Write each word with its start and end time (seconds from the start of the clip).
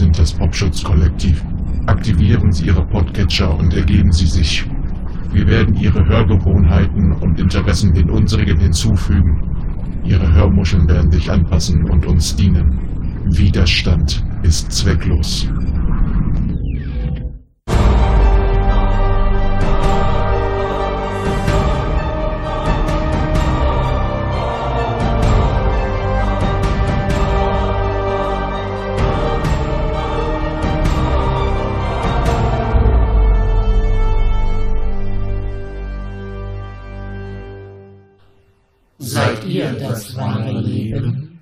sind 0.00 0.18
das 0.18 0.32
Popschutz-Kollektiv. 0.32 1.44
Aktivieren 1.84 2.50
Sie 2.52 2.68
Ihre 2.68 2.86
Podcatcher 2.86 3.54
und 3.54 3.74
ergeben 3.74 4.10
Sie 4.10 4.24
sich. 4.24 4.64
Wir 5.30 5.46
werden 5.46 5.74
Ihre 5.74 6.02
Hörgewohnheiten 6.06 7.12
und 7.20 7.38
Interessen 7.38 7.92
den 7.92 8.08
unsrigen 8.08 8.58
hinzufügen. 8.58 9.42
Ihre 10.02 10.32
Hörmuscheln 10.32 10.88
werden 10.88 11.10
sich 11.10 11.30
anpassen 11.30 11.84
und 11.90 12.06
uns 12.06 12.34
dienen. 12.34 12.78
Widerstand 13.36 14.24
ist 14.42 14.72
zwecklos. 14.72 15.46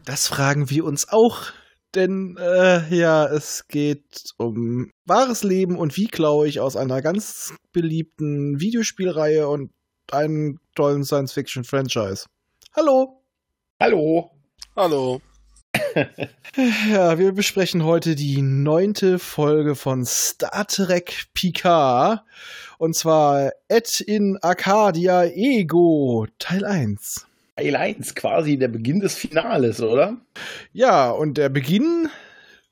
Das 0.08 0.26
fragen 0.26 0.70
wir 0.70 0.86
uns 0.86 1.10
auch. 1.10 1.42
Denn 1.94 2.38
äh, 2.40 2.88
ja, 2.88 3.26
es 3.26 3.68
geht 3.68 4.32
um 4.38 4.90
wahres 5.04 5.44
Leben 5.44 5.76
und 5.76 5.98
wie 5.98 6.06
klaue 6.06 6.48
ich 6.48 6.60
aus 6.60 6.76
einer 6.76 7.02
ganz 7.02 7.52
beliebten 7.72 8.58
Videospielreihe 8.58 9.46
und 9.46 9.70
einem 10.10 10.60
tollen 10.74 11.04
Science-Fiction-Franchise. 11.04 12.24
Hallo! 12.74 13.22
Hallo! 13.78 14.30
Hallo! 14.74 15.20
ja, 16.90 17.18
wir 17.18 17.32
besprechen 17.32 17.84
heute 17.84 18.14
die 18.14 18.40
neunte 18.40 19.18
Folge 19.18 19.74
von 19.74 20.06
Star 20.06 20.66
Trek 20.66 21.26
Picard. 21.34 22.24
Und 22.78 22.96
zwar 22.96 23.50
Et 23.68 24.00
in 24.00 24.38
Arcadia 24.40 25.24
Ego, 25.24 26.26
Teil 26.38 26.64
1. 26.64 27.27
1, 27.58 28.14
quasi 28.14 28.58
der 28.58 28.68
Beginn 28.68 29.00
des 29.00 29.14
Finales, 29.14 29.80
oder? 29.80 30.16
Ja, 30.72 31.10
und 31.10 31.38
der 31.38 31.48
Beginn 31.48 32.08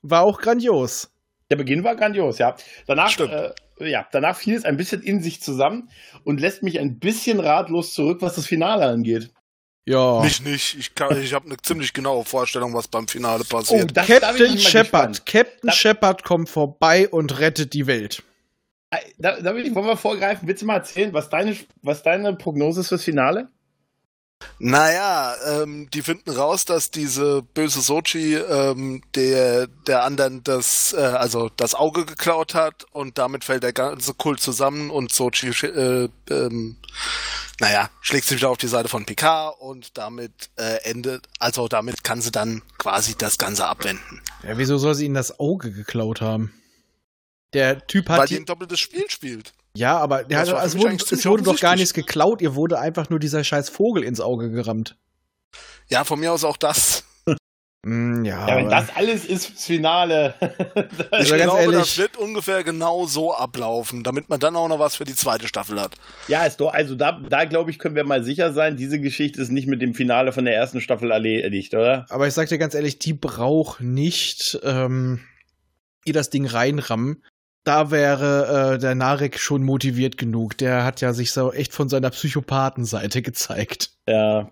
war 0.01 0.23
auch 0.23 0.39
grandios. 0.39 1.11
Der 1.49 1.55
Beginn 1.55 1.83
war 1.83 1.95
grandios, 1.95 2.39
ja. 2.39 2.55
Danach, 2.87 3.17
äh, 3.19 3.51
ja, 3.79 4.07
danach 4.11 4.37
fiel 4.37 4.55
es 4.55 4.65
ein 4.65 4.77
bisschen 4.77 5.01
in 5.01 5.21
sich 5.21 5.41
zusammen 5.41 5.89
und 6.23 6.41
lässt 6.41 6.63
mich 6.63 6.79
ein 6.79 6.99
bisschen 6.99 7.39
ratlos 7.39 7.93
zurück, 7.93 8.21
was 8.21 8.35
das 8.35 8.47
Finale 8.47 8.85
angeht. 8.85 9.31
Ja. 9.85 10.19
Mich 10.21 10.43
nicht. 10.43 10.77
Ich, 10.77 10.95
kann, 10.95 11.21
ich 11.21 11.33
habe 11.33 11.45
eine 11.45 11.55
ziemlich 11.57 11.93
genaue 11.93 12.25
Vorstellung, 12.25 12.73
was 12.73 12.89
beim 12.89 13.07
Finale 13.07 13.45
passiert. 13.45 13.93
Oh, 13.97 14.01
Captain 14.05 14.57
Shepard. 14.57 15.25
Captain 15.25 15.71
Shepard 15.71 16.23
kommt 16.25 16.49
vorbei 16.49 17.07
und 17.07 17.39
rettet 17.39 17.73
die 17.73 17.87
Welt. 17.87 18.21
Da, 19.17 19.39
da 19.39 19.55
will 19.55 19.65
ich, 19.65 19.73
wollen 19.75 19.85
wir 19.85 19.95
vorgreifen? 19.95 20.47
Willst 20.47 20.61
du 20.61 20.65
mal 20.65 20.75
erzählen, 20.75 21.13
was 21.13 21.29
deine, 21.29 21.55
was 21.81 22.03
deine 22.03 22.33
Prognose 22.33 22.81
ist 22.81 22.89
fürs 22.89 23.03
Finale? 23.03 23.49
Naja, 24.59 25.35
ähm, 25.45 25.87
die 25.91 26.01
finden 26.01 26.31
raus, 26.31 26.65
dass 26.65 26.89
diese 26.89 27.43
böse 27.43 27.81
Sochi 27.81 28.35
ähm, 28.35 29.03
der, 29.15 29.67
der 29.67 30.03
anderen 30.03 30.43
das, 30.43 30.93
äh, 30.93 30.97
also 30.97 31.49
das 31.55 31.75
Auge 31.75 32.05
geklaut 32.05 32.55
hat 32.55 32.85
und 32.91 33.19
damit 33.19 33.43
fällt 33.43 33.63
der 33.63 33.73
ganze 33.73 34.15
Kult 34.15 34.39
zusammen 34.39 34.89
und 34.89 35.13
Sochi, 35.13 35.49
äh, 35.49 36.09
ähm, 36.29 36.77
naja, 37.59 37.89
schlägt 38.01 38.25
sich 38.25 38.37
wieder 38.37 38.49
auf 38.49 38.57
die 38.57 38.67
Seite 38.67 38.89
von 38.89 39.05
Picard 39.05 39.59
und 39.59 39.97
damit 39.97 40.49
äh, 40.57 40.83
endet, 40.89 41.27
also 41.39 41.67
damit 41.67 42.03
kann 42.03 42.21
sie 42.21 42.31
dann 42.31 42.63
quasi 42.79 43.15
das 43.15 43.37
Ganze 43.37 43.67
abwenden. 43.67 44.21
Ja, 44.43 44.57
wieso 44.57 44.77
soll 44.77 44.95
sie 44.95 45.05
ihnen 45.05 45.15
das 45.15 45.39
Auge 45.39 45.71
geklaut 45.71 46.21
haben? 46.21 46.53
Der 47.53 47.85
Typ 47.85 48.09
hat. 48.09 48.19
Weil 48.19 48.27
die 48.27 48.37
ein 48.37 48.45
doppeltes 48.45 48.79
Spiel 48.79 49.09
spielt. 49.09 49.53
Ja, 49.77 49.99
aber 49.99 50.23
der 50.23 50.39
hat, 50.39 50.47
es 50.65 50.75
wurde, 50.75 50.95
es 50.95 51.25
wurde 51.25 51.43
doch 51.43 51.59
gar 51.59 51.75
nichts 51.75 51.93
geklaut, 51.93 52.41
ihr 52.41 52.55
wurde 52.55 52.79
einfach 52.79 53.11
nur 53.11 53.19
dieser 53.19 53.43
scheiß 53.43 53.69
Vogel 53.69 54.03
ins 54.03 54.19
Auge 54.19 54.49
gerammt. 54.49 54.97
Ja, 55.87 56.03
von 56.03 56.19
mir 56.19 56.33
aus 56.33 56.43
auch 56.43 56.57
das. 56.57 57.03
Mm, 57.85 58.25
ja, 58.25 58.47
ja, 58.49 58.55
wenn 58.57 58.69
das 58.69 58.87
alles 58.95 59.23
ist 59.23 59.45
fürs 59.45 59.65
Finale. 59.65 60.33
ich 61.19 61.27
glaube, 61.27 61.61
ehrlich, 61.61 61.77
das 61.77 61.97
wird 61.99 62.17
ungefähr 62.17 62.63
genau 62.63 63.05
so 63.05 63.35
ablaufen, 63.35 64.03
damit 64.03 64.29
man 64.29 64.39
dann 64.39 64.55
auch 64.55 64.67
noch 64.67 64.79
was 64.79 64.95
für 64.95 65.05
die 65.05 65.13
zweite 65.13 65.47
Staffel 65.47 65.79
hat. 65.79 65.93
Ja, 66.27 66.43
ist 66.45 66.59
doch, 66.59 66.73
also 66.73 66.95
da, 66.95 67.21
da 67.29 67.45
glaube 67.45 67.69
ich, 67.69 67.77
können 67.77 67.95
wir 67.95 68.03
mal 68.03 68.23
sicher 68.23 68.53
sein, 68.53 68.77
diese 68.77 68.99
Geschichte 68.99 69.39
ist 69.39 69.51
nicht 69.51 69.67
mit 69.67 69.83
dem 69.83 69.93
Finale 69.93 70.31
von 70.31 70.43
der 70.43 70.55
ersten 70.55 70.81
Staffel 70.81 71.11
erledigt, 71.11 71.75
oder? 71.75 72.07
Aber 72.09 72.27
ich 72.27 72.33
sag 72.33 72.49
dir 72.49 72.57
ganz 72.57 72.73
ehrlich, 72.73 72.97
die 72.97 73.13
braucht 73.13 73.79
nicht 73.79 74.59
ähm, 74.63 75.19
ihr 76.03 76.13
das 76.13 76.31
Ding 76.31 76.47
reinrammen 76.47 77.21
da 77.67 77.91
wäre 77.91 78.75
äh, 78.75 78.77
der 78.79 78.95
Narek 78.95 79.39
schon 79.39 79.63
motiviert 79.63 80.17
genug. 80.17 80.57
Der 80.57 80.85
hat 80.85 81.01
ja 81.01 81.13
sich 81.13 81.31
so 81.31 81.51
echt 81.51 81.73
von 81.73 81.89
seiner 81.89 82.09
Psychopathenseite 82.11 83.21
gezeigt. 83.21 83.91
Ja. 84.07 84.49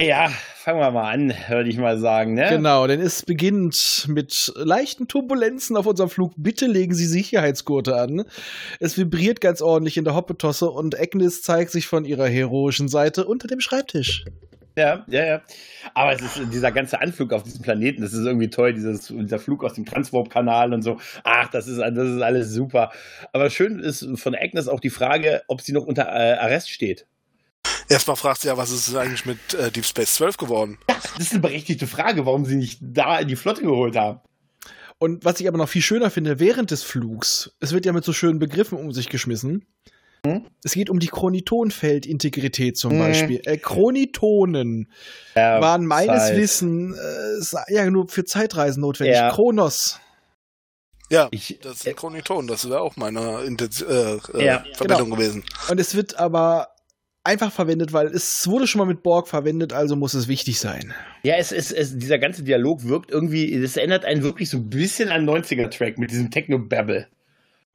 Ja, 0.00 0.28
fangen 0.56 0.80
wir 0.80 0.90
mal 0.90 1.12
an, 1.12 1.32
würde 1.48 1.70
ich 1.70 1.78
mal 1.78 1.98
sagen, 2.00 2.34
ne? 2.34 2.48
Genau, 2.48 2.84
denn 2.88 3.00
es 3.00 3.22
beginnt 3.22 4.06
mit 4.08 4.52
leichten 4.56 5.06
Turbulenzen 5.06 5.76
auf 5.76 5.86
unserem 5.86 6.10
Flug. 6.10 6.32
Bitte 6.36 6.66
legen 6.66 6.94
Sie 6.94 7.06
Sicherheitsgurte 7.06 7.94
an. 7.94 8.24
Es 8.80 8.98
vibriert 8.98 9.40
ganz 9.40 9.62
ordentlich 9.62 9.96
in 9.96 10.04
der 10.04 10.16
Hoppetosse 10.16 10.68
und 10.68 10.98
Agnes 10.98 11.42
zeigt 11.42 11.70
sich 11.70 11.86
von 11.86 12.04
ihrer 12.04 12.26
heroischen 12.26 12.88
Seite 12.88 13.24
unter 13.24 13.46
dem 13.46 13.60
Schreibtisch. 13.60 14.24
Ja, 14.76 15.04
ja, 15.06 15.24
ja. 15.24 15.42
Aber 15.94 16.12
es 16.12 16.20
ist 16.20 16.52
dieser 16.52 16.72
ganze 16.72 17.00
Anflug 17.00 17.32
auf 17.32 17.44
diesem 17.44 17.62
Planeten, 17.62 18.02
das 18.02 18.12
ist 18.12 18.26
irgendwie 18.26 18.50
toll, 18.50 18.74
dieses, 18.74 19.06
dieser 19.06 19.38
Flug 19.38 19.62
aus 19.62 19.74
dem 19.74 19.84
Transwarp-Kanal 19.84 20.72
und 20.72 20.82
so. 20.82 20.98
Ach, 21.22 21.48
das 21.48 21.68
ist, 21.68 21.78
das 21.78 22.08
ist 22.08 22.22
alles 22.22 22.50
super. 22.50 22.90
Aber 23.32 23.50
schön 23.50 23.78
ist 23.78 24.06
von 24.16 24.34
Agnes 24.34 24.66
auch 24.66 24.80
die 24.80 24.90
Frage, 24.90 25.42
ob 25.46 25.60
sie 25.60 25.72
noch 25.72 25.84
unter 25.84 26.06
äh, 26.06 26.38
Arrest 26.38 26.70
steht. 26.70 27.06
Erstmal 27.88 28.16
fragt 28.16 28.40
sie 28.40 28.48
ja, 28.48 28.56
was 28.56 28.70
ist 28.70 28.94
eigentlich 28.96 29.26
mit 29.26 29.54
äh, 29.54 29.70
Deep 29.70 29.84
Space 29.84 30.14
12 30.16 30.36
geworden? 30.38 30.78
Ja, 30.88 30.96
das 31.16 31.26
ist 31.26 31.32
eine 31.32 31.40
berechtigte 31.40 31.86
Frage, 31.86 32.26
warum 32.26 32.44
sie 32.44 32.56
nicht 32.56 32.78
da 32.82 33.18
in 33.18 33.28
die 33.28 33.36
Flotte 33.36 33.62
geholt 33.62 33.96
haben. 33.96 34.20
Und 34.98 35.24
was 35.24 35.40
ich 35.40 35.48
aber 35.48 35.58
noch 35.58 35.68
viel 35.68 35.82
schöner 35.82 36.10
finde, 36.10 36.40
während 36.40 36.70
des 36.70 36.82
Flugs, 36.82 37.52
es 37.60 37.72
wird 37.72 37.84
ja 37.84 37.92
mit 37.92 38.04
so 38.04 38.12
schönen 38.12 38.38
Begriffen 38.38 38.78
um 38.78 38.92
sich 38.92 39.08
geschmissen. 39.08 39.66
Hm? 40.26 40.46
Es 40.62 40.72
geht 40.72 40.88
um 40.88 40.98
die 40.98 41.08
Chronitonfeldintegrität 41.08 42.76
zum 42.76 42.92
hm. 42.92 42.98
Beispiel. 42.98 43.40
Äh, 43.44 43.58
Chronitonen 43.58 44.90
ja, 45.34 45.60
waren 45.60 45.86
meines 45.86 46.28
Zeit. 46.28 46.36
Wissens 46.36 47.52
äh, 47.52 47.74
ja 47.74 47.90
nur 47.90 48.08
für 48.08 48.24
Zeitreisen 48.24 48.80
notwendig. 48.80 49.16
Ja. 49.16 49.30
Chronos. 49.30 50.00
Ja, 51.10 51.28
ich, 51.30 51.58
das 51.62 51.76
ist 51.76 51.88
ein 51.88 51.94
Chroniton, 51.94 52.46
das 52.46 52.68
wäre 52.68 52.80
auch 52.80 52.96
meine 52.96 53.42
Intenz 53.42 53.82
äh, 53.82 54.16
äh 54.34 54.44
ja, 54.44 54.64
Verbindung 54.72 55.10
genau. 55.10 55.16
gewesen. 55.16 55.44
Und 55.68 55.78
es 55.78 55.94
wird 55.94 56.18
aber 56.18 56.68
einfach 57.24 57.52
verwendet, 57.52 57.92
weil 57.92 58.06
es 58.06 58.48
wurde 58.48 58.66
schon 58.66 58.78
mal 58.78 58.86
mit 58.86 59.02
Borg 59.02 59.28
verwendet, 59.28 59.74
also 59.74 59.96
muss 59.96 60.14
es 60.14 60.28
wichtig 60.28 60.58
sein. 60.58 60.94
Ja, 61.22 61.36
es 61.36 61.52
ist, 61.52 61.72
es, 61.72 61.98
dieser 61.98 62.18
ganze 62.18 62.42
Dialog 62.42 62.84
wirkt 62.84 63.10
irgendwie, 63.10 63.52
es 63.54 63.76
erinnert 63.76 64.06
einen 64.06 64.22
wirklich 64.22 64.48
so 64.48 64.56
ein 64.56 64.70
bisschen 64.70 65.10
an 65.10 65.28
90er-Track 65.28 65.98
mit 65.98 66.10
diesem 66.10 66.30
Techno-Babble. 66.30 67.06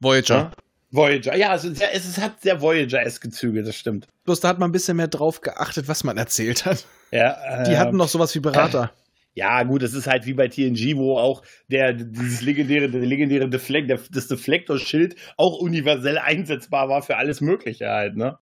Voyager. 0.00 0.52
Voyager, 0.90 1.36
ja, 1.36 1.50
also 1.50 1.68
es, 1.68 1.80
es 1.80 2.18
hat 2.18 2.42
sehr 2.42 2.60
Voyager-eske 2.60 3.30
Züge, 3.30 3.62
das 3.62 3.76
stimmt. 3.76 4.08
Bloß 4.24 4.40
da 4.40 4.48
hat 4.48 4.58
man 4.58 4.70
ein 4.70 4.72
bisschen 4.72 4.96
mehr 4.96 5.08
drauf 5.08 5.40
geachtet, 5.40 5.86
was 5.88 6.02
man 6.02 6.18
erzählt 6.18 6.66
hat. 6.66 6.84
Ja, 7.12 7.62
äh, 7.62 7.70
Die 7.70 7.76
hatten 7.78 7.96
noch 7.96 8.08
sowas 8.08 8.34
wie 8.34 8.40
Berater. 8.40 8.84
Äh, 8.84 9.00
ja, 9.34 9.62
gut, 9.62 9.82
es 9.82 9.94
ist 9.94 10.08
halt 10.08 10.26
wie 10.26 10.34
bei 10.34 10.48
TNG, 10.48 10.96
wo 10.96 11.16
auch 11.16 11.42
der, 11.68 11.92
dieses 11.92 12.40
legendäre, 12.40 12.90
der 12.90 13.00
legendäre 13.02 13.48
Deflekt, 13.48 13.88
der, 13.88 14.00
das 14.10 14.26
Deflektorschild 14.26 15.14
auch 15.36 15.58
universell 15.58 16.18
einsetzbar 16.18 16.88
war 16.88 17.02
für 17.02 17.16
alles 17.16 17.40
Mögliche 17.40 17.88
halt, 17.88 18.16
ne? 18.16 18.38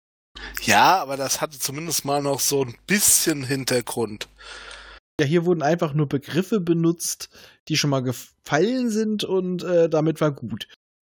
Ja, 0.62 1.00
aber 1.00 1.16
das 1.16 1.40
hatte 1.40 1.58
zumindest 1.58 2.04
mal 2.04 2.22
noch 2.22 2.40
so 2.40 2.62
ein 2.62 2.76
bisschen 2.86 3.42
Hintergrund. 3.42 4.28
Ja, 5.18 5.26
hier 5.26 5.46
wurden 5.46 5.62
einfach 5.62 5.94
nur 5.94 6.08
Begriffe 6.08 6.60
benutzt, 6.60 7.30
die 7.68 7.76
schon 7.76 7.90
mal 7.90 8.02
gefallen 8.02 8.90
sind 8.90 9.24
und 9.24 9.64
äh, 9.64 9.88
damit 9.88 10.20
war 10.20 10.30
gut. 10.30 10.68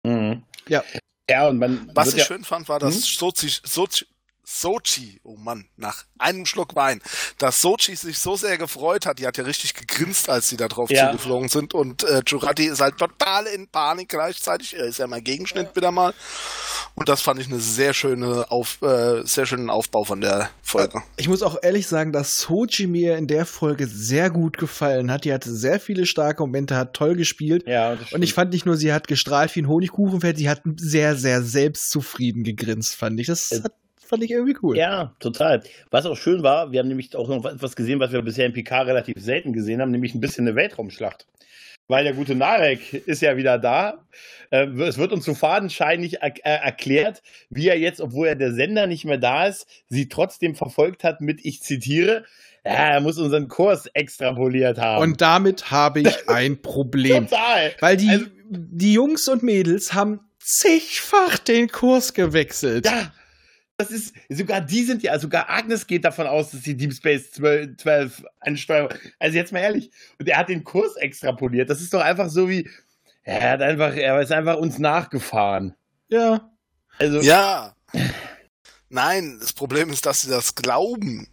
Mhm. 0.05 0.43
Ja. 0.67 0.83
Ja, 1.29 1.47
und 1.47 1.57
man. 1.59 1.91
Was 1.93 2.09
ich 2.09 2.19
ja 2.19 2.25
schön 2.25 2.43
fand, 2.43 2.69
war, 2.69 2.79
dass 2.79 2.95
hm? 2.95 3.01
Sochi, 3.01 3.49
Sochi, 3.63 4.05
Sochi, 4.49 5.19
oh 5.23 5.35
Mann, 5.35 5.65
nach 5.75 6.05
einem 6.17 6.45
Schluck 6.45 6.73
Wein, 6.73 7.01
dass 7.37 7.61
Sochi 7.61 7.97
sich 7.97 8.17
so 8.17 8.37
sehr 8.37 8.57
gefreut 8.57 9.05
hat, 9.05 9.19
die 9.19 9.27
hat 9.27 9.35
ja 9.35 9.43
richtig 9.43 9.73
gegrinst, 9.73 10.29
als 10.29 10.47
sie 10.47 10.55
da 10.55 10.69
drauf 10.69 10.89
ja. 10.89 11.11
zugeflogen 11.11 11.49
sind. 11.49 11.73
Und 11.73 12.03
äh, 12.05 12.21
Jurati 12.25 12.65
ist 12.65 12.79
halt 12.79 12.97
total 12.97 13.45
in 13.45 13.67
Panik 13.67 14.07
gleichzeitig, 14.07 14.77
er 14.77 14.85
ist 14.85 14.99
ja 14.99 15.07
mein 15.07 15.23
Gegenschnitt 15.23 15.75
wieder 15.75 15.91
mal. 15.91 16.13
Und 16.95 17.09
das 17.09 17.21
fand 17.21 17.41
ich 17.41 17.47
eine 17.47 17.59
sehr 17.59 17.93
schöne 17.93 18.49
Auf, 18.49 18.81
äh, 18.81 19.21
sehr 19.25 19.45
schönen 19.45 19.69
Aufbau 19.69 20.05
von 20.05 20.21
der 20.21 20.49
Folge. 20.61 21.03
Ich 21.17 21.27
muss 21.27 21.43
auch 21.43 21.57
ehrlich 21.61 21.85
sagen, 21.85 22.13
dass 22.13 22.39
Sochi 22.39 22.87
mir 22.87 23.17
in 23.17 23.27
der 23.27 23.45
Folge 23.45 23.85
sehr 23.85 24.29
gut 24.29 24.57
gefallen 24.57 25.11
hat, 25.11 25.25
die 25.25 25.33
hatte 25.33 25.53
sehr 25.53 25.81
viele 25.81 26.05
starke 26.05 26.41
Momente, 26.41 26.77
hat 26.77 26.93
toll 26.93 27.17
gespielt. 27.17 27.67
Ja, 27.67 27.97
und 28.11 28.23
ich 28.23 28.33
fand 28.33 28.53
nicht 28.53 28.65
nur, 28.65 28.77
sie 28.77 28.93
hat 28.93 29.09
gestrahlt 29.09 29.53
wie 29.57 29.63
ein 29.63 29.67
Honigkuchenpferd, 29.67 30.37
sie 30.37 30.49
hat 30.49 30.61
sehr, 30.77 31.17
sehr 31.17 31.43
selbstzufrieden 31.43 32.45
gegrinst, 32.45 32.95
fand 32.95 33.19
ich. 33.19 33.27
Das 33.27 33.51
äh, 33.51 33.63
hat 33.63 33.73
fand 34.07 34.23
ich 34.23 34.31
irgendwie 34.31 34.55
cool. 34.63 34.77
Ja, 34.77 35.13
total. 35.19 35.61
Was 35.91 36.05
auch 36.05 36.17
schön 36.17 36.43
war, 36.43 36.71
wir 36.71 36.79
haben 36.79 36.87
nämlich 36.87 37.15
auch 37.15 37.27
noch 37.27 37.45
etwas 37.45 37.75
gesehen, 37.75 37.99
was 37.99 38.11
wir 38.11 38.21
bisher 38.21 38.45
in 38.45 38.53
PK 38.53 38.81
relativ 38.83 39.15
selten 39.19 39.53
gesehen 39.53 39.81
haben, 39.81 39.91
nämlich 39.91 40.15
ein 40.15 40.19
bisschen 40.21 40.47
eine 40.47 40.55
Weltraumschlacht. 40.55 41.27
Weil 41.89 42.03
der 42.03 42.13
gute 42.13 42.35
Narek 42.35 42.93
ist 43.07 43.21
ja 43.21 43.37
wieder 43.37 43.57
da. 43.57 44.03
Äh, 44.49 44.65
es 44.81 44.97
wird 44.97 45.13
uns 45.13 45.23
so 45.23 45.33
fadenscheinig 45.33 46.21
er 46.21 46.33
äh, 46.45 46.65
erklärt, 46.65 47.21
wie 47.49 47.69
er 47.69 47.79
jetzt, 47.79 48.01
obwohl 48.01 48.27
er 48.27 48.35
der 48.35 48.53
Sender 48.53 48.87
nicht 48.87 49.05
mehr 49.05 49.17
da 49.17 49.47
ist, 49.47 49.65
sie 49.87 50.09
trotzdem 50.09 50.55
verfolgt 50.55 51.05
hat 51.05 51.21
mit, 51.21 51.45
ich 51.45 51.61
zitiere, 51.61 52.25
ja, 52.65 52.71
er 52.73 52.99
muss 52.99 53.17
unseren 53.17 53.47
Kurs 53.47 53.85
extrapoliert 53.93 54.77
haben. 54.77 55.01
Und 55.01 55.21
damit 55.21 55.71
habe 55.71 56.01
ich 56.01 56.07
ein 56.29 56.61
Problem. 56.61 57.29
Total. 57.29 57.71
Weil 57.79 57.95
die, 57.95 58.09
Also- 58.09 58.25
die 58.49 58.93
Jungs 58.93 59.27
und 59.29 59.43
Mädels 59.43 59.93
haben 59.93 60.19
zigfach 60.39 61.37
den 61.37 61.69
Kurs 61.69 62.13
gewechselt. 62.13 62.85
Ja, 62.85 63.13
das 63.77 63.91
ist, 63.91 64.15
sogar 64.29 64.61
die 64.61 64.83
sind 64.83 65.03
ja, 65.03 65.17
sogar 65.19 65.49
Agnes 65.49 65.85
geht 65.85 66.03
davon 66.03 66.25
aus, 66.25 66.49
dass 66.51 66.61
die 66.61 66.75
Deep 66.75 66.93
Space 66.93 67.31
12, 67.31 67.77
12 67.77 68.25
ansteuern. 68.39 68.89
Also 69.19 69.37
jetzt 69.37 69.53
mal 69.53 69.59
ehrlich. 69.59 69.91
Und 70.19 70.27
er 70.27 70.37
hat 70.37 70.49
den 70.49 70.63
Kurs 70.63 70.95
extrapoliert. 70.95 71.69
Das 71.69 71.79
ist 71.79 71.93
doch 71.93 72.01
einfach 72.01 72.29
so 72.29 72.49
wie, 72.49 72.67
er 73.21 73.51
hat 73.51 73.61
einfach, 73.61 73.95
er 73.95 74.19
ist 74.19 74.31
einfach 74.31 74.57
uns 74.57 74.79
nachgefahren. 74.79 75.75
Ja. 76.09 76.51
Also, 76.97 77.21
Ja. 77.21 77.75
Nein, 78.89 79.37
das 79.39 79.53
Problem 79.53 79.91
ist, 79.91 80.05
dass 80.05 80.21
sie 80.21 80.29
das 80.29 80.55
glauben. 80.55 81.27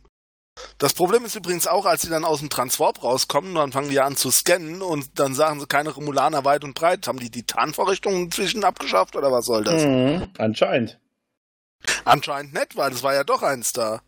Das 0.78 0.92
Problem 0.92 1.24
ist 1.24 1.36
übrigens 1.36 1.66
auch, 1.66 1.86
als 1.86 2.02
sie 2.02 2.10
dann 2.10 2.24
aus 2.24 2.40
dem 2.40 2.50
Transwarp 2.50 3.02
rauskommen, 3.02 3.54
dann 3.54 3.72
fangen 3.72 3.90
die 3.90 4.00
an 4.00 4.16
zu 4.16 4.30
scannen 4.30 4.82
und 4.82 5.18
dann 5.18 5.34
sagen 5.34 5.60
sie 5.60 5.66
keine 5.66 5.90
Romulaner 5.90 6.44
weit 6.44 6.62
und 6.62 6.74
breit. 6.74 7.06
Haben 7.08 7.18
die 7.18 7.30
die 7.30 7.44
Tarnvorrichtungen 7.44 8.24
inzwischen 8.24 8.64
abgeschafft 8.64 9.16
oder 9.16 9.32
was 9.32 9.46
soll 9.46 9.64
das? 9.64 9.84
Mhm, 9.84 10.28
anscheinend. 10.38 11.00
Anscheinend 12.04 12.54
nicht, 12.54 12.76
weil 12.76 12.92
es 12.92 13.02
war 13.02 13.14
ja 13.14 13.24
doch 13.24 13.42
eins 13.42 13.72
da. 13.72 14.00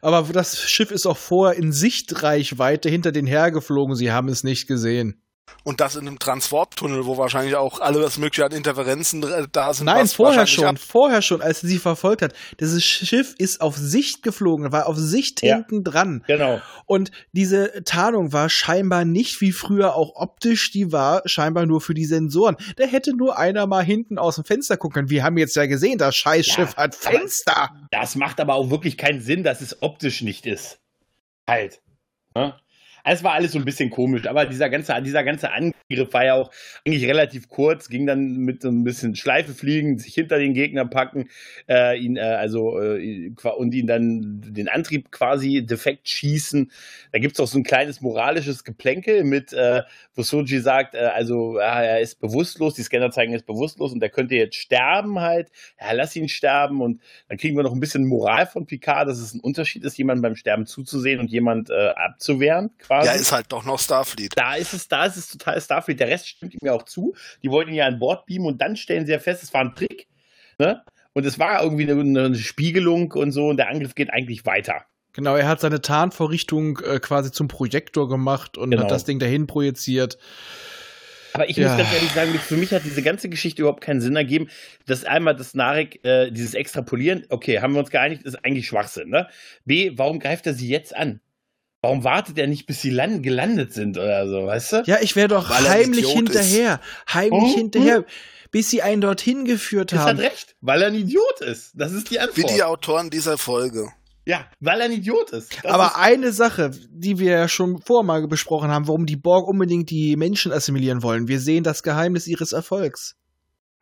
Aber 0.00 0.22
das 0.32 0.58
Schiff 0.58 0.90
ist 0.90 1.06
auch 1.06 1.18
vorher 1.18 1.58
in 1.58 1.72
Sichtreichweite 1.72 2.88
hinter 2.88 3.12
den 3.12 3.26
hergeflogen. 3.26 3.94
Sie 3.94 4.10
haben 4.10 4.28
es 4.28 4.42
nicht 4.42 4.66
gesehen. 4.66 5.21
Und 5.64 5.80
das 5.80 5.96
in 5.96 6.06
einem 6.06 6.18
Transwarp-Tunnel, 6.18 7.06
wo 7.06 7.18
wahrscheinlich 7.18 7.54
auch 7.54 7.80
alles 7.80 8.18
mögliche 8.18 8.44
an 8.44 8.52
Interferenzen 8.52 9.22
äh, 9.22 9.46
da 9.50 9.72
sind. 9.72 9.86
Nein, 9.86 10.06
vorher 10.08 10.46
schon, 10.46 10.76
vorher 10.76 11.22
schon, 11.22 11.40
als 11.40 11.60
sie 11.60 11.68
sie 11.68 11.78
verfolgt 11.78 12.22
hat. 12.22 12.32
Dieses 12.60 12.84
Schiff 12.84 13.34
ist 13.38 13.60
auf 13.60 13.76
Sicht 13.76 14.22
geflogen, 14.22 14.72
war 14.72 14.86
auf 14.86 14.96
Sicht 14.96 15.42
Ja. 15.42 15.56
hinten 15.56 15.84
dran. 15.84 16.24
Genau. 16.26 16.60
Und 16.86 17.10
diese 17.32 17.82
Tarnung 17.84 18.32
war 18.32 18.48
scheinbar 18.48 19.04
nicht 19.04 19.40
wie 19.40 19.52
früher 19.52 19.94
auch 19.94 20.12
optisch, 20.16 20.70
die 20.72 20.92
war 20.92 21.22
scheinbar 21.26 21.66
nur 21.66 21.80
für 21.80 21.94
die 21.94 22.04
Sensoren. 22.04 22.56
Da 22.76 22.84
hätte 22.84 23.16
nur 23.16 23.38
einer 23.38 23.66
mal 23.66 23.84
hinten 23.84 24.18
aus 24.18 24.34
dem 24.36 24.44
Fenster 24.44 24.76
gucken 24.76 24.94
können. 24.94 25.10
Wir 25.10 25.24
haben 25.24 25.38
jetzt 25.38 25.56
ja 25.56 25.66
gesehen, 25.66 25.98
das 25.98 26.16
Scheißschiff 26.16 26.72
Ja, 26.72 26.76
hat 26.76 26.94
Fenster. 26.94 27.70
Das 27.90 28.14
macht 28.16 28.40
aber 28.40 28.54
auch 28.54 28.70
wirklich 28.70 28.96
keinen 28.98 29.20
Sinn, 29.20 29.42
dass 29.44 29.60
es 29.60 29.82
optisch 29.82 30.22
nicht 30.22 30.46
ist. 30.46 30.78
Halt. 31.48 31.80
Ne? 32.34 32.54
Es 33.04 33.24
war 33.24 33.32
alles 33.32 33.52
so 33.52 33.58
ein 33.58 33.64
bisschen 33.64 33.90
komisch, 33.90 34.26
aber 34.26 34.46
dieser 34.46 34.70
ganze, 34.70 35.00
dieser 35.02 35.24
ganze 35.24 35.52
Angriff 35.52 36.12
war 36.12 36.24
ja 36.24 36.34
auch 36.34 36.50
eigentlich 36.86 37.06
relativ 37.06 37.48
kurz, 37.48 37.88
ging 37.88 38.06
dann 38.06 38.36
mit 38.36 38.62
so 38.62 38.68
ein 38.68 38.84
bisschen 38.84 39.16
Schleife 39.16 39.54
fliegen, 39.54 39.98
sich 39.98 40.14
hinter 40.14 40.38
den 40.38 40.54
Gegner 40.54 40.86
packen, 40.86 41.28
äh, 41.68 41.98
ihn, 41.98 42.16
äh, 42.16 42.20
also, 42.20 42.80
äh, 42.80 43.32
und 43.56 43.74
ihn 43.74 43.86
dann 43.86 44.40
den 44.46 44.68
Antrieb 44.68 45.10
quasi 45.10 45.66
defekt 45.66 46.08
schießen. 46.08 46.70
Da 47.12 47.18
gibt 47.18 47.34
es 47.34 47.40
auch 47.40 47.46
so 47.46 47.58
ein 47.58 47.64
kleines 47.64 48.00
moralisches 48.00 48.64
Geplänkel 48.64 49.24
mit, 49.24 49.52
äh, 49.52 49.82
wo 50.14 50.22
Soji 50.22 50.60
sagt, 50.60 50.94
äh, 50.94 50.98
also 50.98 51.56
er 51.56 52.00
ist 52.00 52.20
bewusstlos, 52.20 52.74
die 52.74 52.82
Scanner 52.82 53.10
zeigen, 53.10 53.32
er 53.32 53.38
ist 53.38 53.46
bewusstlos 53.46 53.92
und 53.92 54.02
er 54.02 54.10
könnte 54.10 54.36
jetzt 54.36 54.56
sterben 54.56 55.20
halt. 55.20 55.50
Ja, 55.80 55.92
lass 55.92 56.14
ihn 56.16 56.28
sterben 56.28 56.80
und 56.80 57.00
dann 57.28 57.38
kriegen 57.38 57.56
wir 57.56 57.62
noch 57.64 57.72
ein 57.72 57.80
bisschen 57.80 58.06
Moral 58.06 58.46
von 58.46 58.66
Picard, 58.66 59.08
dass 59.08 59.18
es 59.18 59.34
ein 59.34 59.40
Unterschied 59.40 59.84
ist, 59.84 59.98
jemandem 59.98 60.22
beim 60.22 60.36
Sterben 60.36 60.66
zuzusehen 60.66 61.20
und 61.20 61.30
jemand 61.30 61.70
äh, 61.70 61.88
abzuwehren, 61.96 62.70
quasi. 62.78 62.91
Ja, 63.04 63.12
ist 63.12 63.32
halt 63.32 63.46
doch 63.50 63.64
noch 63.64 63.78
Starfleet. 63.80 64.32
da 64.36 64.54
ist 64.54 64.72
es, 64.74 64.88
da 64.88 65.06
ist 65.06 65.16
es 65.16 65.28
total 65.28 65.60
Starfleet. 65.60 66.00
Der 66.00 66.08
Rest 66.08 66.28
stimmt 66.28 66.54
ihm 66.54 66.60
ja 66.62 66.72
auch 66.72 66.84
zu. 66.84 67.14
Die 67.42 67.50
wollten 67.50 67.70
ihn 67.70 67.76
ja 67.76 67.86
an 67.86 67.98
Bord 67.98 68.26
beamen 68.26 68.46
und 68.46 68.60
dann 68.60 68.76
stellen 68.76 69.06
sie 69.06 69.12
ja 69.12 69.18
fest, 69.18 69.42
es 69.42 69.52
war 69.54 69.62
ein 69.62 69.74
Trick. 69.74 70.06
Ne? 70.58 70.82
Und 71.14 71.24
es 71.26 71.38
war 71.38 71.62
irgendwie 71.62 71.90
eine, 71.90 72.24
eine 72.24 72.34
Spiegelung 72.36 73.12
und 73.12 73.32
so 73.32 73.48
und 73.48 73.56
der 73.56 73.68
Angriff 73.68 73.94
geht 73.94 74.12
eigentlich 74.12 74.44
weiter. 74.46 74.84
Genau, 75.14 75.36
er 75.36 75.46
hat 75.46 75.60
seine 75.60 75.82
Tarnvorrichtung 75.82 76.78
äh, 76.78 76.98
quasi 76.98 77.30
zum 77.32 77.48
Projektor 77.48 78.08
gemacht 78.08 78.56
und 78.56 78.70
Genau. 78.70 78.82
hat 78.84 78.90
das 78.90 79.04
Ding 79.04 79.18
dahin 79.18 79.46
projiziert. 79.46 80.16
Aber 81.34 81.48
ich 81.48 81.56
Ja. 81.56 81.68
muss 81.68 81.78
ganz 81.78 81.92
ehrlich 81.94 82.12
sagen, 82.12 82.32
für 82.38 82.56
mich 82.56 82.72
hat 82.72 82.84
diese 82.84 83.02
ganze 83.02 83.28
Geschichte 83.28 83.62
überhaupt 83.62 83.82
keinen 83.82 84.00
Sinn 84.00 84.16
ergeben. 84.16 84.48
Das 84.86 85.04
einmal 85.04 85.34
das 85.34 85.54
Narek, 85.54 86.04
äh, 86.04 86.30
dieses 86.30 86.54
Extrapolieren, 86.54 87.24
okay, 87.30 87.60
haben 87.60 87.72
wir 87.74 87.80
uns 87.80 87.90
geeinigt, 87.90 88.22
ist 88.22 88.36
eigentlich 88.44 88.66
Schwachsinn. 88.66 89.08
Ne? 89.08 89.28
B, 89.64 89.92
warum 89.96 90.18
greift 90.18 90.46
er 90.46 90.54
sie 90.54 90.68
jetzt 90.68 90.94
an? 90.94 91.20
Warum 91.82 92.04
wartet 92.04 92.38
er 92.38 92.46
nicht, 92.46 92.66
bis 92.66 92.80
sie 92.80 92.90
land 92.90 93.24
gelandet 93.24 93.72
sind 93.72 93.98
oder 93.98 94.28
so, 94.28 94.46
weißt 94.46 94.72
du? 94.72 94.82
Ja, 94.86 94.98
ich 95.00 95.16
wäre 95.16 95.26
doch 95.28 95.50
Weil 95.50 95.64
er 95.66 95.70
heimlich 95.72 96.04
Idiot 96.04 96.28
ist. 96.30 96.38
hinterher. 96.44 96.80
Heimlich 97.12 97.52
Oh, 97.54 97.56
hinterher, 97.56 98.04
bis 98.52 98.70
sie 98.70 98.82
einen 98.82 99.00
dorthin 99.00 99.44
geführt 99.44 99.90
Das 99.90 99.98
hat 100.00 100.08
haben. 100.10 100.18
recht, 100.20 100.54
weil 100.60 100.80
er 100.82 100.88
ein 100.88 100.94
Idiot 100.94 101.40
ist. 101.40 101.72
Das 101.74 101.92
ist 101.92 102.10
die 102.10 102.14
Wie 102.14 102.18
Antwort. 102.20 102.50
die 102.56 102.62
Autoren 102.62 103.10
dieser 103.10 103.36
Folge. 103.36 103.88
Ja, 104.24 104.46
weil 104.60 104.78
er 104.78 104.84
ein 104.84 104.92
Idiot 104.92 105.30
ist. 105.32 105.56
Das 105.64 105.72
Aber 105.72 105.86
ist, 105.86 105.96
eine 105.96 106.30
Sache, 106.30 106.70
die 106.88 107.18
wir 107.18 107.32
ja 107.32 107.48
schon 107.48 107.82
vorher 107.84 108.06
mal 108.06 108.28
besprochen 108.28 108.70
haben, 108.70 108.86
warum 108.86 109.04
die 109.04 109.16
Borg 109.16 109.48
unbedingt 109.48 109.90
die 109.90 110.14
Menschen 110.14 110.52
assimilieren 110.52 111.02
wollen. 111.02 111.26
Wir 111.26 111.40
sehen 111.40 111.64
das 111.64 111.82
Geheimnis 111.82 112.28
ihres 112.28 112.52
Erfolgs. 112.52 113.16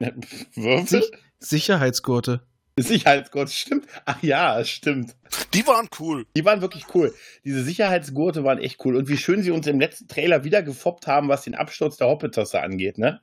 Würfel? 0.54 1.04
Sicherheitsgurte. 1.38 2.40
Sicherheitsgurte, 2.82 3.52
stimmt. 3.52 3.86
Ach 4.04 4.22
ja, 4.22 4.64
stimmt. 4.64 5.16
Die 5.54 5.66
waren 5.66 5.88
cool. 5.98 6.26
Die 6.36 6.44
waren 6.44 6.60
wirklich 6.60 6.94
cool. 6.94 7.14
Diese 7.44 7.62
Sicherheitsgurte 7.62 8.44
waren 8.44 8.58
echt 8.58 8.84
cool. 8.84 8.96
Und 8.96 9.08
wie 9.08 9.16
schön 9.16 9.42
sie 9.42 9.50
uns 9.50 9.66
im 9.66 9.80
letzten 9.80 10.08
Trailer 10.08 10.44
wieder 10.44 10.62
gefoppt 10.62 11.06
haben, 11.06 11.28
was 11.28 11.42
den 11.42 11.54
Absturz 11.54 11.96
der 11.96 12.08
Hoppetosse 12.08 12.60
angeht, 12.60 12.98
ne? 12.98 13.20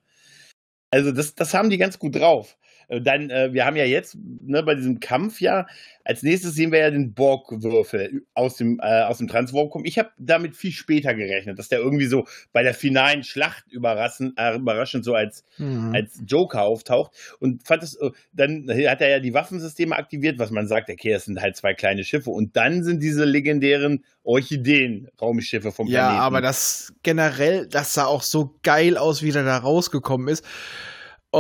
Also 0.92 1.12
das, 1.12 1.36
das 1.36 1.54
haben 1.54 1.70
die 1.70 1.78
ganz 1.78 2.00
gut 2.00 2.16
drauf. 2.16 2.58
Äh, 2.88 3.02
Dann, 3.02 3.30
äh, 3.30 3.54
wir 3.54 3.66
haben 3.66 3.76
ja 3.76 3.86
jetzt, 3.86 4.18
ne, 4.42 4.64
bei 4.64 4.76
diesem 4.76 5.00
Kampf 5.00 5.42
ja, 5.42 5.66
als 6.04 6.24
nächstes 6.24 6.56
sehen 6.56 6.72
wir 6.72 6.80
ja 6.80 6.90
den 6.90 7.14
Borg-Würfel 7.14 8.24
aus 8.34 8.56
dem, 8.56 8.80
äh, 8.82 9.02
aus 9.04 9.18
dem 9.18 9.28
Transwarp 9.28 9.72
kommen. 9.72 9.84
Ich 9.86 10.00
habe 10.00 10.10
damit 10.18 10.56
viel 10.56 10.72
später 10.72 11.14
gerechnet, 11.14 11.60
dass 11.60 11.68
der 11.68 11.80
irgendwie 11.80 12.06
so 12.06 12.26
bei 12.54 12.64
der 12.64 12.74
finalen 12.74 13.24
Schlacht 13.24 13.66
überraschend, 13.72 14.34
äh, 14.38 14.56
überraschend 14.56 15.04
so 15.04 15.14
als 15.16 15.44
Hm. 15.58 15.94
als 15.94 16.22
Joker 16.26 16.62
auftaucht 16.64 17.12
und 17.40 17.66
fand 17.68 17.84
es, 17.84 17.96
äh, 17.96 18.12
dann 18.32 18.70
hat 18.70 19.02
er 19.02 19.10
ja 19.10 19.20
die 19.20 19.34
Waffensysteme 19.34 19.96
aktiviert, 19.96 20.40
was 20.40 20.52
man 20.52 20.68
sagt, 20.68 20.90
okay, 20.90 21.12
es 21.12 21.26
sind 21.26 21.42
halt 21.42 21.58
zwei 21.58 21.74
kleine 21.74 22.04
Schiffe 22.06 22.30
und 22.30 22.56
dann 22.56 22.84
sind 22.84 23.02
diese 23.04 23.26
legendären 23.26 24.04
Orchideen-Raumschiffe 24.24 25.72
vom 25.72 25.88
Ja, 25.88 26.00
Planeten. 26.08 26.22
aber 26.22 26.42
das 26.42 26.94
generell, 27.04 27.68
das 27.68 27.94
sah 27.94 28.06
auch 28.06 28.22
so 28.24 28.56
geil 28.64 28.98
aus, 28.98 29.24
wie 29.24 29.32
der 29.32 29.44
da 29.44 29.58
rausgekommen 29.58 30.28
ist. 30.28 30.46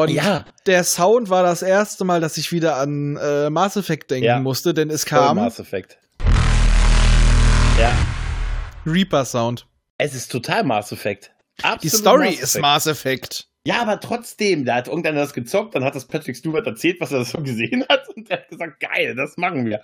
Und 0.03 0.09
Ja. 0.11 0.45
der 0.65 0.83
Sound 0.83 1.29
war 1.29 1.43
das 1.43 1.61
erste 1.61 2.05
Mal, 2.05 2.21
dass 2.21 2.37
ich 2.37 2.51
wieder 2.51 2.77
an 2.77 3.17
äh, 3.17 3.49
Mass 3.49 3.75
Effect 3.77 4.11
denken 4.11 4.25
Ja. 4.25 4.39
musste, 4.39 4.73
denn 4.73 4.89
es 4.89 5.05
kam 5.05 5.37
Mass 5.37 5.59
Effect. 5.59 5.97
Ja, 7.79 7.93
Reaper 8.85 9.25
Sound. 9.25 9.67
es 9.97 10.15
ist 10.15 10.31
total 10.31 10.63
Mass 10.63 10.91
Effect. 10.91 11.31
Absolut 11.61 11.83
Die 11.83 11.89
Story 11.89 12.25
Mass 12.31 12.39
ist. 12.39 12.59
Mass 12.59 12.87
Effect. 12.87 13.47
Ja, 13.65 13.81
aber 13.81 13.99
trotzdem, 13.99 14.63
da 14.63 14.75
hat 14.75 14.87
irgendeiner 14.87 15.19
das 15.19 15.33
gezockt, 15.33 15.75
dann 15.75 15.83
hat 15.83 15.93
das 15.93 16.05
Patrick 16.05 16.37
Stewart 16.37 16.65
erzählt, 16.65 17.01
was 17.01 17.11
er 17.11 17.25
so 17.25 17.39
gesehen 17.43 17.85
hat 17.89 18.07
und 18.15 18.29
der 18.29 18.37
hat 18.37 18.47
gesagt, 18.49 18.79
geil, 18.79 19.13
das 19.15 19.35
machen 19.37 19.65
wir. 19.65 19.81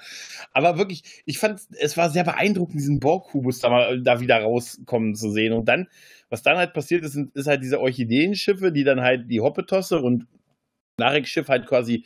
Aber 0.53 0.77
wirklich, 0.77 1.03
ich 1.25 1.37
fand, 1.37 1.59
es 1.79 1.97
war 1.97 2.09
sehr 2.09 2.23
beeindruckend, 2.23 2.79
diesen 2.79 2.99
Borg-Kubus 2.99 3.59
da 3.59 3.69
mal 3.69 4.01
da 4.01 4.19
wieder 4.21 4.41
rauskommen 4.41 5.15
zu 5.15 5.31
sehen. 5.31 5.51
Und 5.53 5.65
dann, 5.65 5.87
was 6.33 6.41
dann 6.41 6.57
halt 6.57 6.73
passiert 6.73 7.03
ist, 7.03 7.11
sind, 7.11 7.35
ist 7.35 7.45
halt 7.45 7.61
diese 7.61 7.79
Orchideenschiffe, 7.79 8.71
die 8.71 8.83
dann 8.83 9.01
halt 9.01 9.29
die 9.29 9.39
Hoppetosse 9.39 9.99
und 9.99 10.25
Narek-Schiff 10.97 11.47
halt 11.47 11.67
quasi 11.67 12.05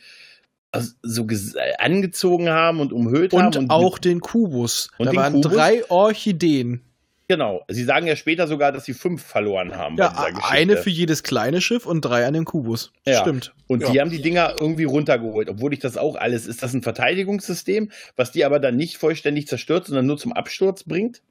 so 1.02 1.26
äh, 1.26 1.72
angezogen 1.78 2.50
haben 2.50 2.80
und 2.80 2.92
umhüllt 2.92 3.32
haben. 3.32 3.56
Und 3.56 3.70
auch 3.70 3.96
den 3.96 4.20
Kubus. 4.20 4.90
Und 4.98 5.06
da 5.06 5.12
den 5.12 5.16
waren 5.16 5.32
Kubus? 5.32 5.50
drei 5.50 5.90
Orchideen. 5.90 6.82
Genau. 7.26 7.64
Sie 7.68 7.84
sagen 7.84 8.06
ja 8.06 8.16
später 8.16 8.46
sogar, 8.46 8.70
dass 8.70 8.84
sie 8.84 8.92
fünf 8.92 9.22
verloren 9.22 9.74
haben. 9.74 9.96
Ja, 9.96 10.12
eine 10.42 10.76
für 10.76 10.90
jedes 10.90 11.22
kleine 11.22 11.62
Schiff 11.62 11.86
und 11.86 12.02
drei 12.02 12.26
an 12.26 12.34
den 12.34 12.44
Kubus. 12.44 12.92
Ja. 13.06 13.22
Stimmt. 13.22 13.54
Und 13.66 13.80
Ja. 13.80 13.90
die 13.92 14.00
haben 14.02 14.10
die 14.10 14.20
Dinger 14.20 14.56
irgendwie 14.60 14.84
runtergeholt, 14.84 15.48
obwohl 15.48 15.72
ich 15.72 15.78
das 15.78 15.96
auch 15.96 16.16
alles, 16.16 16.46
ist 16.46 16.62
das 16.62 16.74
ein 16.74 16.82
Verteidigungssystem, 16.82 17.90
was 18.14 18.30
die 18.30 18.44
aber 18.44 18.60
dann 18.60 18.76
nicht 18.76 18.98
vollständig 18.98 19.48
zerstört, 19.48 19.86
sondern 19.86 20.04
nur 20.04 20.18
zum 20.18 20.34
Absturz 20.34 20.84
bringt? 20.84 21.22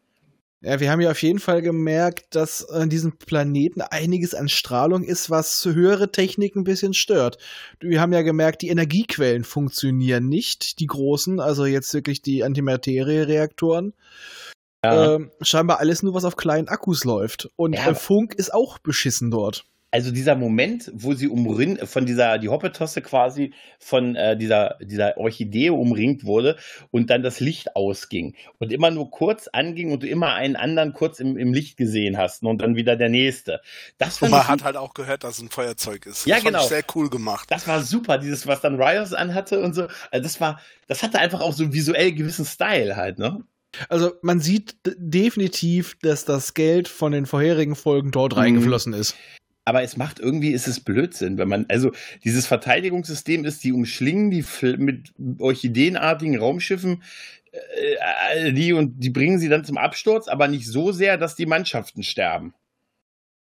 Ja, 0.61 0.79
wir 0.79 0.89
haben 0.89 1.01
ja 1.01 1.11
auf 1.11 1.21
jeden 1.21 1.37
Fall 1.37 1.61
gemerkt, 1.61 2.33
dass 2.35 2.67
an 2.67 2.89
diesem 2.89 3.17
Planeten 3.17 3.81
einiges 3.81 4.33
an 4.33 4.49
Strahlung 4.49 5.03
ist, 5.03 5.29
was 5.29 5.63
höhere 5.63 6.11
Technik 6.11 6.55
ein 6.55 6.63
bisschen 6.63 6.95
stört. 6.95 7.37
Wir 7.79 8.01
haben 8.01 8.11
ja 8.11 8.23
gemerkt, 8.23 8.63
die 8.63 8.69
Energiequellen 8.69 9.43
funktionieren 9.43 10.27
nicht, 10.27 10.79
die 10.79 10.87
großen, 10.87 11.39
also 11.39 11.65
jetzt 11.65 11.93
wirklich 11.93 12.23
die 12.23 12.43
Antimaterie-Reaktoren. 12.43 13.93
Ähm, 14.83 15.31
scheinbar 15.41 15.79
alles 15.79 16.01
nur, 16.01 16.13
was 16.13 16.25
auf 16.25 16.37
kleinen 16.37 16.67
Akkus 16.69 17.03
läuft. 17.03 17.49
Und 17.55 17.73
Ja, 17.73 17.89
äh, 17.89 17.95
Funk 17.95 18.33
ist 18.35 18.53
auch 18.53 18.79
beschissen 18.79 19.29
dort. 19.29 19.65
Also 19.89 20.11
dieser 20.11 20.35
Moment, 20.35 20.91
wo 20.93 21.13
sie 21.13 21.27
umringt, 21.27 21.87
von 21.87 22.05
dieser, 22.05 22.37
die 22.39 22.49
Hoppetosse 22.49 23.01
quasi 23.01 23.53
von 23.79 24.15
äh, 24.15 24.35
dieser, 24.35 24.77
dieser 24.81 25.17
Orchidee 25.17 25.69
umringt 25.69 26.25
wurde 26.25 26.57
und 26.91 27.09
dann 27.09 27.23
das 27.23 27.39
Licht 27.39 27.75
ausging 27.75 28.35
und 28.59 28.73
immer 28.73 28.91
nur 28.91 29.09
kurz 29.09 29.47
anging 29.47 29.91
und 29.91 30.03
du 30.03 30.07
immer 30.07 30.33
einen 30.33 30.57
anderen 30.57 30.91
kurz 30.91 31.19
im, 31.19 31.37
im 31.37 31.53
Licht 31.53 31.77
gesehen 31.77 32.17
hast 32.17 32.43
und 32.43 32.61
dann 32.61 32.75
wieder 32.75 32.97
der 32.97 33.09
nächste. 33.09 33.61
Das 33.97 34.21
und 34.21 34.31
man 34.31 34.47
hat 34.47 34.63
halt 34.63 34.75
auch 34.75 34.93
gehört, 34.93 35.23
dass 35.23 35.37
es 35.37 35.41
ein 35.41 35.49
Feuerzeug 35.49 36.05
ist. 36.05 36.27
Ja, 36.27 36.35
das 36.35 36.43
genau. 36.43 36.63
sehr 36.65 36.83
cool 36.95 37.09
gemacht. 37.09 37.49
Das 37.49 37.67
war 37.67 37.81
super, 37.81 38.17
dieses, 38.17 38.45
was 38.45 38.59
dann 38.59 38.81
Rios 38.81 39.13
anhatte 39.13 39.61
und 39.61 39.73
so. 39.73 39.87
Also 40.11 40.23
das 40.23 40.41
war, 40.41 40.59
das 40.87 41.01
hatte 41.01 41.19
einfach 41.19 41.39
auch 41.39 41.53
so 41.53 41.71
visuell 41.71 42.11
gewissen 42.11 42.45
Style 42.45 42.97
halt, 42.97 43.19
ne? 43.19 43.43
Also 43.89 44.13
man 44.21 44.39
sieht 44.39 44.77
definitiv, 44.85 45.97
dass 46.01 46.25
das 46.25 46.53
Geld 46.53 46.87
von 46.87 47.11
den 47.11 47.25
vorherigen 47.25 47.75
Folgen 47.75 48.11
dort 48.11 48.33
mhm. 48.33 48.39
reingeflossen 48.39 48.93
ist 48.93 49.15
aber 49.67 49.83
es 49.83 49.97
macht 49.97 50.21
irgendwie, 50.21 50.51
ist 50.51 50.65
es 50.65 50.79
Blödsinn, 50.79 51.37
wenn 51.37 51.49
man, 51.49 51.65
also 51.67 51.91
dieses 52.23 52.47
Verteidigungssystem 52.47 53.43
ist, 53.43 53.65
die 53.65 53.73
umschlingen 53.73 54.31
die 54.31 54.45
mit 54.77 55.11
orchideenartigen 55.39 56.39
Raumschiffen, 56.39 57.03
äh, 57.51 58.53
die 58.53 58.71
und 58.71 59.03
die 59.03 59.09
bringen 59.09 59.39
sie 59.39 59.49
dann 59.49 59.65
zum 59.65 59.77
Absturz, 59.77 60.29
aber 60.29 60.47
nicht 60.47 60.67
so 60.67 60.93
sehr, 60.93 61.17
dass 61.17 61.35
die 61.35 61.45
Mannschaften 61.45 62.03
sterben. 62.03 62.53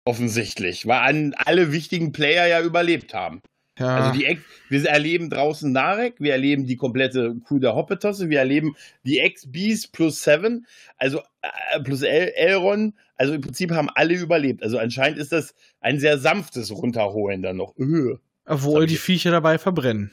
Offensichtlich, 0.06 0.86
weil 0.86 1.00
an 1.00 1.34
alle 1.36 1.72
wichtigen 1.72 2.12
Player 2.12 2.46
ja 2.46 2.62
überlebt 2.62 3.12
haben. 3.12 3.42
Ja. 3.78 3.96
Also 3.96 4.18
die 4.18 4.24
Ex 4.24 4.40
wir 4.70 4.88
erleben 4.88 5.28
draußen 5.28 5.70
Narek, 5.70 6.14
wir 6.20 6.32
erleben 6.32 6.66
die 6.66 6.76
komplette 6.76 7.36
Crew 7.46 7.58
der 7.58 7.74
Hoppetosse, 7.74 8.30
wir 8.30 8.38
erleben 8.38 8.76
die 9.04 9.18
Ex-Bees 9.18 9.88
plus 9.88 10.22
Seven, 10.22 10.66
also 10.96 11.20
äh, 11.42 11.80
plus 11.80 12.00
El 12.00 12.28
Elron. 12.34 12.94
Also 13.16 13.34
im 13.34 13.40
Prinzip 13.40 13.70
haben 13.70 13.88
alle 13.94 14.14
überlebt. 14.14 14.62
Also 14.62 14.78
anscheinend 14.78 15.18
ist 15.18 15.32
das 15.32 15.54
ein 15.80 16.00
sehr 16.00 16.18
sanftes 16.18 16.70
Runterholen 16.70 17.42
dann 17.42 17.56
noch. 17.56 17.76
Öh. 17.78 18.16
Obwohl 18.46 18.86
die 18.86 18.96
Viecher 18.96 19.30
dabei 19.30 19.58
verbrennen. 19.58 20.10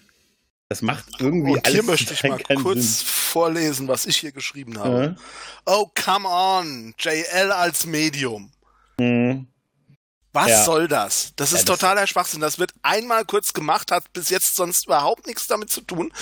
Das 0.70 0.82
macht 0.82 1.06
irgendwie 1.20 1.52
Und 1.52 1.66
alles. 1.66 1.74
Hier 1.74 1.84
möchte 1.84 2.14
ich 2.14 2.24
mal 2.24 2.40
kurz 2.62 3.00
Sinn. 3.00 3.08
vorlesen, 3.08 3.88
was 3.90 4.06
ich 4.06 4.18
hier 4.18 4.32
geschrieben 4.32 4.78
habe. 4.80 5.10
Mhm. 5.10 5.16
Oh, 5.66 5.88
come 6.02 6.28
on, 6.28 6.94
JL 6.98 7.52
als 7.52 7.86
Medium. 7.86 8.52
Mhm. 8.98 9.48
Was 10.34 10.50
ja. 10.50 10.64
soll 10.64 10.88
das? 10.88 11.34
Das 11.36 11.52
ist 11.52 11.62
ja, 11.62 11.66
das 11.66 11.80
totaler 11.80 12.08
Schwachsinn. 12.08 12.40
Das 12.40 12.58
wird 12.58 12.72
einmal 12.84 13.26
kurz 13.26 13.54
gemacht, 13.54 13.92
hat 13.92 14.12
bis 14.14 14.30
jetzt 14.30 14.56
sonst 14.56 14.86
überhaupt 14.86 15.28
nichts 15.28 15.48
damit 15.48 15.70
zu 15.70 15.82
tun. 15.82 16.14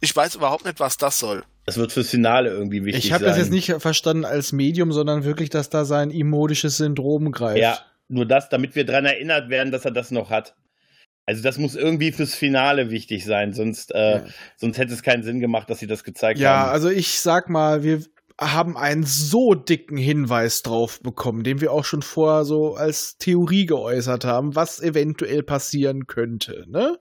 Ich 0.00 0.14
weiß 0.14 0.36
überhaupt 0.36 0.64
nicht, 0.64 0.78
was 0.78 0.96
das 0.96 1.18
soll. 1.18 1.42
Das 1.66 1.76
wird 1.76 1.92
fürs 1.92 2.08
Finale 2.08 2.50
irgendwie 2.50 2.84
wichtig 2.84 3.06
Ich 3.06 3.12
habe 3.12 3.24
das 3.24 3.36
jetzt 3.36 3.50
nicht 3.50 3.74
verstanden 3.80 4.24
als 4.24 4.52
Medium, 4.52 4.92
sondern 4.92 5.24
wirklich, 5.24 5.50
dass 5.50 5.68
da 5.68 5.84
sein 5.84 6.10
imodisches 6.10 6.78
Syndrom 6.78 7.32
greift. 7.32 7.58
Ja, 7.58 7.78
nur 8.08 8.26
das, 8.26 8.48
damit 8.48 8.74
wir 8.74 8.86
daran 8.86 9.04
erinnert 9.04 9.50
werden, 9.50 9.70
dass 9.70 9.84
er 9.84 9.90
das 9.90 10.10
noch 10.10 10.30
hat. 10.30 10.54
Also 11.26 11.42
das 11.42 11.58
muss 11.58 11.74
irgendwie 11.74 12.10
fürs 12.10 12.34
Finale 12.34 12.90
wichtig 12.90 13.26
sein, 13.26 13.52
sonst, 13.52 13.94
äh, 13.94 14.12
ja. 14.12 14.24
sonst 14.56 14.78
hätte 14.78 14.94
es 14.94 15.02
keinen 15.02 15.22
Sinn 15.22 15.40
gemacht, 15.40 15.68
dass 15.68 15.78
sie 15.78 15.86
das 15.86 16.04
gezeigt 16.04 16.40
ja, 16.40 16.48
haben. 16.48 16.66
Ja, 16.68 16.72
also 16.72 16.88
ich 16.88 17.20
sag 17.20 17.50
mal, 17.50 17.82
wir 17.82 18.02
haben 18.40 18.76
einen 18.76 19.04
so 19.04 19.54
dicken 19.54 19.96
Hinweis 19.96 20.62
drauf 20.62 21.00
bekommen, 21.00 21.42
den 21.42 21.60
wir 21.60 21.72
auch 21.72 21.84
schon 21.84 22.02
vorher 22.02 22.44
so 22.44 22.76
als 22.76 23.18
Theorie 23.18 23.66
geäußert 23.66 24.24
haben, 24.24 24.54
was 24.54 24.80
eventuell 24.80 25.42
passieren 25.42 26.06
könnte. 26.06 26.64
Ne? 26.68 26.98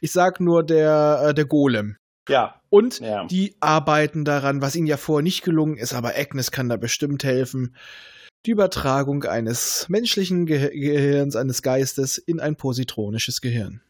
Ich 0.00 0.10
sag 0.10 0.40
nur 0.40 0.64
der, 0.64 1.26
äh, 1.28 1.34
der 1.34 1.44
Golem. 1.44 1.96
Ja. 2.28 2.60
Und 2.70 3.00
ja. 3.00 3.26
die 3.26 3.56
arbeiten 3.60 4.24
daran, 4.24 4.62
was 4.62 4.74
ihnen 4.74 4.86
ja 4.86 4.96
vorher 4.96 5.22
nicht 5.22 5.42
gelungen 5.42 5.76
ist, 5.76 5.94
aber 5.94 6.14
Agnes 6.16 6.50
kann 6.50 6.68
da 6.68 6.76
bestimmt 6.76 7.24
helfen. 7.24 7.76
Die 8.46 8.52
Übertragung 8.52 9.24
eines 9.24 9.88
menschlichen 9.88 10.46
Ge 10.46 10.70
Gehirns, 10.70 11.36
eines 11.36 11.62
Geistes 11.62 12.18
in 12.18 12.40
ein 12.40 12.56
positronisches 12.56 13.40
Gehirn. 13.40 13.82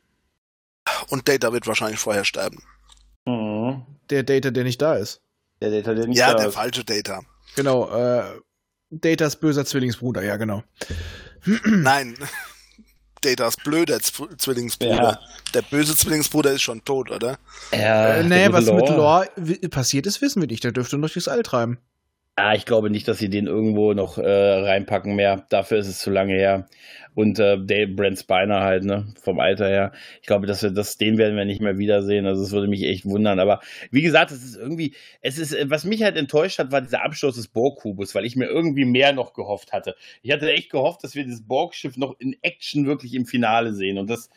Und 1.09 1.29
Data 1.29 1.53
wird 1.53 1.67
wahrscheinlich 1.67 2.01
vorher 2.01 2.25
sterben. 2.25 2.63
Mhm. 3.27 3.87
Der 4.11 4.23
Data, 4.23 4.51
der 4.51 4.65
nicht 4.65 4.83
da 4.83 4.95
ist. 4.97 5.23
Der 5.61 5.71
Data, 5.71 5.95
der 5.95 6.07
nicht 6.07 6.19
Ja, 6.19 6.35
der 6.35 6.49
ist. 6.49 6.55
falsche 6.55 6.85
Data. 6.85 7.21
Genau, 7.57 7.91
äh, 7.91 8.23
Datas 8.91 9.37
böser 9.37 9.65
Zwillingsbruder, 9.65 10.23
ja, 10.23 10.37
genau. 10.37 10.63
Nein, 11.65 12.17
Datas 13.23 13.57
blöder 13.57 14.01
Z 14.01 14.41
Zwillingsbruder. 14.41 14.95
Ja. 14.95 15.21
Der 15.55 15.63
böse 15.63 15.95
Zwillingsbruder 15.95 16.53
ist 16.53 16.63
schon 16.63 16.83
tot, 16.85 17.11
oder? 17.11 17.39
Ja, 17.73 18.15
äh, 18.15 18.25
nee, 18.25 18.51
was 18.51 18.67
Lore. 18.67 18.81
mit 18.81 18.89
Lore 18.89 19.69
passiert 19.69 20.07
ist, 20.07 20.23
wissen 20.23 20.41
wir 20.41 20.49
nicht. 20.49 20.65
Der 20.65 20.73
dürfte 20.73 20.97
noch 20.97 21.11
durchs 21.11 21.29
All 21.29 21.43
treiben. 21.43 21.79
Ah, 22.41 22.55
ich 22.55 22.65
glaube 22.65 22.91
nicht, 22.91 23.07
dass 23.07 23.19
sie 23.19 23.29
den 23.29 23.47
irgendwo 23.47 23.93
noch 23.93 24.19
äh, 24.19 24.23
reinpacken 24.25 25.15
mehr. 25.15 25.47
Dafür 25.51 25.79
ist 25.79 25.89
es 25.89 25.99
zu 25.99 26.11
lange 26.11 26.35
her. 26.35 26.69
Und 27.15 27.39
äh, 27.39 27.59
Dave 27.59 27.89
Brent 27.95 28.19
Spiner 28.19 28.61
halt, 28.61 28.85
ne, 28.85 29.13
vom 29.21 29.41
Alter 29.41 29.69
her. 29.69 29.93
Ich 30.21 30.27
glaube, 30.27 30.47
dass 30.47 30.63
wir 30.63 30.71
das, 30.71 30.97
den 30.97 31.19
werden 31.19 31.37
wir 31.37 31.45
nicht 31.45 31.61
mehr 31.61 31.77
wiedersehen. 31.79 32.27
Also 32.27 32.43
es 32.43 32.53
würde 32.53 32.69
mich 32.69 32.85
echt 32.85 33.05
wundern. 33.05 33.41
Aber 33.41 33.61
wie 33.91 34.03
gesagt, 34.03 34.31
es 34.31 34.43
ist 34.45 34.57
irgendwie, 34.57 34.95
es 35.21 35.39
ist, 35.39 35.57
was 35.71 35.85
mich 35.85 36.03
halt 36.03 36.17
enttäuscht 36.17 36.59
hat, 36.59 36.73
war 36.73 36.81
dieser 36.81 37.05
Abschluss 37.05 37.37
des 37.37 37.49
Borg-Kubus, 37.49 38.15
weil 38.15 38.25
ich 38.25 38.37
mir 38.37 38.47
irgendwie 38.47 38.85
mehr 38.85 39.13
noch 39.13 39.33
gehofft 39.35 39.73
hatte. 39.73 39.95
Ich 40.23 40.33
hatte 40.33 40.51
echt 40.53 40.71
gehofft, 40.71 41.05
dass 41.05 41.15
wir 41.15 41.25
dieses 41.25 41.47
Borg-Schiff 41.47 41.97
noch 41.97 42.19
in 42.21 42.37
Action 42.43 42.87
wirklich 42.87 43.15
im 43.15 43.27
Finale 43.27 43.75
sehen. 43.75 43.99
Und 43.99 44.09
das, 44.09 44.31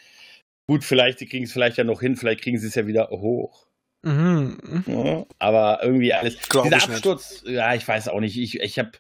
gut, 0.67 0.83
vielleicht, 0.83 1.19
die 1.21 1.27
kriegen 1.27 1.45
es 1.45 1.53
vielleicht 1.53 1.77
ja 1.77 1.83
noch 1.83 2.01
hin, 2.01 2.15
vielleicht 2.15 2.41
kriegen 2.41 2.57
sie 2.57 2.67
es 2.67 2.75
ja 2.75 2.87
wieder 2.87 3.09
hoch. 3.09 3.67
Mhm. 4.03 4.57
Ja, 4.85 5.25
aber 5.39 5.79
irgendwie 5.81 6.13
alles. 6.13 6.37
Glaub 6.49 6.65
Dieser 6.65 6.83
Absturz, 6.83 7.43
nicht. 7.43 7.55
ja, 7.55 7.73
ich 7.73 7.87
weiß 7.87 8.09
auch 8.09 8.19
nicht. 8.19 8.37
Ich, 8.37 8.59
ich 8.59 8.77
habe 8.77 8.91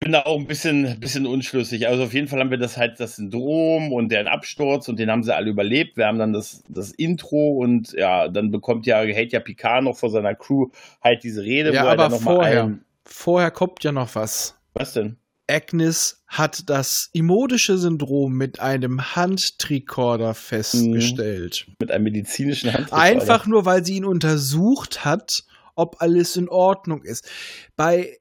bin 0.00 0.12
da 0.12 0.22
auch 0.22 0.38
ein 0.38 0.46
bisschen, 0.46 1.00
bisschen 1.00 1.26
unschlüssig. 1.26 1.88
Also 1.88 2.04
auf 2.04 2.14
jeden 2.14 2.28
Fall 2.28 2.38
haben 2.38 2.50
wir 2.50 2.58
das 2.58 2.76
halt 2.76 3.00
das 3.00 3.16
Syndrom 3.16 3.92
und 3.92 4.10
deren 4.10 4.28
Absturz 4.28 4.88
und 4.88 4.98
den 4.98 5.10
haben 5.10 5.24
sie 5.24 5.34
alle 5.34 5.50
überlebt. 5.50 5.96
Wir 5.96 6.06
haben 6.06 6.18
dann 6.18 6.32
das, 6.32 6.62
das 6.68 6.92
Intro 6.92 7.58
und 7.58 7.92
ja, 7.94 8.28
dann 8.28 8.52
bekommt 8.52 8.86
ja, 8.86 9.00
hält 9.00 9.32
ja 9.32 9.40
Picard 9.40 9.82
noch 9.82 9.96
vor 9.96 10.10
seiner 10.10 10.36
Crew 10.36 10.68
halt 11.02 11.24
diese 11.24 11.42
Rede. 11.42 11.72
Ja, 11.74 11.88
aber 11.88 12.10
vorher, 12.10 12.78
vorher 13.04 13.50
kommt 13.50 13.82
ja 13.82 13.90
noch 13.90 14.14
was. 14.14 14.56
Was 14.74 14.92
denn? 14.92 15.16
Agnes 15.48 16.22
hat 16.26 16.68
das 16.68 17.08
imodische 17.12 17.78
Syndrom 17.78 18.34
mit 18.34 18.60
einem 18.60 19.16
Handtricorder 19.16 20.34
festgestellt. 20.34 21.64
Mhm. 21.66 21.74
Mit 21.80 21.90
einem 21.90 22.04
medizinischen 22.04 22.72
Handtricorder. 22.72 23.02
Einfach 23.02 23.46
nur, 23.46 23.64
weil 23.64 23.84
sie 23.84 23.96
ihn 23.96 24.04
untersucht 24.04 25.04
hat, 25.04 25.44
ob 25.74 26.02
alles 26.02 26.36
in 26.36 26.48
Ordnung 26.48 27.02
ist. 27.02 27.28
Bei 27.76 28.18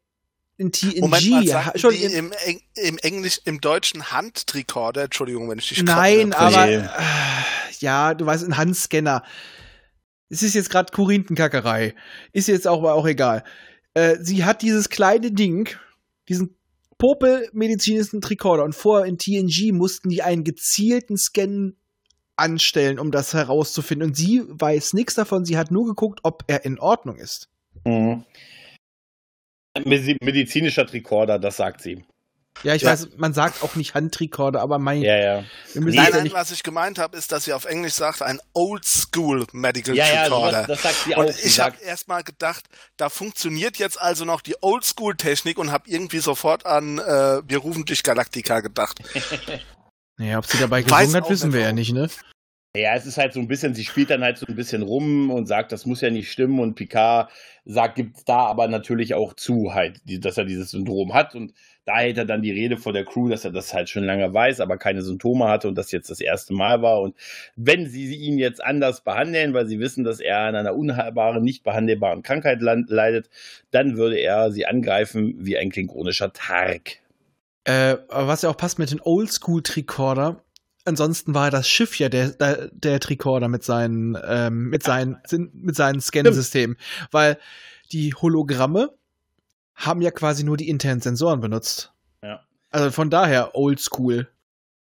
in 0.57 0.72
TNG. 0.72 1.01
Moment 1.01 1.29
mal, 1.29 1.72
schon 1.75 1.93
im, 1.93 2.31
im 2.75 2.98
Englisch, 2.98 3.39
im 3.46 3.62
deutschen 3.62 4.12
Handtricorder, 4.12 5.03
Entschuldigung, 5.03 5.50
wenn 5.50 5.60
ich 5.60 5.69
dich 5.69 5.84
Nein, 5.84 6.34
aber 6.34 6.67
äh, 6.67 6.88
ja, 7.79 8.13
du 8.13 8.25
weißt, 8.25 8.43
ein 8.43 8.57
Handscanner. 8.57 9.24
Es 10.29 10.43
ist 10.43 10.55
jetzt 10.55 10.69
gerade 10.69 10.91
Korinthenkackerei. 10.91 11.93
Ist 12.34 12.48
jetzt 12.48 12.67
auch, 12.67 12.84
auch 12.84 13.05
egal. 13.05 13.43
Äh, 13.93 14.17
sie 14.19 14.46
hat 14.46 14.62
dieses 14.62 14.89
kleine 14.89 15.31
Ding, 15.31 15.69
diesen 16.27 16.56
Popel-medizinischen 16.98 18.22
Tricorder 18.22 18.63
und 18.63 18.74
vorher 18.74 19.08
in 19.08 19.18
TNG 19.18 19.72
mussten 19.72 20.10
die 20.10 20.24
einen 20.24 20.44
gezielten 20.44 21.18
Scan 21.18 21.74
anstellen, 22.36 23.00
um 23.00 23.12
das 23.12 23.34
herauszufinden. 23.34 24.10
Und 24.10 24.16
sie 24.16 24.44
weiß 24.48 24.94
nichts 24.94 25.16
davon, 25.16 25.46
sie 25.46 25.58
hat 25.58 25.72
nur 25.72 25.86
geguckt, 25.86 26.20
ob 26.24 26.44
er 26.48 26.66
in 26.66 26.80
Ordnung 26.80 27.18
ist. 27.18 27.50
Mhm. 27.86 28.24
Medizinischer 29.86 30.88
Tricorder, 30.88 31.38
das 31.38 31.58
sagt 31.58 31.82
sie. 31.82 32.04
Ja, 32.63 32.73
ich 32.73 32.81
ja. 32.81 32.91
weiß, 32.91 33.09
man 33.17 33.33
sagt 33.33 33.63
auch 33.63 33.75
nicht 33.75 33.93
Handtricorder, 33.93 34.61
aber 34.61 34.79
mein. 34.79 35.01
Ja, 35.01 35.15
ja. 35.15 35.43
Nein, 35.73 36.09
nein, 36.11 36.25
ja 36.25 36.33
was 36.33 36.51
ich 36.51 36.63
gemeint 36.63 36.99
habe, 36.99 37.17
ist, 37.17 37.31
dass 37.31 37.45
sie 37.45 37.53
auf 37.53 37.65
Englisch 37.65 37.93
sagt, 37.93 38.21
ein 38.21 38.39
Old 38.53 38.85
School 38.85 39.45
Medical 39.51 39.95
ja, 39.95 40.23
Tricorder. 40.23 40.61
Ja, 40.61 40.67
das, 40.67 40.81
sagt 40.81 40.95
sie 41.05 41.15
auch. 41.15 41.19
Und 41.19 41.29
ich 41.43 41.59
habe 41.59 41.77
erstmal 41.83 42.23
gedacht, 42.23 42.65
da 42.97 43.09
funktioniert 43.09 43.77
jetzt 43.77 43.99
also 44.01 44.25
noch 44.25 44.41
die 44.41 44.55
Old 44.61 44.83
School 44.83 45.15
Technik 45.15 45.57
und 45.57 45.71
habe 45.71 45.89
irgendwie 45.89 46.19
sofort 46.19 46.65
an 46.65 46.99
äh, 46.99 47.41
Wir 47.47 47.59
rufen 47.59 47.85
dich 47.85 48.03
Galactica 48.03 48.59
gedacht. 48.61 48.99
naja, 50.17 50.39
ob 50.39 50.45
sie 50.45 50.57
dabei 50.57 50.81
gesungen 50.81 51.15
hat, 51.15 51.29
wissen 51.29 51.53
wir 51.53 51.61
ja 51.61 51.71
nicht, 51.71 51.93
ne? 51.93 52.09
Ja, 52.75 52.95
es 52.95 53.07
ist 53.07 53.17
halt 53.17 53.33
so 53.33 53.39
ein 53.39 53.47
bisschen, 53.47 53.73
sie 53.73 53.85
spielt 53.85 54.11
dann 54.11 54.21
halt 54.21 54.37
so 54.37 54.45
ein 54.45 54.55
bisschen 54.55 54.83
rum 54.83 55.31
und 55.31 55.47
sagt, 55.47 55.71
das 55.71 55.85
muss 55.87 56.01
ja 56.01 56.11
nicht 56.11 56.31
stimmen 56.31 56.59
und 56.59 56.75
Picard 56.75 57.31
sagt, 57.65 57.95
gibt 57.95 58.17
da 58.29 58.45
aber 58.45 58.67
natürlich 58.67 59.15
auch 59.15 59.33
zu, 59.33 59.73
halt, 59.73 59.99
dass 60.05 60.37
er 60.37 60.45
dieses 60.45 60.71
Syndrom 60.71 61.13
hat 61.13 61.33
und 61.33 61.53
da 61.88 62.00
hält 62.00 62.17
er 62.17 62.25
dann 62.25 62.41
die 62.41 62.51
Rede 62.51 62.75
vor 62.75 62.91
der 62.91 63.06
Crew, 63.06 63.29
dass 63.29 63.46
er 63.46 63.51
das 63.51 63.74
halt 63.74 63.89
schon 63.89 64.03
lange 64.03 64.34
weiß, 64.34 64.60
aber 64.60 64.77
keine 64.77 65.01
Symptome 65.01 65.48
hatte 65.48 65.70
und 65.70 65.75
das 65.75 65.94
jetzt 65.94 66.10
das 66.10 66.20
erste 66.20 66.53
Mal 66.53 66.82
war 66.82 67.01
und 67.01 67.15
wenn 67.56 67.88
sie 67.89 68.13
ihn 68.13 68.38
jetzt 68.38 68.62
anders 68.62 69.06
behandeln, 69.06 69.53
weil 69.53 69.67
sie 69.67 69.79
wissen, 69.79 70.03
dass 70.03 70.20
er 70.20 70.39
an 70.39 70.56
einer 70.58 70.75
unheilbaren, 70.75 71.41
nicht 71.41 71.63
behandelbaren 71.63 72.24
Krankheit 72.24 72.60
leidet, 72.62 73.29
dann 73.72 73.96
würde 73.96 74.17
er 74.17 74.51
sie 74.51 74.65
angreifen 74.65 75.36
wie 75.39 75.58
ein 75.58 75.70
klingonischer 75.70 76.34
Targ. 76.34 76.98
Äh, 77.63 77.96
was 78.10 78.41
ja 78.41 78.50
auch 78.50 78.58
passt 78.58 78.79
mit 78.79 78.91
den 78.91 79.00
Oldschool-Tricorder, 79.01 80.44
ansonsten 80.84 81.34
war 81.34 81.51
das 81.51 81.70
Schiff 81.70 81.98
ja 82.00 82.10
der, 82.10 82.32
der, 82.32 82.70
der 82.74 83.00
Tricorder 83.00 83.48
mit 83.48 83.63
seinen, 83.63 84.17
ähm, 84.27 84.70
mit 84.70 84.84
seinen, 84.84 85.17
mit 85.53 85.75
seinen 85.75 86.01
Scansystemen. 86.01 86.75
Weil 87.12 87.38
die 87.91 88.13
Hologramme 88.13 88.97
haben 89.77 90.01
ja 90.01 90.12
quasi 90.12 90.43
nur 90.43 90.57
die 90.57 90.67
internen 90.67 91.00
Sensoren 91.01 91.39
benutzt. 91.39 91.93
Ja. 92.22 92.43
Also 92.72 92.91
von 92.91 93.10
daher 93.10 93.55
oldschool. 93.55 94.27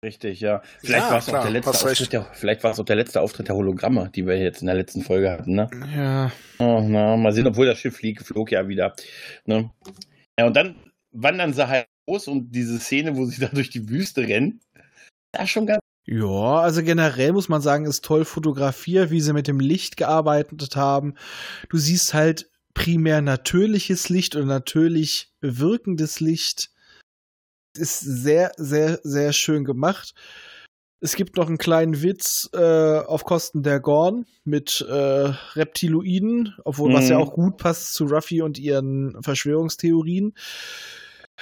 Richtig, 0.03 0.39
ja. 0.41 0.61
Vielleicht 0.79 1.05
Ja, 1.05 1.11
war 1.11 1.17
es 1.19 1.29
auch 1.29 1.41
der 1.41 1.51
letzte. 1.51 1.71
Auftritt 1.71 2.13
der, 2.13 2.27
vielleicht 2.33 2.63
war 2.63 2.71
es 2.71 2.79
auch 2.79 2.85
der 2.85 2.95
letzte 2.95 3.19
Auftritt 3.21 3.47
der 3.47 3.55
Hologramme, 3.55 4.09
die 4.15 4.25
wir 4.25 4.37
jetzt 4.37 4.61
in 4.61 4.67
der 4.67 4.75
letzten 4.75 5.01
Folge 5.01 5.31
hatten, 5.31 5.55
ne? 5.55 5.69
Ja. 5.95 6.31
Oh, 6.59 6.81
na, 6.81 7.17
mal 7.17 7.33
sehen, 7.33 7.47
obwohl 7.47 7.65
das 7.65 7.79
Schiff 7.79 7.97
flieg, 7.97 8.21
flog 8.21 8.51
ja 8.51 8.67
wieder. 8.67 8.95
Ne? 9.45 9.69
Ja, 10.39 10.45
und 10.45 10.55
dann 10.55 10.75
wandern 11.11 11.53
sie 11.53 11.67
halt 11.67 11.87
los 12.07 12.27
und 12.27 12.51
diese 12.51 12.79
Szene, 12.79 13.17
wo 13.17 13.25
sie 13.25 13.41
da 13.41 13.47
durch 13.47 13.69
die 13.69 13.89
Wüste 13.89 14.21
rennen, 14.21 14.61
ist 15.37 15.49
schon 15.49 15.65
ganz. 15.65 15.79
Ja, 16.05 16.59
also 16.59 16.83
generell 16.83 17.33
muss 17.33 17.49
man 17.49 17.61
sagen, 17.61 17.85
ist 17.85 18.05
toll 18.05 18.23
fotografiert, 18.23 19.11
wie 19.11 19.19
sie 19.19 19.33
mit 19.33 19.47
dem 19.47 19.59
Licht 19.59 19.97
gearbeitet 19.97 20.77
haben. 20.77 21.15
Du 21.69 21.77
siehst 21.77 22.13
halt 22.13 22.49
primär 22.77 23.21
natürliches 23.21 24.07
Licht 24.09 24.35
und 24.35 24.45
natürlich 24.45 25.33
wirkendes 25.41 26.19
Licht. 26.19 26.69
Ist 27.75 27.99
sehr, 28.01 28.51
sehr, 28.57 28.99
sehr 29.03 29.33
schön 29.33 29.65
gemacht. 29.65 30.13
Es 30.99 31.15
gibt 31.15 31.37
noch 31.37 31.47
einen 31.47 31.57
kleinen 31.57 32.01
Witz 32.03 32.49
äh, 32.53 32.99
auf 32.99 33.23
Kosten 33.23 33.63
der 33.63 33.79
Gorn 33.79 34.25
mit 34.43 34.85
äh, 34.87 34.93
Reptiloiden, 34.93 36.55
obwohl 36.65 36.93
was 36.93 37.05
Mhm. 37.05 37.11
ja 37.11 37.17
auch 37.17 37.33
gut 37.33 37.57
passt 37.57 37.93
zu 37.93 38.05
Ruffy 38.05 38.41
und 38.41 38.57
ihren 38.59 39.21
Verschwörungstheorien. 39.21 40.33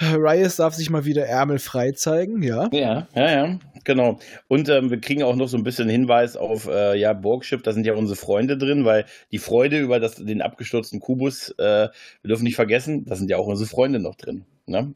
Riot 0.02 0.60
darf 0.60 0.74
sich 0.74 0.90
mal 0.90 1.06
wieder 1.06 1.25
ärmelfrei 1.25 1.92
zeigen, 1.92 2.44
ja. 2.44 2.70
Ja, 2.74 3.08
ja, 3.16 3.32
ja, 3.32 3.60
genau. 3.84 4.20
Und 4.48 4.68
ähm, 4.70 4.90
wir 4.92 5.00
kriegen 5.00 5.24
auch 5.24 5.36
noch 5.36 5.48
so 5.48 5.58
ein 5.58 5.64
bisschen 5.64 5.88
Hinweis 5.88 6.36
auf, 6.36 6.68
äh, 6.68 6.98
ja, 6.98 7.14
Borgschiff, 7.14 7.62
da 7.62 7.72
sind 7.72 7.86
ja 7.86 7.94
unsere 7.94 8.18
Freunde 8.18 8.58
drin, 8.58 8.84
weil 8.84 9.06
die 9.32 9.38
Freude 9.38 9.80
über 9.80 10.00
das, 10.00 10.16
den 10.16 10.42
abgestürzten 10.42 11.00
Kubus, 11.00 11.52
äh, 11.58 11.90
wir 12.22 12.28
dürfen 12.28 12.44
nicht 12.44 12.56
vergessen, 12.56 13.06
da 13.06 13.16
sind 13.16 13.30
ja 13.30 13.38
auch 13.38 13.48
unsere 13.48 13.70
Freunde 13.70 14.00
noch 14.00 14.16
drin. 14.16 14.46
Ne? 14.66 14.94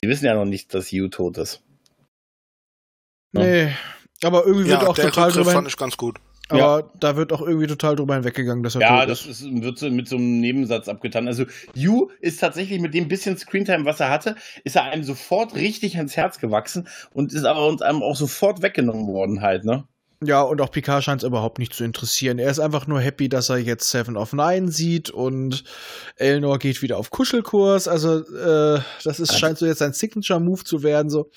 Sie 0.00 0.08
wissen 0.08 0.24
ja 0.24 0.34
noch 0.34 0.46
nicht, 0.46 0.72
dass 0.74 0.90
Yu 0.90 1.08
tot 1.08 1.38
ist. 1.38 1.62
Ja. 3.32 3.42
Nee, 3.42 3.72
aber 4.22 4.46
irgendwie 4.46 4.68
wird 4.70 4.82
Ja, 4.82 4.88
auch 4.88 4.94
der 4.94 5.06
total 5.06 5.24
Rückgriff 5.24 5.44
drüber, 5.44 5.52
fand 5.52 5.68
ich 5.68 5.76
ganz 5.76 5.96
gut. 5.96 6.18
Aber 6.48 6.92
da 7.00 7.16
wird 7.16 7.32
auch 7.32 7.40
irgendwie 7.42 7.66
total 7.66 7.96
drüber 7.96 8.14
hinweggegangen, 8.14 8.62
dass 8.62 8.74
er 8.74 8.80
Ja, 8.82 9.06
das 9.06 9.26
ist. 9.26 9.40
ist, 9.42 9.62
wird 9.62 9.78
so 9.78 9.88
mit 9.90 10.08
so 10.08 10.16
einem 10.16 10.40
Nebensatz 10.40 10.88
abgetan. 10.88 11.26
Also 11.28 11.44
Yu 11.74 12.08
ist 12.20 12.40
tatsächlich 12.40 12.80
mit 12.80 12.94
dem 12.94 13.08
bisschen 13.08 13.36
Screentime, 13.36 13.84
was 13.84 14.00
er 14.00 14.10
hatte, 14.10 14.36
ist 14.64 14.76
er 14.76 14.84
einem 14.84 15.04
sofort 15.04 15.54
richtig 15.54 15.96
ans 15.96 16.16
Herz 16.16 16.38
gewachsen 16.38 16.88
und 17.12 17.32
ist 17.32 17.44
aber 17.44 17.66
uns 17.66 17.82
einem 17.82 18.02
auch 18.02 18.16
sofort 18.16 18.62
weggenommen 18.62 19.06
worden 19.06 19.40
halt, 19.42 19.64
ne? 19.64 19.84
Ja, 20.20 20.42
und 20.42 20.60
auch 20.60 20.72
Picard 20.72 21.04
scheint 21.04 21.22
es 21.22 21.26
überhaupt 21.28 21.60
nicht 21.60 21.72
zu 21.72 21.84
interessieren. 21.84 22.40
Er 22.40 22.50
ist 22.50 22.58
einfach 22.58 22.88
nur 22.88 23.00
happy, 23.00 23.28
dass 23.28 23.50
er 23.50 23.58
jetzt 23.58 23.88
Seven 23.88 24.16
of 24.16 24.32
Nine 24.32 24.68
sieht 24.72 25.10
und 25.10 25.62
Elnor 26.16 26.58
geht 26.58 26.82
wieder 26.82 26.98
auf 26.98 27.10
Kuschelkurs. 27.10 27.86
Also, 27.86 28.22
äh, 28.34 28.80
das 29.04 29.20
ist, 29.20 29.30
Also- 29.30 29.38
scheint 29.38 29.58
so 29.58 29.66
jetzt 29.66 29.78
sein 29.78 29.92
Signature-Move 29.92 30.64
zu 30.64 30.82
werden. 30.82 31.08
So, 31.08 31.30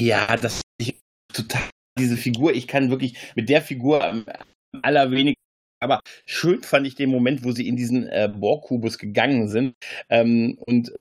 Ja, 0.00 0.36
das 0.36 0.62
ich 0.78 0.98
total 1.32 1.62
diese 1.98 2.16
Figur. 2.16 2.54
Ich 2.54 2.66
kann 2.68 2.90
wirklich 2.90 3.16
mit 3.34 3.48
der 3.48 3.62
Figur 3.62 4.04
am 4.04 4.26
allerwenigsten. 4.82 5.40
Aber 5.80 6.00
schön 6.24 6.62
fand 6.62 6.86
ich 6.86 6.94
den 6.94 7.10
Moment, 7.10 7.44
wo 7.44 7.52
sie 7.52 7.68
in 7.68 7.76
diesen 7.76 8.08
äh, 8.08 8.30
Borg-Kubus 8.34 8.98
gegangen 8.98 9.48
sind 9.48 9.74
ähm, 10.08 10.58
und 10.66 10.92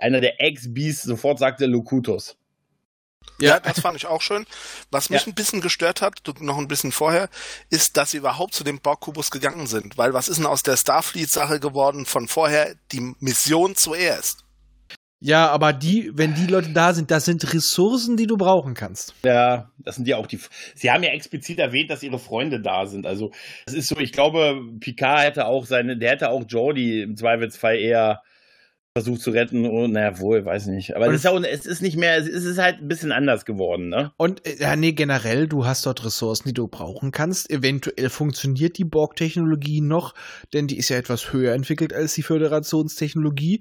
einer 0.00 0.20
der 0.20 0.40
Ex-Bees 0.40 1.02
sofort 1.02 1.38
sagte 1.38 1.66
Locutus. 1.66 2.36
Ja, 3.40 3.58
das 3.60 3.80
fand 3.80 3.96
ich 3.96 4.06
auch 4.06 4.22
schön. 4.22 4.46
Was 4.90 5.10
mich 5.10 5.22
Ja. 5.22 5.26
ein 5.26 5.34
bisschen 5.34 5.60
gestört 5.60 6.00
hat, 6.00 6.20
noch 6.40 6.58
ein 6.58 6.68
bisschen 6.68 6.92
vorher, 6.92 7.28
ist, 7.70 7.96
dass 7.96 8.12
sie 8.12 8.18
überhaupt 8.18 8.54
zu 8.54 8.64
dem 8.64 8.80
Borgkubus 8.80 9.30
gegangen 9.30 9.66
sind. 9.66 9.98
Weil 9.98 10.14
was 10.14 10.28
ist 10.28 10.36
denn 10.36 10.46
aus 10.46 10.62
der 10.62 10.76
Starfleet-Sache 10.76 11.58
geworden 11.60 12.06
von 12.06 12.28
vorher? 12.28 12.74
Die 12.92 13.14
Mission 13.18 13.76
zuerst. 13.76 14.44
Ja, 15.22 15.48
aber 15.50 15.74
die, 15.74 16.10
wenn 16.14 16.34
die 16.34 16.46
Leute 16.46 16.70
da 16.70 16.94
sind, 16.94 17.10
das 17.10 17.26
sind 17.26 17.52
Ressourcen, 17.52 18.16
die 18.16 18.26
du 18.26 18.38
brauchen 18.38 18.72
kannst. 18.72 19.14
Ja, 19.22 19.70
das 19.76 19.96
sind 19.96 20.08
ja 20.08 20.16
auch 20.16 20.26
die. 20.26 20.40
Sie 20.74 20.90
haben 20.90 21.02
ja 21.02 21.10
explizit 21.10 21.58
erwähnt, 21.58 21.90
dass 21.90 22.02
ihre 22.02 22.18
Freunde 22.18 22.60
da 22.60 22.86
sind. 22.86 23.06
Also, 23.06 23.30
es 23.66 23.74
ist 23.74 23.88
so, 23.88 23.98
ich 23.98 24.12
glaube, 24.12 24.58
Picard 24.80 25.22
hätte 25.22 25.46
auch 25.46 25.66
seine, 25.66 25.98
der 25.98 26.12
hätte 26.12 26.30
auch 26.30 26.44
Jordi 26.48 27.02
im 27.02 27.16
Zweifelsfall 27.16 27.76
eher 27.76 28.22
versucht 28.94 29.20
zu 29.20 29.30
retten. 29.30 29.66
Und 29.66 29.92
naja, 29.92 30.18
wohl, 30.20 30.44
weiß 30.44 30.66
nicht. 30.66 30.96
Aber 30.96 31.06
ist, 31.08 31.26
auch, 31.26 31.40
es 31.42 31.66
ist 31.66 31.82
nicht 31.82 31.98
mehr, 31.98 32.16
es 32.16 32.26
ist 32.26 32.58
halt 32.58 32.80
ein 32.80 32.88
bisschen 32.88 33.12
anders 33.12 33.44
geworden, 33.44 33.90
ne? 33.90 34.12
Und 34.16 34.46
äh, 34.46 34.56
ja, 34.58 34.74
nee, 34.74 34.92
generell, 34.92 35.48
du 35.48 35.66
hast 35.66 35.84
dort 35.84 36.04
Ressourcen, 36.04 36.48
die 36.48 36.54
du 36.54 36.66
brauchen 36.66 37.12
kannst. 37.12 37.50
Eventuell 37.50 38.08
funktioniert 38.08 38.78
die 38.78 38.84
Borg-Technologie 38.84 39.82
noch, 39.82 40.14
denn 40.54 40.66
die 40.66 40.78
ist 40.78 40.88
ja 40.88 40.96
etwas 40.96 41.32
höher 41.32 41.54
entwickelt 41.54 41.92
als 41.92 42.14
die 42.14 42.22
Föderationstechnologie. 42.22 43.60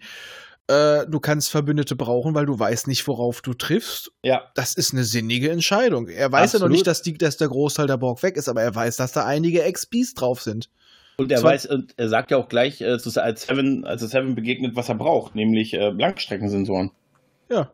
Äh, 0.70 1.08
du 1.08 1.20
kannst 1.20 1.50
Verbündete 1.50 1.96
brauchen, 1.96 2.36
weil 2.36 2.46
du 2.46 2.60
weißt 2.60 2.88
nicht, 2.88 3.08
worauf 3.08 3.42
du 3.42 3.56
triffst. 3.56 4.12
Ja. 4.24 4.52
Das 4.54 4.76
ist 4.76 4.94
eine 4.94 5.04
sinnige 5.04 5.50
Entscheidung. 5.50 6.08
Er 6.08 6.32
weiß 6.32 6.54
ja 6.54 6.60
noch 6.60 6.66
Absolut. 6.66 6.72
nicht, 6.74 6.86
dass, 6.88 7.02
die, 7.02 7.18
dass 7.18 7.38
der 7.38 7.48
Großteil 7.48 7.88
der 7.88 7.98
Borg 7.98 8.22
weg 8.22 8.38
ist, 8.38 8.48
aber 8.48 8.62
er 8.62 8.76
weiß, 8.76 8.98
dass 8.98 9.12
da 9.12 9.26
einige 9.26 9.62
XPs 9.72 10.14
drauf 10.14 10.42
sind. 10.42 10.70
Und 11.18 11.32
er 11.32 11.40
Zwar- 11.40 11.52
weiß, 11.54 11.66
und 11.66 11.94
er 11.98 12.08
sagt 12.08 12.30
ja 12.30 12.38
auch 12.38 12.48
gleich, 12.50 12.82
äh, 12.82 13.00
zu, 13.00 13.10
als 13.22 13.48
Seven, 13.48 13.84
als 13.84 14.04
er 14.04 14.10
Seven 14.10 14.36
begegnet, 14.36 14.76
was 14.76 14.90
er 14.90 14.96
braucht, 14.96 15.34
nämlich 15.34 15.74
äh, 15.74 15.90
Langstreckensensoren. 15.90 16.92
Ja. 17.50 17.72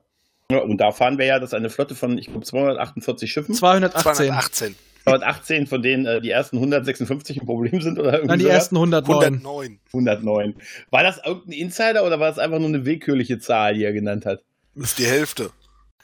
Ja, 0.50 0.60
und 0.60 0.78
da 0.78 0.92
fahren 0.92 1.18
wir 1.18 1.26
ja, 1.26 1.40
dass 1.40 1.54
eine 1.54 1.70
Flotte 1.70 1.96
von, 1.96 2.18
ich 2.18 2.28
glaube, 2.28 2.46
248 2.46 3.30
Schiffen, 3.30 3.56
218. 3.56 4.14
218. 4.14 4.76
218, 5.06 5.68
von 5.68 5.82
denen 5.82 6.06
äh, 6.06 6.20
die 6.22 6.32
ersten 6.32 6.58
156 6.58 7.42
ein 7.42 7.46
Problem 7.46 7.80
sind 7.82 7.98
oder 8.00 8.14
irgendwie 8.14 8.28
Nein, 8.28 8.40
die 8.40 8.46
sowas. 8.46 8.56
ersten 8.56 8.76
109. 8.78 9.24
109. 9.24 9.80
109. 9.94 10.56
War 10.90 11.04
das 11.04 11.22
irgendein 11.26 11.52
Insider 11.54 12.04
oder 12.06 12.20
war 12.20 12.30
das 12.30 12.40
einfach 12.40 12.60
nur 12.60 12.68
eine 12.70 12.86
willkürliche 12.86 13.40
Zahl, 13.40 13.76
die 13.76 13.84
er 13.84 13.94
genannt 13.94 14.26
hat? 14.26 14.44
Das 14.76 14.90
ist 14.90 15.00
die 15.00 15.06
Hälfte. 15.06 15.52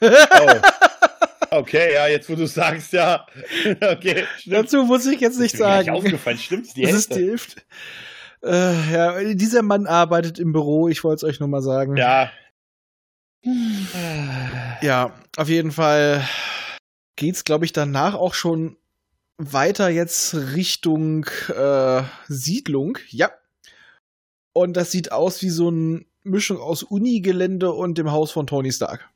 Oh. 0.00 0.08
Okay, 1.50 1.92
ja, 1.94 2.06
jetzt 2.08 2.30
wo 2.30 2.34
du 2.34 2.46
sagst, 2.46 2.92
ja. 2.94 3.26
Okay, 3.82 4.24
stimmt. 4.38 4.56
Dazu 4.56 4.84
muss 4.84 5.04
ich 5.06 5.20
jetzt 5.20 5.38
nicht 5.38 5.52
mir 5.54 5.58
sagen. 5.58 5.90
aufgefallen, 5.90 6.38
stimmt's? 6.38 6.72
Die 6.72 6.82
Das 6.82 6.92
ist 6.92 7.10
Hälfte. 7.10 7.20
die 7.20 7.28
Hälfte. 7.28 7.62
Äh, 8.44 8.92
ja, 8.94 9.34
dieser 9.34 9.62
Mann 9.62 9.86
arbeitet 9.86 10.38
im 10.38 10.52
Büro, 10.52 10.88
ich 10.88 11.04
wollte 11.04 11.26
es 11.26 11.30
euch 11.30 11.40
nur 11.40 11.48
mal 11.50 11.60
sagen. 11.62 11.96
Ja. 11.98 12.30
Ja, 14.80 15.12
auf 15.36 15.48
jeden 15.48 15.72
Fall 15.72 16.26
geht's, 17.16 17.44
glaube 17.44 17.64
ich, 17.64 17.72
danach 17.72 18.14
auch 18.14 18.34
schon 18.34 18.76
weiter 19.38 19.88
jetzt 19.88 20.34
Richtung 20.34 21.26
äh, 21.48 22.02
Siedlung. 22.28 22.98
Ja. 23.08 23.30
Und 24.52 24.76
das 24.76 24.90
sieht 24.90 25.12
aus 25.12 25.42
wie 25.42 25.50
so 25.50 25.68
eine 25.68 26.04
Mischung 26.24 26.58
aus 26.58 26.82
Unigelände 26.82 27.72
und 27.72 27.98
dem 27.98 28.10
Haus 28.12 28.30
von 28.30 28.46
Tony 28.46 28.72
Stark. 28.72 29.11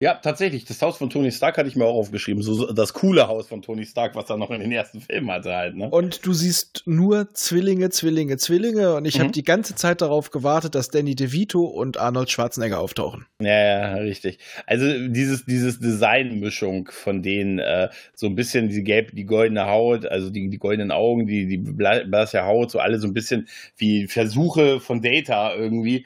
Ja, 0.00 0.14
tatsächlich. 0.14 0.64
Das 0.64 0.82
Haus 0.82 0.98
von 0.98 1.08
Tony 1.08 1.30
Stark 1.30 1.56
hatte 1.56 1.68
ich 1.68 1.76
mir 1.76 1.84
auch 1.84 1.94
aufgeschrieben. 1.94 2.42
So, 2.42 2.72
das 2.72 2.92
coole 2.94 3.28
Haus 3.28 3.46
von 3.46 3.62
Tony 3.62 3.86
Stark, 3.86 4.16
was 4.16 4.28
er 4.28 4.36
noch 4.36 4.50
in 4.50 4.60
den 4.60 4.72
ersten 4.72 5.00
Filmen 5.00 5.30
hatte 5.30 5.54
halt, 5.54 5.76
ne? 5.76 5.88
Und 5.88 6.26
du 6.26 6.32
siehst 6.32 6.82
nur 6.84 7.32
Zwillinge, 7.32 7.90
Zwillinge, 7.90 8.36
Zwillinge. 8.36 8.94
Und 8.96 9.04
ich 9.04 9.16
Mhm. 9.18 9.22
habe 9.22 9.32
die 9.32 9.44
ganze 9.44 9.76
Zeit 9.76 10.02
darauf 10.02 10.30
gewartet, 10.30 10.74
dass 10.74 10.88
Danny 10.88 11.14
DeVito 11.14 11.60
und 11.62 11.96
Arnold 11.96 12.28
Schwarzenegger 12.30 12.80
auftauchen. 12.80 13.26
Ja, 13.40 13.46
ja, 13.48 13.94
richtig. 13.94 14.38
Also 14.66 14.86
dieses, 15.08 15.46
dieses 15.46 15.78
Designmischung 15.78 16.88
von 16.92 17.22
denen, 17.22 17.60
äh, 17.60 17.88
so 18.14 18.26
ein 18.26 18.34
bisschen 18.34 18.68
die 18.68 18.82
gelb, 18.82 19.12
die 19.14 19.24
goldene 19.24 19.66
Haut, 19.66 20.06
also 20.06 20.28
die, 20.28 20.50
die 20.50 20.58
goldenen 20.58 20.90
Augen, 20.90 21.26
die, 21.26 21.46
die 21.46 21.58
bla- 21.58 22.02
blasse 22.04 22.44
Haut, 22.44 22.70
so 22.72 22.80
alle 22.80 22.98
so 22.98 23.06
ein 23.06 23.14
bisschen 23.14 23.48
wie 23.76 24.06
Versuche 24.08 24.80
von 24.80 25.00
Data 25.02 25.54
irgendwie. 25.54 26.04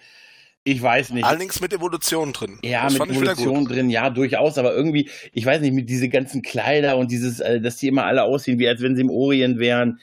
Ich 0.71 0.83
weiß 0.83 1.11
nicht. 1.11 1.25
Allerdings 1.25 1.61
mit 1.61 1.73
Evolution 1.73 2.33
drin. 2.33 2.59
Ja, 2.63 2.85
Das 2.85 2.99
mit. 2.99 3.09
Evolution 3.11 3.65
drin, 3.65 3.89
ja, 3.91 4.11
durchaus, 4.11 4.59
aber 4.59 4.75
irgendwie, 4.75 5.09
ich 5.33 5.47
weiß 5.47 5.61
nicht, 5.63 5.73
mit 5.73 5.89
diese 5.89 6.09
ganzen 6.09 6.43
Kleider 6.43 6.97
und 6.99 7.11
dieses, 7.11 7.41
äh, 7.41 7.61
dass 7.61 7.77
die 7.77 7.89
immer 7.89 8.05
alle 8.05 8.23
aussehen, 8.25 8.59
wie 8.59 8.69
als 8.69 8.83
wenn 8.83 8.95
sie 8.95 9.03
im 9.03 9.11
Orient 9.11 9.59
wären. 9.59 9.99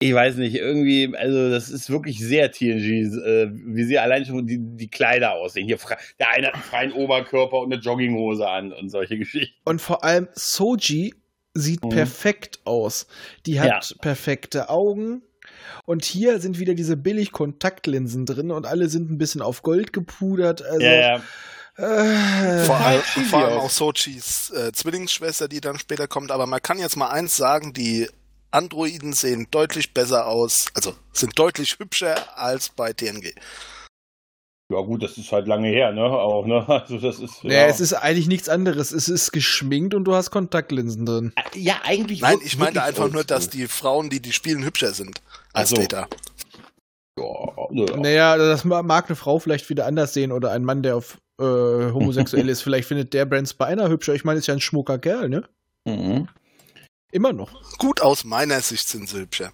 Ich 0.00 0.12
weiß 0.12 0.34
nicht, 0.36 0.56
irgendwie, 0.56 1.14
also 1.16 1.48
das 1.48 1.70
ist 1.70 1.88
wirklich 1.88 2.18
sehr 2.18 2.50
TNG, 2.50 3.04
äh, 3.24 3.48
wie 3.52 3.84
sie 3.84 3.98
allein 3.98 4.24
schon 4.26 4.46
die, 4.46 4.58
die 4.58 4.88
Kleider 4.88 5.32
aussehen. 5.34 5.66
Hier, 5.66 5.78
der 6.18 6.32
eine 6.32 6.48
hat 6.48 6.54
einen 6.54 6.62
freien 6.64 6.92
Oberkörper 6.92 7.60
und 7.60 7.72
eine 7.72 7.80
Jogginghose 7.80 8.48
an 8.48 8.72
und 8.72 8.90
solche 8.90 9.16
Geschichten. 9.16 9.54
Und 9.64 9.80
vor 9.80 10.02
allem 10.04 10.28
Soji 10.34 11.14
sieht 11.54 11.84
Mhm. 11.84 11.90
perfekt 11.90 12.58
aus. 12.64 13.06
Die 13.46 13.60
hat 13.60 13.90
Ja. 13.90 13.96
perfekte 14.00 14.68
Augen. 14.70 15.22
Und 15.84 16.04
hier 16.04 16.40
sind 16.40 16.58
wieder 16.58 16.74
diese 16.74 16.96
billig 16.96 17.32
Kontaktlinsen 17.32 18.26
drin 18.26 18.50
und 18.50 18.66
alle 18.66 18.88
sind 18.88 19.10
ein 19.10 19.18
bisschen 19.18 19.42
auf 19.42 19.62
Gold 19.62 19.92
gepudert. 19.92 20.62
Also, 20.62 20.80
ja, 20.80 20.94
ja. 20.94 21.22
Äh, 21.76 22.66
Vor, 22.66 22.76
allem, 22.76 23.02
vor 23.30 23.44
allem 23.44 23.58
auch 23.58 23.70
Sochis 23.70 24.50
äh, 24.50 24.72
Zwillingsschwester, 24.72 25.48
die 25.48 25.60
dann 25.60 25.78
später 25.78 26.06
kommt. 26.06 26.30
Aber 26.30 26.46
man 26.46 26.60
kann 26.60 26.78
jetzt 26.78 26.96
mal 26.96 27.08
eins 27.08 27.36
sagen, 27.36 27.72
die 27.72 28.08
Androiden 28.50 29.14
sehen 29.14 29.48
deutlich 29.50 29.94
besser 29.94 30.26
aus, 30.26 30.66
also 30.74 30.94
sind 31.12 31.38
deutlich 31.38 31.78
hübscher 31.78 32.38
als 32.38 32.68
bei 32.68 32.92
TNG. 32.92 33.34
Ja, 34.72 34.80
gut, 34.80 35.02
das 35.02 35.18
ist 35.18 35.30
halt 35.32 35.46
lange 35.46 35.68
her, 35.68 35.92
ne? 35.92 36.02
Auch, 36.04 36.46
ne? 36.46 36.64
Also 36.68 36.98
das 36.98 37.18
ist. 37.20 37.44
nee, 37.44 37.54
ja. 37.54 37.66
es 37.66 37.80
ist 37.80 37.92
eigentlich 37.92 38.26
nichts 38.28 38.48
anderes. 38.48 38.92
Es 38.92 39.08
ist 39.08 39.32
geschminkt 39.32 39.94
und 39.94 40.04
du 40.04 40.14
hast 40.14 40.30
Kontaktlinsen 40.30 41.06
drin. 41.06 41.32
ja, 41.54 41.76
eigentlich. 41.84 42.20
Nein, 42.20 42.38
ich 42.44 42.58
meinte 42.58 42.76
wirklich 42.76 42.88
einfach 42.88 43.12
nur, 43.12 43.24
dass 43.24 43.48
die 43.50 43.66
Frauen, 43.68 44.10
die 44.10 44.20
die 44.20 44.32
spielen, 44.32 44.64
hübscher 44.64 44.92
sind 44.92 45.20
als 45.52 45.72
Ach 45.72 45.76
so. 45.76 45.82
Data. 45.82 46.08
Ja, 47.18 47.24
ja. 47.70 47.96
Naja, 47.96 48.36
das 48.36 48.64
ma- 48.64 48.82
mag 48.82 49.06
eine 49.08 49.16
Frau 49.16 49.38
vielleicht 49.38 49.68
wieder 49.68 49.86
anders 49.86 50.14
sehen 50.14 50.32
oder 50.32 50.50
ein 50.52 50.64
Mann, 50.64 50.82
der 50.82 50.96
auf 50.96 51.18
äh, 51.40 51.44
homosexuell 51.44 52.48
ist. 52.48 52.62
Vielleicht 52.62 52.88
findet 52.88 53.12
der 53.12 53.26
Brent 53.26 53.48
Spiner 53.48 53.88
hübscher. 53.88 54.14
Ich 54.14 54.24
meine, 54.24 54.38
ist 54.38 54.46
ja 54.46 54.54
ein 54.54 54.60
schmucker 54.60 54.98
Kerl, 54.98 55.28
ne? 55.28 55.44
Mhm. 55.86 56.28
Immer 57.12 57.34
noch. 57.34 57.50
Gut 57.76 58.00
aus 58.00 58.24
meiner 58.24 58.60
Sicht 58.62 58.88
sind 58.88 59.06
sie 59.06 59.18
hübscher. 59.18 59.52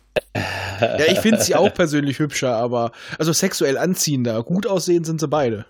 Ja, 0.80 1.06
ich 1.06 1.18
finde 1.18 1.42
sie 1.42 1.56
auch 1.56 1.74
persönlich 1.74 2.20
hübscher, 2.20 2.54
aber 2.54 2.92
also 3.18 3.32
sexuell 3.32 3.76
anziehender. 3.76 4.44
Gut 4.44 4.68
aussehen 4.68 5.02
sind 5.02 5.18
sie 5.18 5.26
beide. 5.26 5.66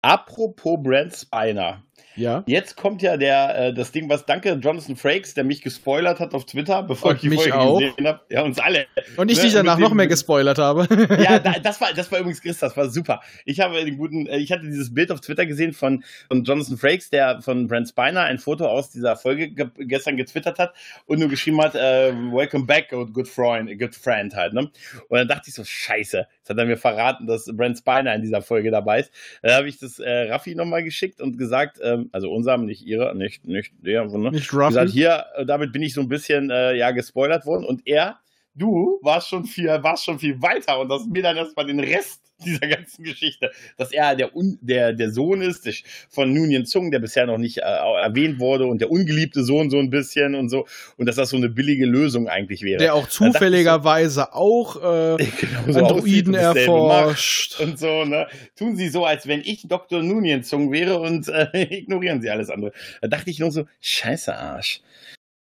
Apropos 0.00 0.78
Brent 0.82 1.14
Spiner. 1.14 1.82
Ja. 2.18 2.42
Jetzt 2.46 2.76
kommt 2.76 3.00
ja 3.02 3.16
der, 3.16 3.68
äh, 3.68 3.74
das 3.74 3.92
Ding, 3.92 4.08
was 4.08 4.26
danke 4.26 4.50
Jonathan 4.54 4.96
Frakes, 4.96 5.34
der 5.34 5.44
mich 5.44 5.62
gespoilert 5.62 6.20
hat 6.20 6.34
auf 6.34 6.44
Twitter, 6.46 6.82
bevor 6.82 7.10
Und 7.10 7.16
ich 7.16 7.20
die 7.22 7.28
mich 7.28 7.40
Folge 7.42 7.58
auch. 7.58 7.78
gesehen 7.78 8.06
habe. 8.06 8.20
Ja, 8.28 8.42
uns 8.42 8.58
alle. 8.58 8.86
Und 9.16 9.30
ich 9.30 9.38
Ne, 9.38 9.44
dich 9.44 9.52
danach 9.52 9.78
noch 9.78 9.94
mehr 9.94 10.06
gespoilert 10.08 10.58
habe. 10.58 10.86
Ja, 11.18 11.38
da, 11.38 11.52
das 11.62 11.80
war, 11.80 11.92
das 11.94 12.10
war 12.12 12.18
übrigens 12.18 12.40
Chris, 12.42 12.58
das 12.58 12.76
war 12.76 12.88
super. 12.88 13.20
Ich 13.44 13.60
habe 13.60 13.84
den 13.84 13.96
guten, 13.96 14.26
äh, 14.26 14.38
ich 14.38 14.52
hatte 14.52 14.66
dieses 14.66 14.92
Bild 14.92 15.10
auf 15.12 15.20
Twitter 15.20 15.46
gesehen 15.46 15.72
von, 15.72 16.04
von 16.28 16.44
Jonathan 16.44 16.76
Frakes, 16.76 17.10
der 17.10 17.40
von 17.40 17.66
Brent 17.68 17.88
Spiner 17.88 18.22
ein 18.22 18.38
Foto 18.38 18.66
aus 18.66 18.90
dieser 18.90 19.16
Folge 19.16 19.50
ge 19.50 19.68
gestern 19.78 20.16
getwittert 20.16 20.58
hat 20.58 20.74
und 21.06 21.18
nur 21.18 21.28
geschrieben 21.28 21.60
hat, 21.62 21.74
äh, 21.74 22.12
welcome 22.12 22.64
back, 22.66 22.90
good 22.90 23.28
friend, 23.28 23.78
good 23.78 23.94
friend 23.94 24.34
halt, 24.34 24.52
ne? 24.54 24.70
Und 25.08 25.18
dann 25.18 25.28
dachte 25.28 25.44
ich 25.48 25.54
so, 25.54 25.64
scheiße, 25.64 26.26
jetzt 26.48 26.56
hat 26.56 26.58
er 26.58 26.66
mir 26.66 26.76
verraten, 26.76 27.26
dass 27.26 27.46
Brent 27.46 27.78
Spiner 27.78 28.14
in 28.14 28.22
dieser 28.22 28.42
Folge 28.42 28.70
dabei 28.70 29.00
ist. 29.00 29.12
Dann 29.42 29.52
habe 29.52 29.68
ich 29.68 29.78
das 29.78 29.98
äh, 29.98 30.30
Raffi 30.30 30.54
nochmal 30.54 30.82
geschickt 30.82 31.20
und 31.20 31.38
gesagt, 31.38 31.78
ähm, 31.82 32.08
also 32.12 32.30
unserem, 32.30 32.64
nicht 32.64 32.86
ihre, 32.86 33.14
nicht, 33.14 33.46
nicht 33.46 33.72
der, 33.80 34.04
ne? 34.06 34.30
Nicht 34.30 34.50
gesagt, 34.50 34.76
Ruffy. 34.76 34.90
hier, 34.90 35.26
äh, 35.36 35.46
damit 35.46 35.72
bin 35.72 35.82
ich 35.82 35.94
so 35.94 36.00
ein 36.00 36.08
bisschen 36.08 36.50
äh, 36.50 36.74
ja 36.74 36.90
gespoilert 36.90 37.46
worden 37.46 37.64
und 37.64 37.86
er, 37.86 38.18
du, 38.54 38.98
warst 39.02 39.28
schon 39.28 39.44
viel, 39.44 39.66
warst 39.82 40.04
schon 40.04 40.18
viel 40.18 40.40
weiter 40.42 40.80
und 40.80 40.90
hast 40.90 41.08
mir 41.08 41.22
dann 41.22 41.36
erstmal 41.36 41.66
den 41.66 41.80
Rest 41.80 42.27
dieser 42.44 42.66
ganzen 42.68 43.04
Geschichte, 43.04 43.50
dass 43.76 43.92
er 43.92 44.14
der, 44.16 44.34
Un 44.36 44.58
der, 44.60 44.92
der 44.92 45.10
Sohn 45.10 45.42
ist 45.42 45.66
der, 45.66 45.74
von 46.08 46.32
Nunien 46.32 46.66
Zung, 46.66 46.90
der 46.90 46.98
bisher 46.98 47.26
noch 47.26 47.38
nicht 47.38 47.58
äh, 47.58 47.62
erwähnt 47.62 48.38
wurde 48.40 48.66
und 48.66 48.80
der 48.80 48.90
ungeliebte 48.90 49.42
Sohn 49.44 49.70
so 49.70 49.78
ein 49.78 49.90
bisschen 49.90 50.34
und 50.34 50.48
so 50.48 50.66
und 50.96 51.06
dass 51.06 51.16
das 51.16 51.30
so 51.30 51.36
eine 51.36 51.48
billige 51.48 51.86
Lösung 51.86 52.28
eigentlich 52.28 52.62
wäre. 52.62 52.78
Der 52.78 52.94
auch 52.94 53.06
ich 53.08 53.12
so, 53.14 53.26
zufälligerweise 53.32 54.32
auch 54.34 54.76
äh, 54.76 55.26
Androiden 55.66 56.34
und 56.34 56.40
dasselbe 56.40 56.72
macht 56.72 56.90
erforscht. 57.00 57.60
und 57.60 57.78
so, 57.78 58.04
ne? 58.04 58.26
Tun 58.56 58.76
sie 58.76 58.88
so, 58.88 59.04
als 59.04 59.26
wenn 59.26 59.40
ich 59.40 59.66
Dr. 59.68 60.02
Nunien-Zung 60.02 60.72
wäre 60.72 60.98
und 61.00 61.28
äh, 61.28 61.48
ignorieren 61.78 62.20
sie 62.22 62.30
alles 62.30 62.50
andere. 62.50 62.72
Da 63.02 63.08
dachte 63.08 63.30
ich 63.30 63.38
nur 63.38 63.50
so, 63.50 63.64
scheiße 63.80 64.34
Arsch. 64.34 64.80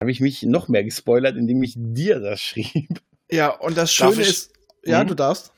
Habe 0.02 0.12
ich 0.12 0.20
mich 0.20 0.44
noch 0.44 0.68
mehr 0.68 0.84
gespoilert, 0.84 1.38
indem 1.38 1.64
ich 1.64 1.74
dir 1.78 2.20
das 2.20 2.42
schrieb. 2.42 3.02
Ja, 3.32 3.50
und 3.50 3.76
das 3.78 3.94
Schöne 3.94 4.22
ist, 4.22 4.52
ja, 4.86 5.04
Mhm. 5.04 5.08
du 5.08 5.14
darfst. 5.16 5.52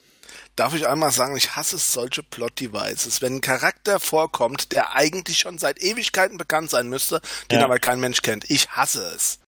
Darf 0.58 0.74
ich 0.74 0.88
einmal 0.88 1.12
sagen, 1.12 1.38
ich 1.38 1.56
hasse 1.56 1.78
solche 1.78 2.24
Plot-Devices. 2.24 3.22
Wenn 3.22 3.36
ein 3.36 3.42
Charakter 3.42 4.00
vorkommt, 4.00 4.72
der 4.72 4.96
eigentlich 4.96 5.38
schon 5.38 5.60
seit 5.60 5.80
Ewigkeiten 5.82 6.38
bekannt 6.38 6.72
sein 6.72 6.90
müsste, 6.90 7.22
den 7.52 7.60
Ja. 7.60 7.66
aber 7.66 7.78
kein 7.78 8.00
Mensch 8.00 8.24
kennt. 8.24 8.50
Ich 8.50 8.68
hasse 8.72 9.04
es. 9.16 9.40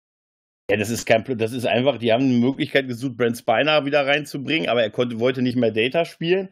Ja, 0.69 0.78
das 0.78 0.91
ist 0.91 1.08
kein, 1.08 1.24
Pl- 1.26 1.36
das 1.36 1.52
ist 1.52 1.65
einfach, 1.65 1.98
die 1.98 2.13
haben 2.13 2.26
eine 2.26 2.38
Möglichkeit 2.38 2.88
gesucht, 2.88 3.17
Brent 3.17 3.38
Spiner 3.39 3.86
wieder 3.86 4.06
reinzubringen, 4.06 4.69
aber 4.69 4.84
er 4.84 4.91
konnte, 4.91 5.19
wollte 5.19 5.41
nicht 5.41 5.58
mehr 5.58 5.72
Data 5.72 6.06
spielen. 6.06 6.50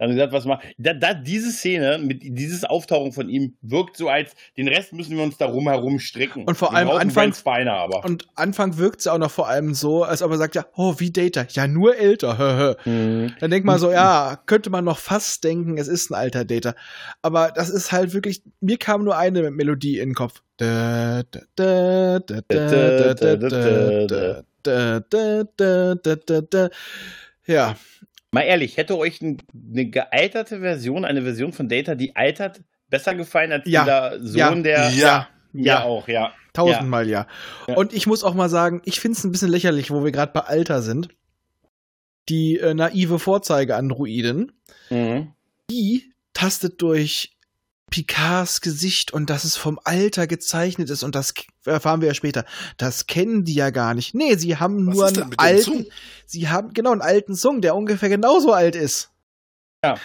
Dann 0.00 0.12
gesagt, 0.12 0.32
was 0.32 0.46
machen. 0.46 0.66
Da, 0.78 0.94
da, 0.94 1.12
diese 1.12 1.52
Szene 1.52 1.98
mit 1.98 2.22
dieses 2.22 2.64
Auftauchen 2.64 3.12
von 3.12 3.28
ihm 3.28 3.58
wirkt 3.60 3.98
so 3.98 4.08
als, 4.08 4.34
den 4.56 4.66
Rest 4.66 4.94
müssen 4.94 5.14
wir 5.14 5.22
uns 5.22 5.36
darum 5.36 5.68
herum 5.68 5.98
stricken. 5.98 6.44
Und 6.44 6.56
vor 6.56 6.74
allem 6.74 6.88
Anfang. 6.88 7.34
Feiner, 7.34 7.74
aber. 7.74 8.02
Und 8.06 8.26
Anfang 8.34 8.78
wirkt 8.78 9.00
es 9.00 9.06
auch 9.08 9.18
noch 9.18 9.30
vor 9.30 9.48
allem 9.48 9.74
so, 9.74 10.02
als 10.02 10.22
ob 10.22 10.30
er 10.30 10.38
sagt, 10.38 10.54
ja, 10.54 10.64
oh, 10.74 10.94
wie 10.96 11.10
Data, 11.10 11.44
ja, 11.50 11.66
nur 11.66 11.98
älter. 11.98 12.78
mhm. 12.86 13.34
Dann 13.40 13.50
denkt 13.50 13.66
man 13.66 13.78
so, 13.78 13.90
ja, 13.90 14.40
könnte 14.46 14.70
man 14.70 14.86
noch 14.86 14.96
fast 14.96 15.44
denken, 15.44 15.76
es 15.76 15.86
ist 15.86 16.10
ein 16.10 16.14
alter 16.14 16.46
Data. 16.46 16.74
Aber 17.20 17.52
das 17.54 17.68
ist 17.68 17.92
halt 17.92 18.14
wirklich, 18.14 18.42
mir 18.60 18.78
kam 18.78 19.04
nur 19.04 19.18
eine 19.18 19.50
Melodie 19.50 19.98
in 19.98 20.08
den 20.08 20.14
Kopf. 20.14 20.42
Ja, 27.46 27.76
Mal 28.32 28.42
ehrlich, 28.42 28.76
hätte 28.76 28.96
euch 28.96 29.20
ein, 29.22 29.38
eine 29.72 29.86
gealterte 29.86 30.60
Version, 30.60 31.04
eine 31.04 31.22
Version 31.22 31.52
von 31.52 31.68
Data, 31.68 31.94
die 31.96 32.14
altert, 32.14 32.60
besser 32.88 33.14
gefallen 33.14 33.50
als 33.52 33.64
Ja. 33.66 33.82
dieser 33.82 34.24
Sohn, 34.24 34.38
Ja. 34.38 34.62
der. 34.62 34.90
Ja. 34.90 35.28
Ja, 35.52 35.82
auch, 35.82 36.06
ja. 36.06 36.32
tausendmal 36.52 37.08
ja. 37.08 37.26
Ja. 37.66 37.74
Und 37.76 37.92
ich 37.92 38.06
muss 38.06 38.22
auch 38.22 38.34
mal 38.34 38.48
sagen, 38.48 38.82
ich 38.84 39.00
finde 39.00 39.18
es 39.18 39.24
ein 39.24 39.32
bisschen 39.32 39.48
lächerlich, 39.50 39.90
wo 39.90 40.04
wir 40.04 40.12
gerade 40.12 40.32
bei 40.32 40.40
Alter 40.42 40.80
sind. 40.80 41.08
Die 42.28 42.56
äh, 42.58 42.72
naive 42.74 43.18
Vorzeige-Androidin, 43.18 44.52
Mhm. 44.90 45.32
die 45.70 46.12
tastet 46.34 46.80
durch 46.82 47.36
Picards 47.90 48.60
Gesicht 48.60 49.12
und 49.12 49.28
dass 49.30 49.44
es 49.44 49.56
vom 49.56 49.78
Alter 49.84 50.26
gezeichnet 50.26 50.88
ist 50.90 51.02
und 51.02 51.14
das 51.14 51.34
erfahren 51.64 52.00
wir 52.00 52.08
ja 52.08 52.14
später. 52.14 52.44
Das 52.76 53.06
kennen 53.06 53.44
die 53.44 53.54
ja 53.54 53.70
gar 53.70 53.94
nicht. 53.94 54.14
Nee, 54.14 54.36
sie 54.36 54.56
haben 54.56 54.86
Was 54.86 54.94
nur 54.94 55.06
einen 55.24 55.38
alten, 55.38 55.62
Song? 55.62 55.86
sie 56.26 56.48
haben 56.48 56.72
genau 56.72 56.92
einen 56.92 57.02
alten 57.02 57.34
Song, 57.34 57.60
der 57.60 57.74
ungefähr 57.74 58.08
genauso 58.08 58.52
alt 58.52 58.76
ist. 58.76 59.10
Ja. 59.84 59.98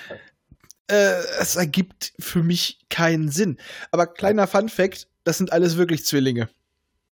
Äh, 0.88 1.14
es 1.40 1.56
ergibt 1.56 2.14
für 2.20 2.44
mich 2.44 2.80
keinen 2.90 3.30
Sinn. 3.30 3.58
Aber 3.92 4.08
kleiner 4.08 4.48
Fun 4.48 4.70
Fact, 4.70 5.08
das 5.24 5.38
sind 5.38 5.52
alles 5.54 5.78
wirklich 5.78 6.06
Zwillinge. 6.06 6.50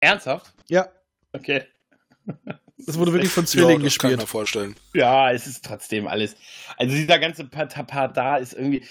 Ernsthaft? 0.01 0.53
Ja, 0.69 0.89
Okay. 1.33 1.65
das 2.79 2.97
wurde 2.99 3.13
wirklich 3.13 3.31
von 3.33 3.45
Ja, 3.45 3.51
Zwillingen 3.51 3.83
das 3.85 3.99
kann 3.99 4.11
ich 4.11 4.17
gespielt. 4.17 4.19
mir 4.21 4.27
vorstellen. 4.27 4.77
Ja, 4.95 5.31
es 5.33 5.47
ist 5.47 5.65
trotzdem 5.65 6.07
alles. 6.07 6.35
Also 6.77 6.95
dieser 6.95 7.19
ganze 7.19 7.45
Part 7.45 8.17
da 8.17 8.37
ist 8.37 8.53
irgendwie. 8.55 8.85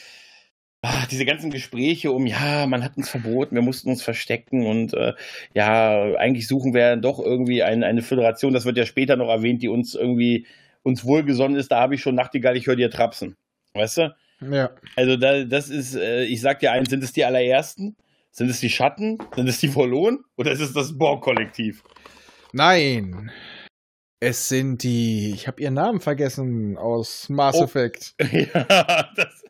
Ah, 0.87 1.07
diese 1.09 1.25
ganzen 1.25 1.49
Gespräche 1.49 2.11
um, 2.11 2.27
ja, 2.27 2.67
man 2.67 2.83
hat 2.83 2.95
uns 2.95 3.09
verboten, 3.09 3.55
wir 3.55 3.63
mussten 3.63 3.89
uns 3.89 4.03
verstecken 4.03 4.67
und 4.67 4.93
äh, 4.93 5.13
ja, 5.55 6.13
eigentlich 6.15 6.47
suchen 6.47 6.75
wir 6.75 6.95
doch 6.95 7.19
irgendwie 7.19 7.63
ein, 7.63 7.83
eine 7.83 8.03
Föderation, 8.03 8.53
das 8.53 8.65
wird 8.65 8.77
ja 8.77 8.85
später 8.85 9.15
noch 9.15 9.29
erwähnt, 9.29 9.63
die 9.63 9.67
uns 9.67 9.95
irgendwie 9.95 10.45
uns 10.83 11.03
wohlgesonnen 11.03 11.57
ist, 11.57 11.71
da 11.71 11.79
habe 11.79 11.95
ich 11.95 12.01
schon 12.01 12.13
Nachtigall, 12.13 12.55
ich 12.55 12.67
höre 12.67 12.75
dir 12.75 12.91
trapsen. 12.91 13.35
Weißt 13.73 13.97
du? 13.97 14.15
Ja. 14.41 14.69
Also 14.95 15.17
da, 15.17 15.43
das 15.43 15.69
ist, 15.69 15.95
äh, 15.95 16.25
ich 16.25 16.39
sag 16.41 16.59
dir 16.59 16.71
eins, 16.71 16.91
sind 16.91 17.03
es 17.03 17.13
die 17.13 17.25
allerersten? 17.25 17.95
Sind 18.29 18.49
es 18.49 18.59
die 18.59 18.69
Schatten? 18.69 19.17
Sind 19.33 19.47
es 19.47 19.59
die 19.59 19.69
Verloren? 19.69 20.19
Oder 20.37 20.51
ist 20.51 20.59
es 20.59 20.73
das 20.73 20.95
Borg-Kollektiv? 20.95 21.81
Nein. 22.53 23.31
Es 24.19 24.49
sind 24.49 24.83
die, 24.83 25.31
ich 25.31 25.47
habe 25.47 25.61
ihren 25.63 25.73
Namen 25.73 25.99
vergessen 25.99 26.77
aus 26.77 27.27
Mass 27.29 27.55
Oh. 27.59 27.63
Effect. 27.63 28.13
ja, 28.31 29.09
das, 29.15 29.43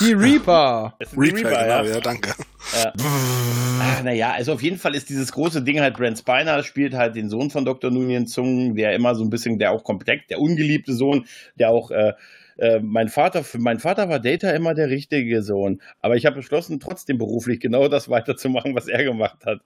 Die 0.00 0.12
Reaper. 0.12 0.96
sind 1.04 1.22
die 1.22 1.30
Reaper, 1.30 1.50
Reaper, 1.50 1.62
genau, 1.62 1.84
ja. 1.84 1.94
ja, 1.94 2.00
danke. 2.00 2.34
Ja. 2.72 2.92
Ach, 3.80 4.02
naja, 4.02 4.32
also 4.32 4.52
auf 4.52 4.62
jeden 4.62 4.78
Fall 4.78 4.94
ist 4.94 5.08
dieses 5.08 5.32
große 5.32 5.62
Ding 5.62 5.80
halt, 5.80 5.96
Brent 5.96 6.18
Spiner 6.18 6.62
spielt 6.62 6.94
halt 6.94 7.16
den 7.16 7.28
Sohn 7.28 7.50
von 7.50 7.64
Dr. 7.64 7.90
Nunien 7.90 8.26
Zung, 8.26 8.74
der 8.76 8.94
immer 8.94 9.14
so 9.14 9.24
ein 9.24 9.30
bisschen, 9.30 9.58
der 9.58 9.72
auch 9.72 9.84
komplett, 9.84 10.30
der 10.30 10.40
ungeliebte 10.40 10.92
Sohn, 10.92 11.26
der 11.56 11.70
auch, 11.70 11.90
äh, 11.90 12.12
äh, 12.58 12.80
mein 12.80 13.08
Vater, 13.08 13.44
für 13.44 13.58
mein 13.58 13.78
Vater 13.78 14.08
war 14.08 14.18
Data 14.18 14.50
immer 14.50 14.74
der 14.74 14.90
richtige 14.90 15.42
Sohn. 15.42 15.80
Aber 16.00 16.16
ich 16.16 16.26
habe 16.26 16.36
beschlossen, 16.36 16.80
trotzdem 16.80 17.18
beruflich 17.18 17.60
genau 17.60 17.88
das 17.88 18.08
weiterzumachen, 18.08 18.74
was 18.74 18.88
er 18.88 19.04
gemacht 19.04 19.44
hat. 19.46 19.60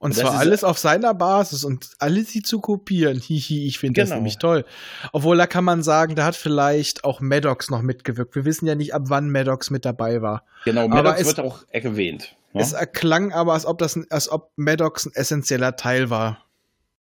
Und 0.00 0.12
Das 0.16 0.20
zwar 0.20 0.38
alles 0.38 0.62
auf 0.62 0.78
seiner 0.78 1.12
Basis 1.12 1.64
und 1.64 1.90
alle 1.98 2.22
sie 2.22 2.42
zu 2.42 2.60
kopieren. 2.60 3.18
Hihi, 3.20 3.66
ich 3.66 3.78
finde 3.80 4.00
das 4.00 4.10
Genau. 4.10 4.18
nämlich 4.20 4.38
toll. 4.38 4.64
Obwohl, 5.12 5.36
da 5.36 5.46
kann 5.48 5.64
man 5.64 5.82
sagen, 5.82 6.14
da 6.14 6.24
hat 6.24 6.36
vielleicht 6.36 7.02
auch 7.04 7.20
Maddox 7.20 7.68
noch 7.70 7.82
mitgewirkt. 7.82 8.34
Wir 8.36 8.44
wissen 8.44 8.66
ja 8.66 8.74
nicht, 8.76 8.94
ab 8.94 9.02
wann 9.06 9.30
Maddox 9.30 9.70
mit 9.70 9.84
dabei 9.84 10.22
war. 10.22 10.44
Genau, 10.64 10.82
Aber 10.84 10.94
Maddox 11.02 11.20
es- 11.22 11.26
wird 11.26 11.40
auch 11.40 11.64
erwähnt. 11.70 12.36
ne? 12.52 12.60
Es 12.62 12.72
erklang 12.74 13.32
aber, 13.32 13.54
als 13.54 13.66
ob, 13.66 13.78
das, 13.78 13.98
als 14.10 14.30
ob 14.30 14.52
Maddox 14.56 15.06
ein 15.06 15.12
essentieller 15.14 15.74
Teil 15.74 16.10
war. 16.10 16.44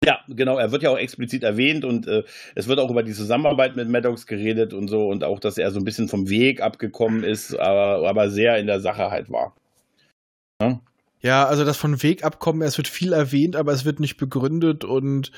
Ja, 0.06 0.20
genau, 0.28 0.58
er 0.58 0.72
wird 0.74 0.84
ja 0.84 0.90
auch 0.90 0.98
explizit 0.98 1.44
erwähnt 1.44 1.86
und 1.86 2.08
äh, 2.08 2.24
es 2.56 2.68
wird 2.68 2.78
auch 2.80 2.92
über 2.92 3.04
die 3.04 3.14
Zusammenarbeit 3.14 3.78
mit 3.78 3.88
Maddox 3.88 4.28
geredet 4.28 4.74
und 4.74 4.90
so 4.90 5.08
und 5.08 5.24
auch, 5.24 5.40
dass 5.40 5.58
er 5.58 5.72
so 5.72 5.80
ein 5.80 5.86
bisschen 5.86 6.10
vom 6.10 6.28
Weg 6.30 6.62
abgekommen 6.62 7.24
ist, 7.24 7.56
aber, 7.58 8.08
aber 8.08 8.30
sehr 8.30 8.58
in 8.58 8.68
der 8.68 8.82
Sache 8.82 9.10
halt 9.12 9.32
war. 9.32 9.56
Ja, 10.62 10.80
also 11.48 11.64
das 11.64 11.78
von 11.78 12.04
Weg 12.04 12.24
abkommen, 12.24 12.62
es 12.64 12.78
wird 12.78 12.88
viel 12.88 13.14
erwähnt, 13.14 13.56
aber 13.56 13.72
es 13.72 13.86
wird 13.86 14.00
nicht 14.00 14.18
begründet 14.18 14.84
und 14.84 15.32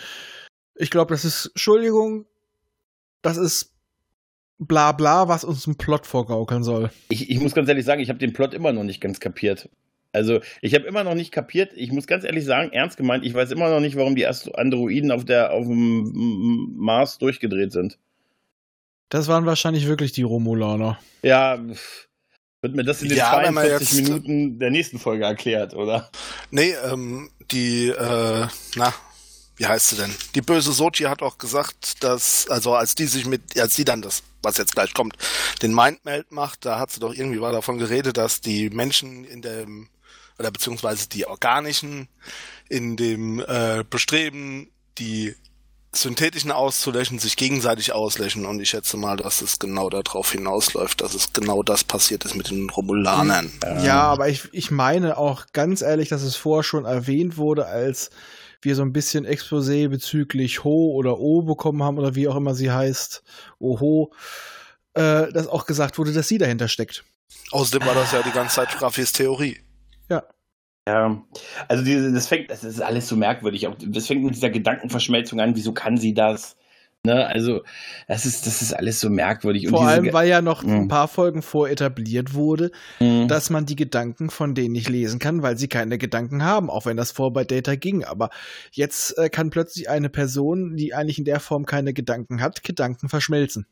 ich 0.76 0.90
glaube, 0.90 1.14
das 1.14 1.24
ist, 1.24 1.48
Entschuldigung, 1.48 2.26
das 3.22 3.38
ist 3.38 3.74
bla 4.58 4.92
bla, 4.92 5.28
was 5.28 5.44
uns 5.44 5.68
ein 5.68 5.78
Plot 5.78 6.08
vorgaukeln 6.08 6.64
soll. 6.64 6.90
Ich, 7.10 7.30
ich 7.30 7.40
muss 7.40 7.54
ganz 7.54 7.70
ehrlich 7.70 7.86
sagen, 7.86 8.02
ich 8.02 8.10
habe 8.10 8.20
den 8.20 8.34
Plot 8.34 8.54
immer 8.54 8.74
noch 8.74 8.84
nicht 8.84 9.00
ganz 9.00 9.20
kapiert. 9.20 9.70
Also, 10.12 10.40
ich 10.62 10.74
habe 10.74 10.86
immer 10.86 11.04
noch 11.04 11.14
nicht 11.14 11.32
kapiert, 11.32 11.74
ich 11.76 11.92
muss 11.92 12.08
ganz 12.08 12.24
ehrlich 12.24 12.46
sagen, 12.46 12.72
ernst 12.72 12.96
gemeint, 12.96 13.26
ich 13.26 13.34
weiß 13.34 13.52
immer 13.52 13.70
noch 13.70 13.82
nicht, 13.82 13.98
warum 13.98 14.16
die 14.16 14.26
Androiden 14.26 15.12
auf, 15.12 15.26
der, 15.26 15.52
auf 15.52 15.68
dem 15.68 16.74
Mars 16.78 17.18
durchgedreht 17.18 17.74
sind. 17.74 18.00
Das 19.10 19.28
waren 19.28 19.46
wahrscheinlich 19.46 19.88
wirklich 19.88 20.14
die 20.14 20.24
Romulaner. 20.24 20.98
Ja, 21.22 21.58
pff, 21.58 22.08
wird 22.62 22.76
mir 22.76 22.84
das 22.84 23.02
in 23.02 23.10
den 23.10 23.18
Ja, 23.18 23.42
wenn 23.44 23.54
man 23.54 23.66
42 23.66 23.98
jetzt- 24.00 24.08
Minuten 24.10 24.60
der 24.60 24.72
nächsten 24.72 25.00
Folge 25.00 25.26
erklärt, 25.26 25.74
oder? 25.74 26.10
Nee, 26.52 26.74
ähm, 26.84 27.30
die, 27.52 27.88
äh, 27.90 28.48
na, 28.76 28.94
wie 29.58 29.66
heißt 29.66 29.88
sie 29.88 29.96
denn? 29.98 30.14
Die 30.34 30.42
böse 30.42 30.72
Sochi 30.74 31.04
hat 31.04 31.22
auch 31.22 31.38
gesagt, 31.38 32.04
dass, 32.04 32.48
also 32.50 32.74
als 32.76 32.96
die 32.96 33.06
sich 33.06 33.26
mit, 33.26 33.60
als 33.60 33.76
die 33.76 33.86
dann 33.86 34.02
das, 34.02 34.24
was 34.42 34.58
jetzt 34.58 34.74
gleich 34.76 34.94
kommt, 34.94 35.16
den 35.62 35.74
Mindmeld 35.74 36.32
macht, 36.32 36.66
da 36.66 36.80
hat 36.80 36.92
sie 36.92 37.00
doch 37.00 37.14
irgendwie 37.14 37.40
war 37.42 37.52
davon 37.52 37.78
geredet, 37.78 38.18
dass 38.18 38.42
die 38.42 38.70
Menschen 38.70 39.24
in 39.26 39.42
dem 39.42 39.88
oder 40.38 40.52
beziehungsweise 40.52 41.08
die 41.08 41.26
organischen 41.26 42.10
in 42.68 42.98
dem 42.98 43.40
äh, 43.48 43.86
Bestreben, 43.90 44.70
die 44.98 45.34
synthetischen 45.98 46.52
auszulöschen, 46.52 47.20
sich 47.20 47.36
gegenseitig 47.38 47.94
auslöschen 47.94 48.46
und 48.46 48.60
ich 48.60 48.70
schätze 48.70 48.98
mal, 48.98 49.18
dass 49.18 49.42
es 49.42 49.60
genau 49.60 49.90
darauf 49.90 50.32
hinausläuft, 50.32 51.02
dass 51.02 51.14
es 51.14 51.34
genau 51.34 51.64
das 51.64 51.84
passiert 51.84 52.26
ist 52.26 52.36
mit 52.36 52.50
den 52.50 52.70
Romulanern. 52.70 53.52
Ja, 53.84 54.04
aber 54.04 54.30
ich, 54.30 54.50
ich 54.52 54.72
meine 54.72 55.18
auch 55.18 55.46
ganz 55.54 55.82
ehrlich, 55.82 56.10
dass 56.10 56.22
es 56.22 56.36
vorher 56.36 56.64
schon 56.64 56.86
erwähnt 56.86 57.38
wurde, 57.38 57.66
als 57.66 58.10
wir 58.62 58.76
so 58.76 58.82
ein 58.82 58.94
bisschen 58.94 59.26
Exposé 59.26 59.88
bezüglich 59.88 60.64
Ho 60.64 60.92
oder 60.94 61.20
O 61.20 61.44
bekommen 61.44 61.84
haben 61.84 61.98
oder 61.98 62.16
wie 62.16 62.28
auch 62.28 62.36
immer 62.36 62.56
sie 62.56 62.72
heißt, 62.72 63.24
Oho, 63.60 64.12
äh, 64.94 65.32
dass 65.32 65.48
auch 65.48 65.66
gesagt 65.66 65.98
wurde, 65.98 66.14
dass 66.14 66.28
sie 66.28 66.38
dahinter 66.38 66.68
steckt. 66.68 67.04
Außerdem 67.52 67.88
war 67.88 67.96
das 67.96 68.12
ja 68.12 68.22
die 68.24 68.32
ganze 68.32 68.56
Zeit 68.56 68.82
Raffis 68.82 69.12
Theorie. 69.12 69.65
Ja. 70.88 70.94
Ja, 71.10 71.24
also 71.68 71.84
diese, 71.84 72.12
das 72.12 72.28
fängt, 72.28 72.52
das 72.52 72.64
ist 72.64 72.80
alles 72.80 73.08
so 73.08 73.16
merkwürdig. 73.16 73.68
Auch 73.68 73.76
das 73.88 74.06
fängt 74.08 74.24
mit 74.24 74.36
dieser 74.36 74.52
Gedankenverschmelzung 74.52 75.40
an. 75.40 75.56
Wieso 75.56 75.74
kann 75.74 75.98
sie 75.98 76.14
das? 76.14 76.58
Ne, 77.04 77.26
also 77.28 77.62
das 78.08 78.26
ist, 78.26 78.48
das 78.48 78.64
ist 78.64 78.74
alles 78.74 79.00
so 79.00 79.12
merkwürdig. 79.12 79.68
Vor 79.70 79.88
allem, 79.88 80.12
weil 80.12 80.28
ja 80.28 80.42
noch 80.42 80.64
Mhm. 80.64 80.74
ein 80.74 80.88
paar 80.88 81.08
Folgen 81.08 81.44
vor 81.44 81.70
etabliert 81.70 82.34
wurde, 82.34 82.72
Mhm. 83.00 83.28
dass 83.28 83.52
man 83.52 83.68
die 83.68 83.76
Gedanken 83.76 84.32
von 84.32 84.56
denen 84.56 84.72
nicht 84.74 84.90
lesen 84.90 85.20
kann, 85.20 85.44
weil 85.44 85.56
sie 85.58 85.68
keine 85.68 86.00
Gedanken 86.00 86.44
haben, 86.44 86.70
auch 86.72 86.86
wenn 86.88 86.98
das 86.98 87.12
vor 87.12 87.32
bei 87.32 87.44
Data 87.44 87.76
ging. 87.76 88.04
Aber 88.04 88.30
jetzt 88.72 89.18
äh, 89.20 89.30
kann 89.30 89.52
plötzlich 89.52 89.88
eine 89.90 90.10
Person, 90.10 90.76
die 90.76 90.96
eigentlich 90.96 91.20
in 91.20 91.26
der 91.26 91.40
Form 91.40 91.66
keine 91.66 91.94
Gedanken 91.94 92.42
hat, 92.42 92.64
Gedanken 92.64 93.08
verschmelzen. 93.10 93.68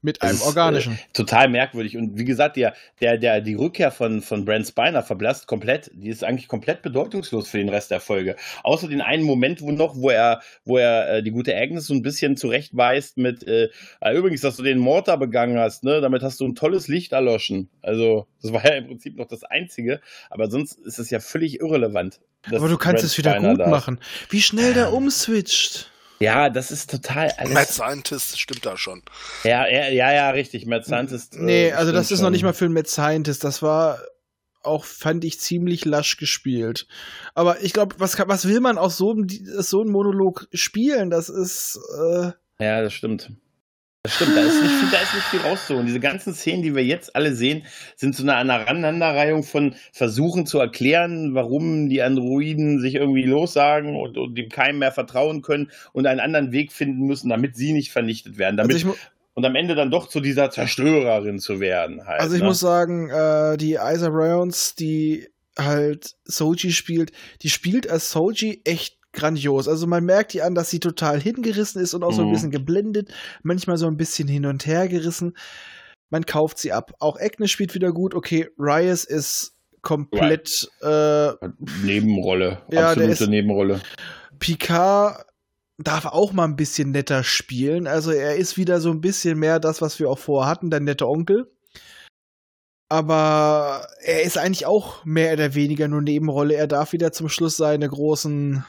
Mit 0.00 0.22
Das 0.22 0.30
einem 0.30 0.38
ist, 0.38 0.46
organischen. 0.46 0.92
Äh, 0.92 1.12
total 1.12 1.48
merkwürdig. 1.48 1.96
Und 1.96 2.16
wie 2.16 2.24
gesagt, 2.24 2.56
der, 2.56 2.74
der, 3.00 3.18
der, 3.18 3.40
die 3.40 3.54
Rückkehr 3.54 3.90
von, 3.90 4.22
von 4.22 4.44
Brent 4.44 4.68
Spiner 4.68 5.02
verblasst 5.02 5.48
komplett. 5.48 5.90
Die 5.92 6.08
ist 6.08 6.22
eigentlich 6.22 6.46
komplett 6.46 6.82
bedeutungslos 6.82 7.48
für 7.48 7.58
den 7.58 7.68
Rest 7.68 7.90
der 7.90 7.98
Folge. 7.98 8.36
Außer 8.62 8.86
den 8.86 9.00
einen 9.00 9.24
Moment, 9.24 9.60
wo 9.60 9.72
noch, 9.72 9.96
wo 9.96 10.10
er, 10.10 10.40
wo 10.64 10.78
er 10.78 11.16
äh, 11.16 11.22
die 11.22 11.32
gute 11.32 11.56
Agnes 11.56 11.86
so 11.86 11.94
ein 11.94 12.02
bisschen 12.02 12.36
zurechtweist 12.36 13.16
mit, 13.16 13.46
äh, 13.46 13.70
äh, 14.00 14.16
übrigens, 14.16 14.42
dass 14.42 14.56
du 14.56 14.62
den 14.62 14.78
Mord 14.78 15.08
da 15.08 15.16
begangen 15.16 15.58
hast, 15.58 15.82
ne? 15.82 16.00
Damit 16.00 16.22
hast 16.22 16.38
du 16.38 16.46
ein 16.46 16.54
tolles 16.54 16.86
Licht 16.86 17.10
erloschen. 17.10 17.68
Also, 17.82 18.28
das 18.40 18.52
war 18.52 18.64
ja 18.64 18.74
im 18.74 18.86
Prinzip 18.86 19.16
noch 19.16 19.26
das 19.26 19.42
Einzige. 19.42 20.00
Aber 20.30 20.48
sonst 20.48 20.78
ist 20.78 21.00
es 21.00 21.10
ja 21.10 21.18
völlig 21.18 21.60
irrelevant. 21.60 22.20
Aber 22.46 22.68
du 22.68 22.76
kannst 22.76 23.02
Brent 23.02 23.04
es 23.04 23.18
wieder 23.18 23.32
Spiner 23.32 23.50
gut 23.50 23.60
da 23.60 23.68
machen. 23.68 23.98
Wie 24.30 24.42
schnell 24.42 24.74
der 24.74 24.92
umswitcht. 24.92 25.90
Ja, 26.20 26.50
das 26.50 26.70
ist 26.70 26.90
total 26.90 27.30
alles. 27.36 27.52
Mad 27.54 27.66
Scientist 27.72 28.40
stimmt 28.40 28.66
da 28.66 28.76
schon. 28.76 29.02
Ja, 29.44 29.68
ja, 29.68 29.88
ja, 29.88 30.12
ja, 30.12 30.30
richtig. 30.30 30.66
Mad 30.66 30.84
Scientist. 30.84 31.34
äh, 31.36 31.40
Nee, 31.40 31.72
also 31.72 31.92
das 31.92 32.10
ist 32.10 32.18
noch 32.20 32.26
schon. 32.26 32.32
nicht 32.32 32.42
mal 32.42 32.52
für 32.54 32.64
einen 32.64 32.74
Mad 32.74 32.88
Scientist. 32.88 33.44
Das 33.44 33.62
war 33.62 34.00
auch, 34.62 34.84
fand 34.84 35.24
ich, 35.24 35.38
ziemlich 35.40 35.84
lasch 35.84 36.16
gespielt. 36.16 36.88
Aber 37.34 37.62
ich 37.62 37.72
glaube, 37.72 37.94
was, 37.98 38.16
kann- 38.16 38.28
was 38.28 38.48
will 38.48 38.60
man 38.60 38.76
aus 38.78 38.96
so 38.96 39.12
einem, 39.12 39.28
so 39.28 39.80
einem 39.80 39.90
Monolog 39.92 40.48
spielen? 40.52 41.10
Das 41.10 41.28
ist, 41.28 41.78
äh, 41.96 42.32
Ja, 42.58 42.82
das 42.82 42.92
stimmt. 42.92 43.30
Das 44.04 44.14
stimmt, 44.14 44.36
da 44.36 44.40
ist 44.42 44.62
nicht 44.62 44.74
viel, 44.74 44.90
da 44.90 44.98
ist 45.00 45.14
nicht 45.14 45.26
viel 45.26 45.40
rauszuholen. 45.40 45.86
Diese 45.86 46.00
ganzen 46.00 46.32
Szenen, 46.32 46.62
die 46.62 46.74
wir 46.74 46.84
jetzt 46.84 47.16
alle 47.16 47.34
sehen, 47.34 47.64
sind 47.96 48.14
so 48.14 48.22
eine 48.22 48.36
Aneinanderreihung 48.36 49.42
von 49.42 49.74
Versuchen 49.92 50.46
zu 50.46 50.60
erklären, 50.60 51.34
warum 51.34 51.88
die 51.88 52.00
Androiden 52.00 52.80
sich 52.80 52.94
irgendwie 52.94 53.24
lossagen 53.24 53.96
und, 53.96 54.16
und 54.16 54.38
dem 54.38 54.48
keinem 54.50 54.78
mehr 54.78 54.92
vertrauen 54.92 55.42
können 55.42 55.70
und 55.92 56.06
einen 56.06 56.20
anderen 56.20 56.52
Weg 56.52 56.72
finden 56.72 57.06
müssen, 57.06 57.28
damit 57.28 57.56
sie 57.56 57.72
nicht 57.72 57.90
vernichtet 57.90 58.38
werden. 58.38 58.56
Damit, 58.56 58.76
also 58.76 58.96
und 59.34 59.44
am 59.44 59.54
Ende 59.54 59.74
dann 59.74 59.90
doch 59.90 60.08
zu 60.08 60.20
dieser 60.20 60.50
Zerstörerin 60.50 61.38
zu 61.38 61.60
werden. 61.60 62.06
Halt, 62.06 62.20
also 62.20 62.34
ich 62.34 62.42
ne? 62.42 62.48
muss 62.48 62.60
sagen, 62.60 63.10
äh, 63.10 63.56
die 63.56 63.74
Isa 63.74 64.08
Ryons, 64.08 64.74
die 64.74 65.28
halt 65.56 66.16
Soji 66.24 66.72
spielt, 66.72 67.12
die 67.42 67.50
spielt 67.50 67.90
als 67.90 68.10
Soji 68.10 68.62
echt 68.64 68.97
grandios. 69.18 69.68
Also 69.68 69.86
man 69.86 70.04
merkt 70.04 70.34
ihr 70.34 70.44
an, 70.46 70.54
dass 70.54 70.70
sie 70.70 70.80
total 70.80 71.20
hingerissen 71.20 71.82
ist 71.82 71.94
und 71.94 72.02
auch 72.04 72.12
so 72.12 72.22
ein 72.22 72.28
Mhm. 72.28 72.32
bisschen 72.32 72.50
geblendet, 72.50 73.12
manchmal 73.42 73.76
so 73.76 73.86
ein 73.86 73.96
bisschen 73.96 74.28
hin 74.28 74.46
und 74.46 74.66
her 74.66 74.88
gerissen. 74.88 75.36
Man 76.10 76.24
kauft 76.24 76.58
sie 76.58 76.72
ab. 76.72 76.92
Auch 77.00 77.18
Agnes 77.20 77.50
spielt 77.50 77.74
wieder 77.74 77.92
gut. 77.92 78.14
Okay, 78.14 78.48
Ryas 78.58 79.04
ist 79.04 79.52
komplett 79.82 80.68
äh, 80.82 81.32
Nebenrolle, 81.84 82.62
Ja, 82.70 82.90
absolute 82.90 83.28
Nebenrolle. 83.28 83.80
Picard 84.38 85.24
darf 85.78 86.06
auch 86.06 86.32
mal 86.32 86.44
ein 86.44 86.56
bisschen 86.56 86.90
netter 86.90 87.22
spielen. 87.22 87.86
Also 87.86 88.10
er 88.10 88.36
ist 88.36 88.56
wieder 88.56 88.80
so 88.80 88.90
ein 88.90 89.00
bisschen 89.00 89.38
mehr 89.38 89.60
das, 89.60 89.80
was 89.80 89.98
wir 90.00 90.10
auch 90.10 90.18
vorher 90.18 90.50
hatten, 90.50 90.70
der 90.70 90.80
nette 90.80 91.06
Onkel. 91.06 91.50
Aber 92.88 93.86
er 94.02 94.22
ist 94.22 94.38
eigentlich 94.38 94.64
auch 94.66 95.04
mehr 95.04 95.34
oder 95.34 95.54
weniger 95.54 95.88
nur 95.88 96.00
Nebenrolle. 96.00 96.54
Er 96.54 96.66
darf 96.66 96.92
wieder 96.92 97.12
zum 97.12 97.28
Schluss 97.28 97.56
seine 97.56 97.88
großen. 97.88 98.64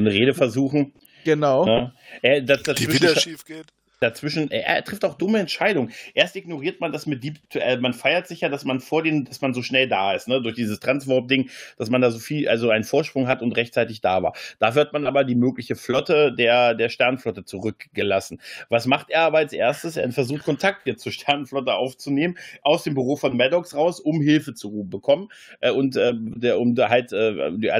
Eine 0.00 0.12
Rede 0.12 0.34
versuchen. 0.34 0.92
Genau. 1.24 1.64
Ne? 1.64 1.92
Er, 2.22 2.40
das, 2.42 2.58
Die 2.58 2.64
dazwischen- 2.64 2.92
wieder 2.94 3.16
schief 3.20 3.44
geht. 3.44 3.66
Dazwischen, 4.00 4.50
er, 4.50 4.66
er 4.66 4.84
trifft 4.84 5.04
auch 5.04 5.14
dumme 5.14 5.38
Entscheidungen. 5.38 5.92
Erst 6.14 6.34
ignoriert 6.36 6.80
man 6.80 6.92
das 6.92 7.06
mit 7.06 7.22
Deep, 7.22 7.38
äh, 7.54 7.76
man 7.76 7.92
feiert 7.92 8.26
sich 8.26 8.40
ja, 8.40 8.48
dass 8.48 8.64
man 8.64 8.80
vor 8.80 9.02
den, 9.02 9.24
dass 9.24 9.40
man 9.40 9.54
so 9.54 9.62
schnell 9.62 9.88
da 9.88 10.14
ist, 10.14 10.26
ne, 10.26 10.40
durch 10.40 10.54
dieses 10.54 10.80
Transwarp-Ding, 10.80 11.50
dass 11.76 11.90
man 11.90 12.00
da 12.00 12.10
so 12.10 12.18
viel, 12.18 12.48
also 12.48 12.70
einen 12.70 12.84
Vorsprung 12.84 13.28
hat 13.28 13.42
und 13.42 13.52
rechtzeitig 13.52 14.00
da 14.00 14.22
war. 14.22 14.32
Dafür 14.58 14.82
hat 14.82 14.92
man 14.92 15.06
aber 15.06 15.24
die 15.24 15.34
mögliche 15.34 15.76
Flotte 15.76 16.32
der, 16.32 16.74
der 16.74 16.88
Sternflotte 16.88 17.44
zurückgelassen. 17.44 18.40
Was 18.68 18.86
macht 18.86 19.10
er 19.10 19.22
aber 19.22 19.38
als 19.38 19.52
erstes? 19.52 19.96
Er 19.96 20.10
versucht 20.12 20.44
Kontakt 20.44 20.86
jetzt 20.86 21.02
zur 21.02 21.12
Sternflotte 21.12 21.74
aufzunehmen, 21.74 22.38
aus 22.62 22.84
dem 22.84 22.94
Büro 22.94 23.16
von 23.16 23.36
Maddox 23.36 23.74
raus, 23.74 24.00
um 24.00 24.20
Hilfe 24.22 24.54
zu 24.54 24.84
bekommen, 24.88 25.28
äh, 25.60 25.70
und, 25.70 25.96
äh, 25.96 26.12
der, 26.16 26.58
um 26.58 26.74
da 26.74 26.88
halt, 26.88 27.12
äh, 27.12 27.50
die, 27.52 27.70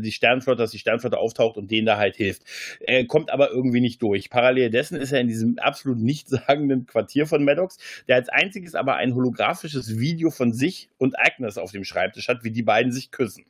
die 0.00 0.12
Sternflotte, 0.12 0.58
dass 0.62 0.72
die 0.72 0.78
Sternflotte 0.78 1.18
auftaucht 1.18 1.56
und 1.56 1.70
denen 1.70 1.86
da 1.86 1.96
halt 1.96 2.16
hilft. 2.16 2.42
Er 2.80 3.06
kommt 3.06 3.30
aber 3.30 3.50
irgendwie 3.50 3.80
nicht 3.80 4.02
durch. 4.02 4.28
Parallel 4.28 4.70
dessen 4.70 4.96
ist 4.96 5.12
er 5.12 5.20
in 5.20 5.28
diesem 5.28 5.58
absolut 5.70 5.98
nichtssagenden 5.98 6.86
Quartier 6.86 7.26
von 7.26 7.44
Maddox, 7.44 7.78
der 8.08 8.16
als 8.16 8.28
einziges 8.28 8.74
aber 8.74 8.96
ein 8.96 9.14
holographisches 9.14 9.98
Video 9.98 10.30
von 10.30 10.52
sich 10.52 10.90
und 10.98 11.16
Agnes 11.16 11.58
auf 11.58 11.70
dem 11.70 11.84
Schreibtisch 11.84 12.28
hat, 12.28 12.42
wie 12.42 12.50
die 12.50 12.64
beiden 12.64 12.90
sich 12.90 13.12
küssen. 13.12 13.44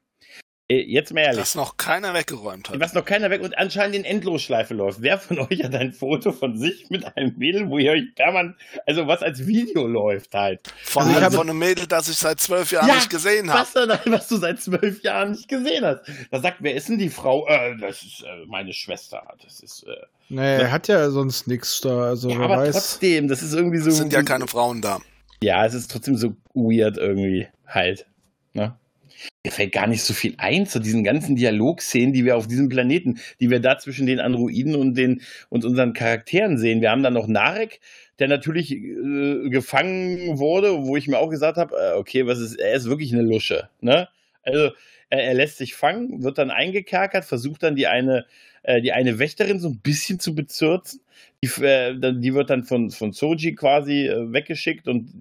Äh, 0.71 0.83
Jetzt 0.83 1.13
mal 1.13 1.21
ehrlich. 1.23 1.41
Das 1.41 1.55
noch 1.55 1.77
keiner 1.77 2.15
weggeräumt 2.15 2.71
hat. 2.71 2.79
Was 2.81 2.95
noch 2.95 3.05
keiner 3.05 3.29
weg 3.31 3.43
und 3.43 3.59
anscheinend 3.59 3.97
in 3.97 4.05
Endlosschleife 4.05 4.73
läuft. 4.75 5.03
Wer 5.03 5.19
von 5.19 5.39
euch 5.51 5.63
hat 5.65 5.75
ein 5.75 5.93
Foto 5.93 6.33
von 6.33 6.57
sich 6.57 6.89
mit 6.91 7.05
einem 7.17 7.35
Mädel, 7.37 7.69
wo 7.69 7.79
ihr 7.79 7.93
euch 7.93 8.15
permanent, 8.15 8.57
also 8.87 9.07
was 9.07 9.23
als 9.23 9.47
Video 9.47 9.87
läuft 9.87 10.33
halt? 10.35 10.73
Vor 10.85 11.03
Also 11.03 11.15
allem 11.19 11.33
von 11.33 11.51
einem 11.51 11.59
Mädel, 11.59 11.87
das 11.87 12.09
ich 12.09 12.17
seit 12.17 12.41
zwölf 12.41 12.71
Jahren 12.73 12.89
Ja, 12.89 12.95
nicht 12.95 13.11
gesehen 13.11 13.51
habe. 13.51 13.61
Was, 13.61 13.73
dann, 13.73 13.99
was 14.13 14.29
du 14.29 14.37
seit 14.37 14.61
zwölf 14.61 15.03
Jahren 15.03 15.33
nicht 15.33 15.49
gesehen 15.49 15.85
hast. 15.85 16.03
Da 16.31 16.41
sagt, 16.41 16.59
wer 16.61 16.75
ist 16.75 16.89
denn 16.89 16.99
die 16.99 17.11
Frau? 17.11 17.47
Äh, 17.49 17.77
das 17.79 18.03
ist 18.03 18.23
äh, 18.23 18.47
meine 18.47 18.73
Schwester. 18.73 19.23
Das 19.43 19.61
ist, 19.61 19.83
äh, 19.89 19.97
Nee, 20.33 20.59
er 20.61 20.71
hat 20.71 20.87
ja 20.87 21.11
sonst 21.11 21.49
nichts 21.49 21.81
da. 21.81 22.05
Also 22.05 22.31
ja, 22.31 22.39
wer 22.39 22.45
aber 22.45 22.57
weiß. 22.59 22.73
trotzdem, 22.73 23.27
das 23.27 23.43
ist 23.43 23.53
irgendwie 23.53 23.79
so. 23.79 23.91
Es 23.91 23.97
sind 23.97 24.13
ja 24.13 24.23
keine 24.23 24.47
Frauen 24.47 24.81
da. 24.81 25.01
Ja, 25.43 25.67
es 25.67 25.75
ist 25.75 25.91
trotzdem 25.91 26.17
so 26.17 26.37
weird 26.55 26.99
irgendwie 26.99 27.49
halt. 27.67 28.07
Ne? 28.53 28.77
Mir 29.45 29.53
fällt 29.53 29.73
gar 29.73 29.87
nicht 29.87 30.03
so 30.03 30.13
viel 30.13 30.35
ein 30.37 30.67
zu 30.67 30.81
diesen 30.81 31.03
ganzen 31.03 31.35
Dialogszenen, 31.35 32.13
die 32.13 32.27
wir 32.27 32.37
auf 32.37 32.47
diesem 32.47 32.69
Planeten, 32.69 33.21
die 33.41 33.49
wir 33.49 33.61
da 33.61 33.79
zwischen 33.79 34.07
den 34.07 34.21
Androiden 34.21 34.75
und 34.75 34.95
den 34.95 35.23
und 35.49 35.65
unseren 35.65 35.95
Charakteren 35.95 36.59
sehen. 36.59 36.83
Wir 36.83 36.91
haben 36.91 37.03
dann 37.03 37.15
noch 37.15 37.27
Narek, 37.27 37.81
der 38.19 38.29
natürlich 38.29 38.73
äh, 38.73 39.49
gefangen 39.49 40.39
wurde, 40.39 40.85
wo 40.85 40.97
ich 40.97 41.09
mir 41.09 41.19
auch 41.19 41.31
gesagt 41.31 41.57
habe, 41.57 41.75
äh, 41.75 41.97
okay, 41.97 42.27
was 42.27 42.39
ist, 42.39 42.57
er 42.57 42.75
ist 42.75 42.85
wirklich 42.85 43.15
eine 43.15 43.23
Lusche, 43.23 43.71
ne? 43.81 44.09
Also 44.43 44.73
er, 45.09 45.25
er 45.25 45.35
lässt 45.35 45.57
sich 45.57 45.75
fangen, 45.75 46.23
wird 46.23 46.37
dann 46.37 46.51
eingekerkert, 46.51 47.25
versucht 47.25 47.63
dann 47.63 47.77
die 47.77 47.87
eine 47.87 48.27
äh, 48.63 48.81
die 48.81 48.93
eine 48.93 49.19
Wächterin 49.19 49.61
so 49.61 49.69
ein 49.69 49.81
bisschen 49.81 50.21
zu 50.21 50.35
bezirzen. 50.35 51.01
Die, 51.43 51.63
äh, 51.63 51.95
die 51.99 52.35
wird 52.35 52.51
dann 52.51 52.65
von, 52.65 52.91
von 52.91 53.13
Soji 53.13 53.55
quasi 53.55 54.07
äh, 54.07 54.33
weggeschickt 54.33 54.89
und 54.89 55.13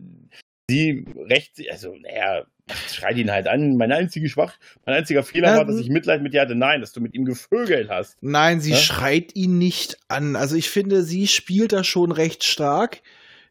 sie 0.70 1.06
rächt 1.16 1.56
sich, 1.56 1.72
also, 1.72 1.96
naja, 1.96 2.46
schreit 2.92 3.18
ihn 3.18 3.32
halt 3.32 3.48
an. 3.48 3.76
Mein 3.78 3.92
einziger 3.92 4.28
Schwach, 4.30 4.54
mein 4.86 4.96
einziger 4.96 5.24
Fehler 5.24 5.50
Ja, 5.52 5.58
war, 5.58 5.66
dass 5.66 5.78
ich 5.78 5.90
Mitleid 5.90 6.22
mit 6.22 6.34
dir 6.34 6.42
hatte. 6.42 6.56
Nein, 6.56 6.82
dass 6.82 6.92
du 6.92 7.02
mit 7.02 7.14
ihm 7.14 7.26
gevögelt 7.26 7.90
hast. 7.90 8.18
Nein, 8.22 8.62
sie 8.62 8.72
Ja? 8.72 8.78
schreit 8.78 9.36
ihn 9.36 9.58
nicht 9.58 9.98
an. 10.08 10.36
Also 10.36 10.56
ich 10.56 10.70
finde, 10.70 11.04
sie 11.04 11.28
spielt 11.28 11.74
da 11.74 11.84
schon 11.84 12.12
recht 12.12 12.44
stark. 12.44 13.02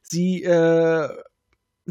Sie, 0.03 0.43
äh, 0.43 1.09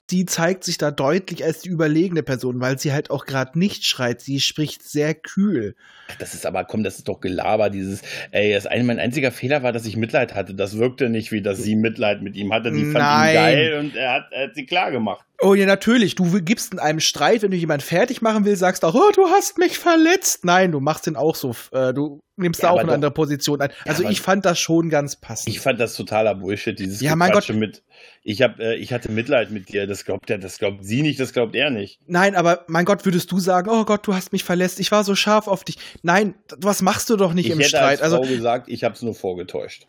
sie 0.09 0.25
zeigt 0.25 0.63
sich 0.63 0.77
da 0.77 0.89
deutlich 0.91 1.43
als 1.43 1.59
die 1.59 1.69
überlegene 1.69 2.23
Person, 2.23 2.59
weil 2.61 2.79
sie 2.79 2.93
halt 2.93 3.11
auch 3.11 3.25
gerade 3.25 3.59
nicht 3.59 3.85
schreit. 3.85 4.21
Sie 4.21 4.39
spricht 4.39 4.83
sehr 4.83 5.13
kühl. 5.13 5.75
Das 6.19 6.33
ist 6.33 6.45
aber, 6.45 6.63
komm, 6.63 6.83
das 6.83 6.97
ist 6.97 7.07
doch 7.07 7.19
Gelaber, 7.19 7.69
dieses, 7.69 8.01
ey, 8.31 8.53
das 8.53 8.65
ein, 8.65 8.85
mein 8.85 8.99
einziger 8.99 9.31
Fehler 9.31 9.61
war, 9.63 9.71
dass 9.73 9.85
ich 9.85 9.97
Mitleid 9.97 10.33
hatte. 10.33 10.55
Das 10.55 10.77
wirkte 10.77 11.09
nicht 11.09 11.31
wie, 11.31 11.41
dass 11.41 11.61
sie 11.61 11.75
Mitleid 11.75 12.21
mit 12.21 12.35
ihm 12.35 12.53
hatte. 12.53 12.71
Die 12.71 12.85
fand 12.85 12.95
Nein. 12.95 13.29
ihn 13.29 13.33
geil 13.33 13.73
und 13.79 13.95
er 13.95 14.13
hat, 14.13 14.31
er 14.31 14.47
hat 14.47 14.55
sie 14.55 14.65
klar 14.65 14.91
gemacht. 14.91 15.25
Oh 15.39 15.53
ja, 15.53 15.67
natürlich. 15.67 16.15
Du 16.15 16.25
gibst 16.41 16.73
in 16.73 16.79
einem 16.79 16.99
Streit, 16.99 17.43
wenn 17.43 17.51
du 17.51 17.57
jemanden 17.57 17.83
fertig 17.85 18.23
machen 18.23 18.43
willst, 18.43 18.59
sagst 18.61 18.83
auch, 18.83 18.95
oh, 18.95 19.11
du 19.13 19.27
hast 19.27 19.59
mich 19.59 19.77
verletzt. 19.77 20.45
Nein, 20.45 20.71
du 20.71 20.79
machst 20.79 21.05
den 21.05 21.15
auch 21.15 21.35
so. 21.35 21.55
Äh, 21.71 21.93
du 21.93 22.19
nimmst 22.37 22.61
Ja, 22.63 22.69
da 22.69 22.73
auch 22.73 22.79
eine 22.79 22.87
doch- 22.87 22.93
andere 22.95 23.11
Position 23.11 23.61
ein. 23.61 23.69
Also 23.85 24.01
aber- 24.03 24.11
ich 24.11 24.21
fand 24.21 24.45
das 24.45 24.57
schon 24.59 24.89
ganz 24.89 25.15
passend. 25.15 25.49
Ich 25.49 25.59
fand 25.59 25.79
das 25.79 25.95
totaler 25.95 26.33
Bullshit, 26.33 26.77
dieses 26.79 27.01
Ja, 27.01 27.15
mein 27.15 27.29
Gequatsche 27.29 27.53
mit. 27.53 27.83
Ich 28.23 28.41
hab, 28.41 28.59
äh, 28.59 28.75
ich 28.75 28.91
hatte 28.93 29.11
Mitleid 29.11 29.51
mit 29.51 29.69
dir. 29.69 29.85
Das 29.85 30.05
glaubt 30.05 30.27
er, 30.31 30.39
das 30.39 30.57
glaubt 30.57 30.83
sie 30.83 31.03
nicht, 31.03 31.19
das 31.19 31.33
glaubt 31.33 31.55
er 31.55 31.69
nicht. 31.69 31.99
Nein, 32.07 32.35
aber 32.35 32.65
mein 32.67 32.85
Gott, 32.85 33.05
würdest 33.05 33.31
du 33.31 33.39
sagen, 33.39 33.69
oh 33.69 33.85
Gott, 33.85 34.07
du 34.07 34.15
hast 34.15 34.31
mich 34.31 34.43
verletzt, 34.43 34.79
ich 34.79 34.91
war 34.91 35.03
so 35.03 35.13
scharf 35.13 35.47
auf 35.47 35.63
dich. 35.63 35.77
Nein, 36.01 36.33
was 36.57 36.81
machst 36.81 37.11
du 37.11 37.15
doch 37.15 37.33
nicht 37.33 37.45
ich 37.45 37.51
im 37.51 37.59
hätte 37.59 37.69
Streit. 37.69 38.01
als 38.01 38.11
Frau 38.11 38.21
Also, 38.21 38.33
gesagt, 38.35 38.69
ich 38.69 38.83
habe 38.83 38.95
es 38.95 39.03
nur 39.03 39.13
vorgetäuscht. 39.13 39.85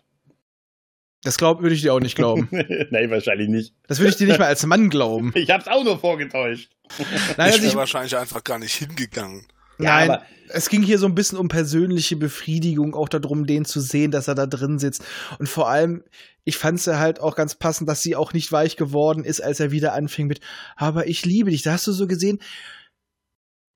Das 1.22 1.37
glaub, 1.37 1.62
würde 1.62 1.74
ich 1.74 1.83
dir 1.83 1.92
auch 1.92 2.00
nicht 2.00 2.14
glauben. 2.16 2.48
Nein, 2.90 3.11
wahrscheinlich 3.11 3.48
nicht. 3.48 3.74
Das 3.87 3.98
würde 3.98 4.11
ich 4.11 4.16
dir 4.16 4.26
nicht 4.26 4.38
mal 4.38 4.46
als 4.46 4.64
Mann 4.66 4.88
glauben. 4.90 5.33
Ich 5.37 5.50
habe 5.50 5.62
es 5.62 5.68
auch 5.68 5.85
nur 5.85 5.98
vorgetäuscht. 5.98 6.70
Nein, 6.98 7.07
ich 7.09 7.38
also 7.38 7.59
wäre 7.59 7.66
ich, 7.66 7.76
wahrscheinlich 7.76 8.16
einfach 8.16 8.42
gar 8.44 8.59
nicht 8.59 8.74
hingegangen. 8.74 9.46
Ja, 9.78 9.94
Nein, 9.96 10.11
aber- 10.11 10.22
es 10.50 10.70
ging 10.70 10.83
hier 10.83 10.98
so 10.98 11.07
ein 11.07 11.14
bisschen 11.14 11.38
um 11.38 11.48
persönliche 11.48 12.16
Befriedigung, 12.16 12.94
auch 12.94 13.09
darum, 13.09 13.46
den 13.46 13.64
zu 13.66 13.81
sehen, 13.81 14.11
dass 14.11 14.28
er 14.28 14.35
da 14.35 14.46
drin 14.46 14.78
sitzt. 14.78 15.04
Und 15.38 15.48
vor 15.48 15.68
allem, 15.68 16.02
ich 16.44 16.57
fand 16.57 16.78
es 16.78 16.87
ja 16.87 16.98
halt 16.98 17.20
auch 17.20 17.37
ganz 17.37 17.54
passend, 17.54 17.88
dass 17.88 18.00
sie 18.00 18.16
auch 18.16 18.33
nicht 18.33 18.50
weich 18.50 18.76
geworden 18.76 19.24
ist, 19.24 19.40
als 19.42 19.61
er 19.61 19.70
wieder 19.70 19.92
anfing 19.92 20.26
mit, 20.26 20.40
aber 20.76 21.07
ich 21.07 21.26
liebe 21.26 21.50
dich. 21.50 21.62
Da 21.62 21.72
hast 21.72 21.87
du 21.87 21.92
so 21.92 22.07
gesehen, 22.07 22.38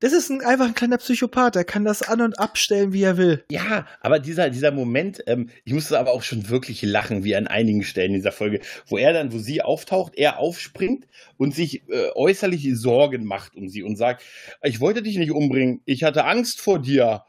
das 0.03 0.11
ist 0.11 0.29
ein, 0.29 0.41
einfach 0.41 0.65
ein 0.65 0.73
kleiner 0.73 0.97
Psychopath, 0.97 1.55
der 1.55 1.63
kann 1.63 1.85
das 1.85 2.01
an- 2.01 2.19
und 2.19 2.37
abstellen, 2.37 2.91
wie 2.91 3.03
er 3.03 3.15
will. 3.15 3.45
Ja, 3.49 3.87
aber 4.01 4.19
dieser, 4.19 4.49
dieser 4.49 4.71
Moment, 4.71 5.23
ähm, 5.27 5.49
ich 5.63 5.71
musste 5.71 5.97
aber 5.97 6.11
auch 6.11 6.23
schon 6.23 6.49
wirklich 6.49 6.81
lachen, 6.81 7.23
wie 7.23 7.37
an 7.37 7.47
einigen 7.47 7.83
Stellen 7.83 8.11
dieser 8.11 8.33
Folge, 8.33 8.59
wo 8.87 8.97
er 8.97 9.13
dann, 9.13 9.31
wo 9.31 9.37
sie 9.37 9.61
auftaucht, 9.61 10.15
er 10.17 10.39
aufspringt 10.39 11.07
und 11.37 11.55
sich 11.55 11.87
äh, 11.87 12.09
äußerlich 12.15 12.69
Sorgen 12.77 13.23
macht 13.23 13.55
um 13.55 13.69
sie 13.69 13.81
und 13.81 13.95
sagt, 13.95 14.23
ich 14.61 14.81
wollte 14.81 15.03
dich 15.03 15.15
nicht 15.15 15.31
umbringen, 15.31 15.79
ich 15.85 16.03
hatte 16.03 16.25
Angst 16.25 16.59
vor 16.59 16.79
dir. 16.79 17.23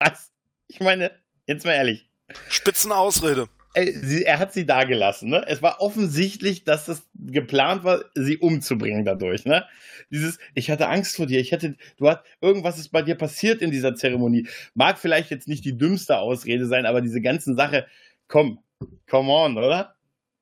Was? 0.00 0.32
Ich 0.66 0.80
meine, 0.80 1.12
jetzt 1.46 1.64
mal 1.64 1.74
ehrlich, 1.74 2.10
Spitzenausrede. 2.48 3.48
Er 3.74 4.38
hat 4.38 4.52
sie 4.52 4.66
da 4.66 4.84
gelassen, 4.84 5.30
ne? 5.30 5.44
Es 5.48 5.62
war 5.62 5.80
offensichtlich, 5.80 6.64
dass 6.64 6.84
das 6.84 7.08
geplant 7.14 7.84
war, 7.84 8.04
sie 8.14 8.36
umzubringen 8.36 9.04
dadurch, 9.04 9.46
ne? 9.46 9.64
Dieses, 10.10 10.38
ich 10.54 10.70
hatte 10.70 10.88
Angst 10.88 11.16
vor 11.16 11.26
dir, 11.26 11.40
ich 11.40 11.52
hätte, 11.52 11.76
du 11.96 12.08
hast, 12.08 12.20
irgendwas 12.42 12.78
ist 12.78 12.90
bei 12.90 13.00
dir 13.00 13.14
passiert 13.14 13.62
in 13.62 13.70
dieser 13.70 13.94
Zeremonie. 13.94 14.46
Mag 14.74 14.98
vielleicht 14.98 15.30
jetzt 15.30 15.48
nicht 15.48 15.64
die 15.64 15.76
dümmste 15.78 16.18
Ausrede 16.18 16.66
sein, 16.66 16.84
aber 16.84 17.00
diese 17.00 17.22
ganzen 17.22 17.56
Sache, 17.56 17.86
komm, 18.28 18.58
come 19.08 19.32
on, 19.32 19.56
oder? 19.56 19.94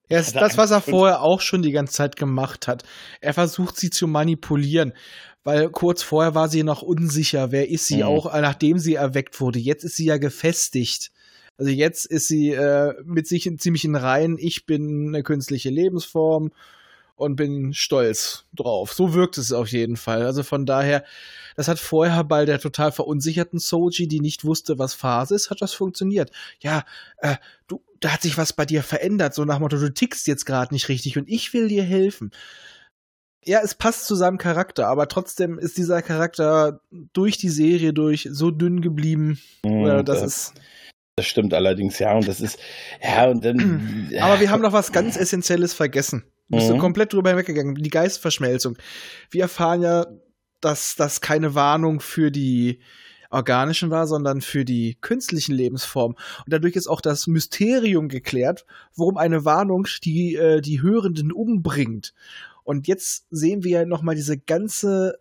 Ja, 0.08 0.18
das 0.18 0.28
ist 0.28 0.36
das, 0.36 0.58
was 0.58 0.72
er 0.72 0.80
vorher 0.80 1.22
auch 1.22 1.40
schon 1.40 1.62
die 1.62 1.70
ganze 1.70 1.94
Zeit 1.94 2.16
gemacht 2.16 2.66
hat. 2.66 2.82
Er 3.20 3.32
versucht 3.32 3.76
sie 3.76 3.90
zu 3.90 4.08
manipulieren, 4.08 4.92
weil 5.44 5.70
kurz 5.70 6.02
vorher 6.02 6.34
war 6.34 6.48
sie 6.48 6.64
noch 6.64 6.82
unsicher, 6.82 7.52
wer 7.52 7.68
ist 7.70 7.86
sie, 7.86 7.98
Mhm. 7.98 8.02
auch 8.02 8.32
nachdem 8.40 8.78
sie 8.78 8.94
erweckt 8.94 9.40
wurde. 9.40 9.60
Jetzt 9.60 9.84
ist 9.84 9.94
sie 9.94 10.06
ja 10.06 10.18
gefestigt. 10.18 11.12
Also 11.60 11.72
jetzt 11.72 12.06
ist 12.06 12.26
sie 12.26 12.52
äh, 12.52 12.94
mit 13.04 13.26
sich 13.26 13.46
in, 13.46 13.58
ziemlich 13.58 13.84
in 13.84 13.94
Reihen, 13.94 14.38
ich 14.38 14.64
bin 14.64 15.08
eine 15.08 15.22
künstliche 15.22 15.68
Lebensform 15.68 16.52
und 17.16 17.36
bin 17.36 17.74
stolz 17.74 18.46
drauf. 18.54 18.94
So 18.94 19.12
wirkt 19.12 19.36
es 19.36 19.52
auf 19.52 19.68
jeden 19.68 19.98
Fall. 19.98 20.24
Also 20.24 20.42
von 20.42 20.64
daher, 20.64 21.04
das 21.56 21.68
hat 21.68 21.78
vorher 21.78 22.24
bei 22.24 22.46
der 22.46 22.60
total 22.60 22.92
verunsicherten 22.92 23.58
Soji, 23.58 24.08
die 24.08 24.20
nicht 24.20 24.46
wusste, 24.46 24.78
was 24.78 24.94
Phase 24.94 25.34
ist, 25.34 25.50
hat 25.50 25.60
das 25.60 25.74
funktioniert. 25.74 26.30
Ja, 26.60 26.84
äh, 27.18 27.36
du, 27.68 27.82
da 28.00 28.14
hat 28.14 28.22
sich 28.22 28.38
was 28.38 28.54
bei 28.54 28.64
dir 28.64 28.82
verändert, 28.82 29.34
so 29.34 29.44
nach 29.44 29.58
Motto, 29.58 29.76
du 29.76 29.92
tickst 29.92 30.26
jetzt 30.28 30.46
gerade 30.46 30.72
nicht 30.72 30.88
richtig 30.88 31.18
und 31.18 31.28
ich 31.28 31.52
will 31.52 31.68
dir 31.68 31.82
helfen. 31.82 32.30
Ja, 33.44 33.60
es 33.62 33.74
passt 33.74 34.06
zu 34.06 34.14
seinem 34.14 34.38
Charakter, 34.38 34.86
aber 34.86 35.08
trotzdem 35.08 35.58
ist 35.58 35.76
dieser 35.76 36.00
Charakter 36.00 36.80
durch 37.12 37.36
die 37.36 37.50
Serie 37.50 37.92
durch 37.92 38.30
so 38.32 38.50
dünn 38.50 38.80
geblieben. 38.80 39.38
Äh, 39.62 40.02
das 40.04 40.22
ist. 40.22 40.54
Das 41.20 41.26
stimmt 41.26 41.54
allerdings, 41.54 41.98
ja, 41.98 42.14
und 42.14 42.26
das 42.26 42.40
ist, 42.40 42.58
ja, 43.02 43.28
und 43.28 43.44
dann. 43.44 44.10
Aber 44.20 44.40
wir 44.40 44.50
haben 44.50 44.62
noch 44.62 44.72
was 44.72 44.90
ganz 44.92 45.16
Essentielles 45.16 45.74
vergessen. 45.74 46.24
Wir 46.48 46.62
sind 46.62 46.76
Mhm. 46.76 46.80
komplett 46.80 47.12
drüber 47.12 47.30
hinweggegangen. 47.30 47.74
Die 47.76 47.90
Geistverschmelzung. 47.90 48.76
Wir 49.30 49.42
erfahren 49.42 49.82
ja, 49.82 50.06
dass 50.60 50.96
das 50.96 51.20
keine 51.20 51.54
Warnung 51.54 52.00
für 52.00 52.30
die 52.30 52.80
organischen 53.30 53.90
war, 53.90 54.06
sondern 54.08 54.40
für 54.40 54.64
die 54.64 54.96
künstlichen 55.00 55.54
Lebensformen. 55.54 56.16
Und 56.16 56.52
dadurch 56.52 56.74
ist 56.74 56.88
auch 56.88 57.00
das 57.00 57.28
Mysterium 57.28 58.08
geklärt, 58.08 58.66
warum 58.96 59.16
eine 59.16 59.44
Warnung 59.44 59.86
die, 60.02 60.34
äh, 60.34 60.60
die 60.60 60.82
Hörenden 60.82 61.30
umbringt. 61.30 62.12
Und 62.64 62.88
jetzt 62.88 63.26
sehen 63.30 63.62
wir 63.62 63.70
ja 63.70 63.86
nochmal 63.86 64.16
diese 64.16 64.36
ganze, 64.36 65.18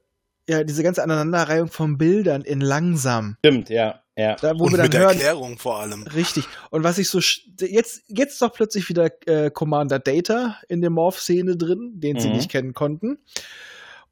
ja, 0.49 0.63
diese 0.63 0.83
ganze 0.83 1.03
Aneinanderreihung 1.03 1.69
von 1.69 1.97
Bildern 1.97 2.41
in 2.41 2.59
langsam. 2.59 3.37
Stimmt, 3.45 3.69
ja, 3.69 4.01
ja. 4.17 4.35
Da, 4.35 4.53
wo 4.57 4.63
Und 4.65 4.71
wir 4.71 4.77
dann 4.77 4.87
mit 4.87 4.97
hören, 4.97 5.09
Erklärung 5.11 5.57
vor 5.59 5.79
allem. 5.79 6.03
Richtig. 6.03 6.45
Und 6.71 6.83
was 6.83 6.97
ich 6.97 7.07
so 7.09 7.19
sch- 7.19 7.41
jetzt 7.63 8.01
jetzt 8.07 8.41
doch 8.41 8.51
plötzlich 8.51 8.89
wieder 8.89 9.09
äh, 9.27 9.51
Commander 9.51 9.99
Data 9.99 10.57
in 10.67 10.81
der 10.81 10.89
Morph-Szene 10.89 11.55
drin, 11.55 11.93
den 11.95 12.19
sie 12.19 12.29
Mhm. 12.29 12.35
nicht 12.35 12.49
kennen 12.51 12.73
konnten. 12.73 13.19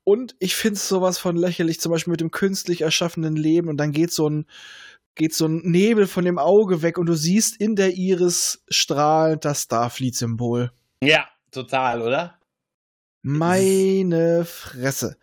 Und 0.03 0.35
ich 0.39 0.55
finde 0.55 0.75
es 0.75 0.87
sowas 0.87 1.17
von 1.17 1.35
lächerlich, 1.35 1.81
zum 1.81 1.91
Beispiel 1.91 2.11
mit 2.11 2.21
dem 2.21 2.31
künstlich 2.31 2.81
erschaffenen 2.81 3.35
Leben. 3.35 3.67
Und 3.67 3.77
dann 3.77 3.91
geht 3.91 4.13
so 4.13 4.29
ein 4.29 4.45
geht 5.15 5.33
so 5.33 5.47
ein 5.47 5.61
Nebel 5.63 6.05
von 6.05 6.23
dem 6.25 6.37
Auge 6.37 6.83
weg 6.83 6.99
und 6.99 7.07
du 7.07 7.15
siehst 7.15 7.59
in 7.59 7.75
der 7.75 7.95
Iris 7.97 8.63
strahlend 8.69 9.43
das 9.45 9.63
Starfleet-Symbol. 9.63 10.71
Ja, 11.03 11.25
total, 11.51 12.03
oder? 12.03 12.37
Meine 13.23 14.45
Fresse. 14.45 15.17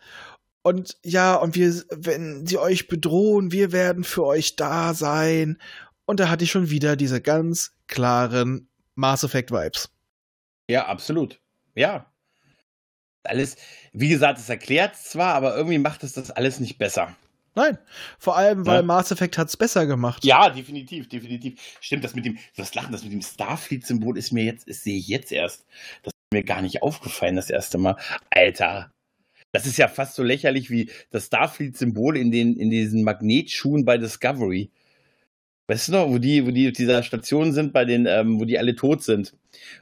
Und 0.65 0.97
ja, 1.03 1.35
und 1.35 1.53
wir, 1.53 1.83
wenn 1.91 2.47
sie 2.47 2.57
euch 2.57 2.87
bedrohen, 2.87 3.51
wir 3.51 3.71
werden 3.71 4.03
für 4.03 4.25
euch 4.25 4.55
da 4.55 4.95
sein. 4.95 5.59
Und 6.05 6.19
da 6.19 6.27
hatte 6.27 6.43
ich 6.43 6.49
schon 6.49 6.71
wieder 6.71 6.95
diese 6.95 7.21
ganz 7.21 7.73
klaren 7.85 8.67
Mass 8.95 9.23
Effect 9.23 9.51
Vibes. 9.51 9.91
Ja, 10.67 10.87
absolut. 10.87 11.39
Ja. 11.75 12.11
Alles, 13.21 13.57
wie 13.93 14.09
gesagt, 14.09 14.39
es 14.39 14.49
erklärt 14.49 14.95
zwar, 14.95 15.35
aber 15.35 15.55
irgendwie 15.55 15.77
macht 15.77 16.03
es 16.03 16.13
das 16.13 16.31
alles 16.31 16.59
nicht 16.59 16.79
besser. 16.79 17.15
Nein, 17.53 17.77
vor 18.17 18.35
allem, 18.35 18.65
weil 18.65 18.77
Ja. 18.77 18.81
Mass 18.81 19.11
Effect 19.11 19.37
hat's 19.37 19.55
besser 19.55 19.85
gemacht. 19.85 20.25
Ja, 20.25 20.49
definitiv, 20.49 21.07
definitiv. 21.09 21.61
Stimmt, 21.79 22.03
das 22.03 22.15
mit 22.15 22.25
dem, 22.25 22.39
das 22.55 22.73
Lachen, 22.73 22.91
das 22.91 23.03
mit 23.03 23.13
dem 23.13 23.21
Starfleet-Symbol 23.21 24.17
ist 24.17 24.31
mir 24.31 24.45
jetzt, 24.45 24.67
das 24.67 24.81
sehe 24.81 24.97
ich 24.97 25.07
jetzt 25.09 25.31
erst. 25.31 25.67
Das 26.01 26.11
ist 26.11 26.33
mir 26.33 26.43
gar 26.43 26.63
nicht 26.63 26.81
aufgefallen 26.81 27.35
das 27.35 27.51
erste 27.51 27.77
Mal. 27.77 27.97
Alter. 28.31 28.91
Das 29.55 29.65
ist 29.65 29.77
ja 29.77 29.87
fast 29.87 30.15
so 30.15 30.23
lächerlich 30.23 30.69
wie 30.69 30.89
das 31.11 31.25
Starfleet-Symbol 31.27 32.17
in 32.17 32.31
den, 32.31 32.55
in 32.57 32.69
diesen 32.69 33.03
Magnetschuhen 33.03 33.85
bei 33.85 33.97
Discovery. 33.97 34.69
Weißt 35.67 35.87
du 35.87 35.93
noch, 35.93 36.09
wo 36.09 36.19
die, 36.19 36.45
wo 36.45 36.51
die 36.51 36.67
auf 36.67 36.73
dieser 36.73 37.01
Station 37.01 37.51
sind, 37.51 37.73
bei 37.73 37.85
den, 37.85 38.05
ähm, 38.05 38.39
wo 38.39 38.45
die 38.45 38.59
alle 38.59 38.75
tot 38.75 39.01
sind, 39.01 39.33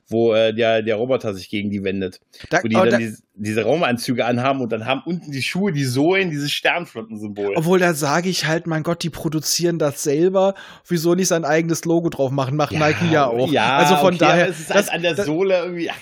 wo 0.07 0.33
äh, 0.33 0.53
der, 0.53 0.81
der 0.81 0.95
Roboter 0.95 1.33
sich 1.33 1.49
gegen 1.49 1.71
die 1.71 1.83
wendet, 1.83 2.21
Da, 2.49 2.63
wo 2.63 2.69
die 2.69 2.75
dann 2.75 2.89
da, 2.89 2.97
diese, 2.97 3.21
diese 3.33 3.63
Raumanzüge 3.63 4.23
anhaben 4.25 4.61
und 4.61 4.71
dann 4.71 4.85
haben 4.85 5.01
unten 5.05 5.33
die 5.33 5.41
Schuhe 5.43 5.73
die 5.73 5.83
Sohlen 5.83 6.29
dieses 6.29 6.53
Sternflottensymbol. 6.53 7.55
obwohl 7.57 7.79
da 7.79 7.93
sage 7.93 8.29
ich 8.29 8.45
halt, 8.45 8.65
mein 8.65 8.83
Gott, 8.83 9.03
die 9.03 9.09
produzieren 9.09 9.77
das 9.77 10.03
selber. 10.03 10.53
Wieso 10.87 11.15
nicht 11.15 11.27
sein 11.27 11.43
eigenes 11.43 11.83
Logo 11.83 12.07
drauf 12.07 12.31
machen? 12.31 12.55
Macht 12.55 12.71
Nike 12.71 13.11
ja 13.11 13.27
auch. 13.27 13.51
Ja, 13.51 13.75
also 13.75 13.97
von 13.97 14.13
okay, 14.13 14.17
daher. 14.19 14.47
es 14.47 14.61
ist 14.61 14.69
das- 14.69 14.77
halt 14.77 14.91
an 14.93 15.01
der 15.01 15.15
das- 15.15 15.25
Sohle 15.25 15.57
irgendwie. 15.65 15.89
ach, 15.89 15.97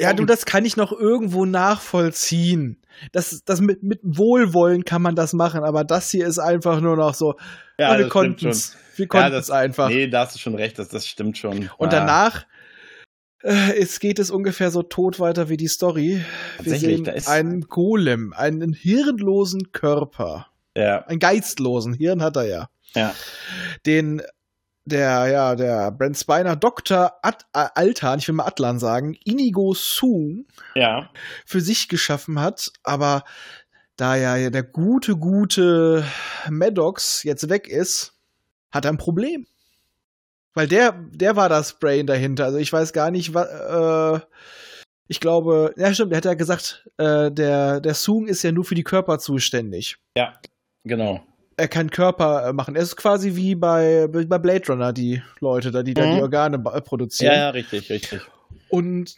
Ja, 0.00 0.14
du, 0.14 0.24
das 0.24 0.46
kann 0.46 0.64
ich 0.64 0.78
noch 0.78 0.92
irgendwo 0.92 1.44
nachvollziehen. 1.44 2.78
Das, 3.12 3.42
das 3.44 3.60
mit, 3.60 3.82
mit 3.82 4.00
Wohlwollen 4.02 4.84
kann 4.84 5.02
man 5.02 5.14
das 5.16 5.32
machen, 5.32 5.64
aber 5.64 5.84
das 5.84 6.10
hier 6.10 6.26
ist 6.26 6.38
einfach 6.38 6.80
nur 6.80 6.96
noch 6.96 7.14
so, 7.14 7.34
Ja, 7.78 7.92
ja, 7.92 7.98
wir 7.98 8.08
konnten 8.08 8.48
es. 8.48 8.76
Wir 8.96 9.04
Ja, 9.04 9.08
konnten 9.08 9.34
es 9.38 9.50
einfach. 9.50 9.88
Nee, 9.88 10.08
da 10.08 10.20
hast 10.20 10.34
du 10.34 10.38
schon 10.38 10.54
recht, 10.54 10.78
das, 10.78 10.88
das 10.88 11.06
stimmt 11.06 11.36
schon. 11.38 11.70
Und 11.78 11.92
Ja. 11.92 12.00
danach 12.00 12.46
äh, 13.42 13.78
es 13.78 14.00
geht 14.00 14.18
es 14.18 14.30
ungefähr 14.30 14.70
so 14.70 14.82
tot 14.82 15.20
weiter 15.20 15.48
wie 15.48 15.56
die 15.56 15.68
Story. 15.68 16.24
Wir 16.62 16.78
sehen 16.78 17.08
einen 17.26 17.62
Golem, 17.62 18.32
einen 18.32 18.72
hirnlosen 18.72 19.72
Körper. 19.72 20.48
Ja, 20.76 21.06
Einen 21.06 21.20
geistlosen, 21.20 21.94
Hirn 21.94 22.22
hat 22.22 22.36
er 22.36 22.44
ja. 22.46 22.68
ja. 22.94 23.14
Den 23.86 24.20
der, 24.86 25.26
ja, 25.26 25.54
der 25.54 25.90
Brent 25.90 26.16
Spiner 26.16 26.56
Dr. 26.56 27.12
Äh, 27.22 27.32
Altan, 27.52 28.20
ich 28.20 28.28
will 28.28 28.36
mal 28.36 28.46
Atlan 28.46 28.78
sagen, 28.78 29.14
Inigo 29.24 29.74
Soong 29.74 30.46
Ja, 30.74 31.10
für 31.44 31.60
sich 31.60 31.88
geschaffen 31.88 32.40
hat, 32.40 32.72
aber 32.84 33.24
da 33.96 34.14
ja 34.14 34.50
der 34.50 34.62
gute, 34.62 35.16
gute 35.16 36.04
Maddox 36.48 37.22
jetzt 37.24 37.48
weg 37.48 37.68
ist, 37.68 38.14
hat 38.70 38.84
er 38.84 38.92
ein 38.92 38.98
Problem. 38.98 39.46
Weil 40.54 40.68
der, 40.68 40.92
der 40.92 41.36
war 41.36 41.48
das 41.48 41.78
Brain 41.78 42.06
dahinter. 42.06 42.46
Also 42.46 42.58
ich 42.58 42.72
weiß 42.72 42.92
gar 42.92 43.10
nicht, 43.10 43.34
was, 43.34 43.48
äh, 43.48 44.24
ich 45.08 45.20
glaube, 45.20 45.74
ja 45.76 45.92
stimmt, 45.92 46.12
er 46.12 46.18
hat 46.18 46.24
ja 46.24 46.34
gesagt, 46.34 46.88
äh, 46.96 47.30
der, 47.30 47.80
der 47.80 47.94
Soong 47.94 48.28
ist 48.28 48.42
ja 48.42 48.52
nur 48.52 48.64
für 48.64 48.74
die 48.74 48.84
Körper 48.84 49.18
zuständig. 49.18 49.98
genau. 50.84 51.26
Er 51.56 51.68
kann 51.68 51.90
Körper 51.90 52.48
äh, 52.48 52.52
machen. 52.52 52.76
Er 52.76 52.82
ist 52.82 52.96
quasi 52.96 53.34
wie 53.34 53.54
bei, 53.54 54.08
bei 54.08 54.38
Blade 54.38 54.66
Runner, 54.68 54.92
die 54.92 55.22
Leute 55.40 55.70
da, 55.70 55.82
die 55.82 55.94
da 55.94 56.06
Mhm. 56.06 56.16
die 56.16 56.22
Organe 56.22 56.56
äh, 56.56 56.80
produzieren. 56.80 57.32
Ja, 57.32 57.38
ja, 57.38 57.50
richtig, 57.50 57.88
richtig. 57.90 58.20
Und 58.68 59.16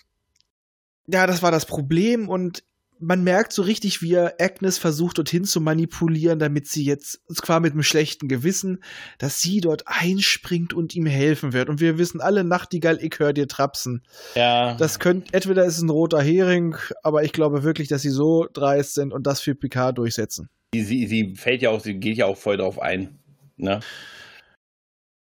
ja, 1.07 1.27
das 1.27 1.43
war 1.43 1.51
das 1.51 1.67
Problem 1.67 2.29
und 2.29 2.63
man 3.01 3.23
merkt 3.23 3.53
so 3.53 3.63
richtig, 3.63 4.03
wie 4.03 4.15
er 4.15 4.35
Agnes 4.41 4.77
versucht, 4.77 5.19
dorthin 5.19 5.45
zu 5.45 5.61
manipulieren, 5.61 6.39
damit 6.39 6.67
sie 6.67 6.85
jetzt, 6.85 7.21
zwar 7.33 7.61
mit 7.61 7.73
einem 7.73 7.85
schlechten 7.85 8.29
Gewissen, 8.29 8.83
dass 9.19 9.41
sie 9.41 9.61
dort 9.61 9.85
einspringt 9.87 10.75
und 10.75 10.95
ihm 10.97 11.07
helfen 11.07 11.53
wird. 11.53 11.69
Und 11.69 11.81
wir 11.81 11.97
wissen 11.97 12.21
alle, 12.21 12.43
Nachtigall, 12.45 12.99
ich 13.01 13.19
höre 13.19 13.33
dir 13.33 13.47
trapsen. 13.47 14.03
Ja. 14.35 14.75
Das 14.75 14.99
könnte, 14.99 15.33
entweder 15.33 15.65
ist 15.65 15.77
es 15.77 15.83
ein 15.83 15.91
roter 15.91 16.21
Hering, 16.21 16.77
aber 17.03 17.23
ich 17.23 17.33
glaube 17.33 17.63
wirklich, 17.63 17.89
dass 17.89 18.03
sie 18.03 18.11
so 18.11 18.49
dreist 18.53 18.95
sind 18.95 19.13
und 19.13 19.27
das 19.27 19.41
für 19.41 19.55
Picard 19.55 19.97
durchsetzen. 19.99 20.49
Sie, 20.75 21.07
sie, 21.07 21.35
fällt 21.35 21.63
ja 21.63 21.71
auch, 21.71 21.81
sie 21.81 21.95
geht 21.95 22.19
ja 22.19 22.27
auch 22.27 22.37
voll 22.37 22.59
drauf 22.59 22.81
ein. 22.81 23.19
Ne? 23.57 23.81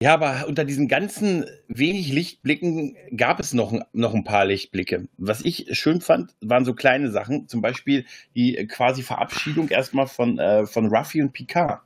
Ja, 0.01 0.13
aber 0.13 0.47
unter 0.47 0.65
diesen 0.65 0.87
ganzen 0.87 1.45
wenig 1.67 2.11
Lichtblicken 2.11 2.97
gab 3.15 3.39
es 3.39 3.53
noch, 3.53 3.73
noch 3.93 4.13
ein 4.13 4.23
paar 4.23 4.45
Lichtblicke. 4.45 5.07
Was 5.17 5.45
ich 5.45 5.67
schön 5.71 6.01
fand, 6.01 6.35
waren 6.41 6.65
so 6.65 6.73
kleine 6.73 7.11
Sachen. 7.11 7.47
Zum 7.47 7.61
Beispiel 7.61 8.05
die 8.35 8.53
quasi 8.67 9.03
Verabschiedung 9.03 9.69
erstmal 9.69 10.07
von, 10.07 10.37
äh, 10.39 10.65
von 10.65 10.87
Ruffy 10.87 11.21
und 11.21 11.31
Picard. 11.31 11.81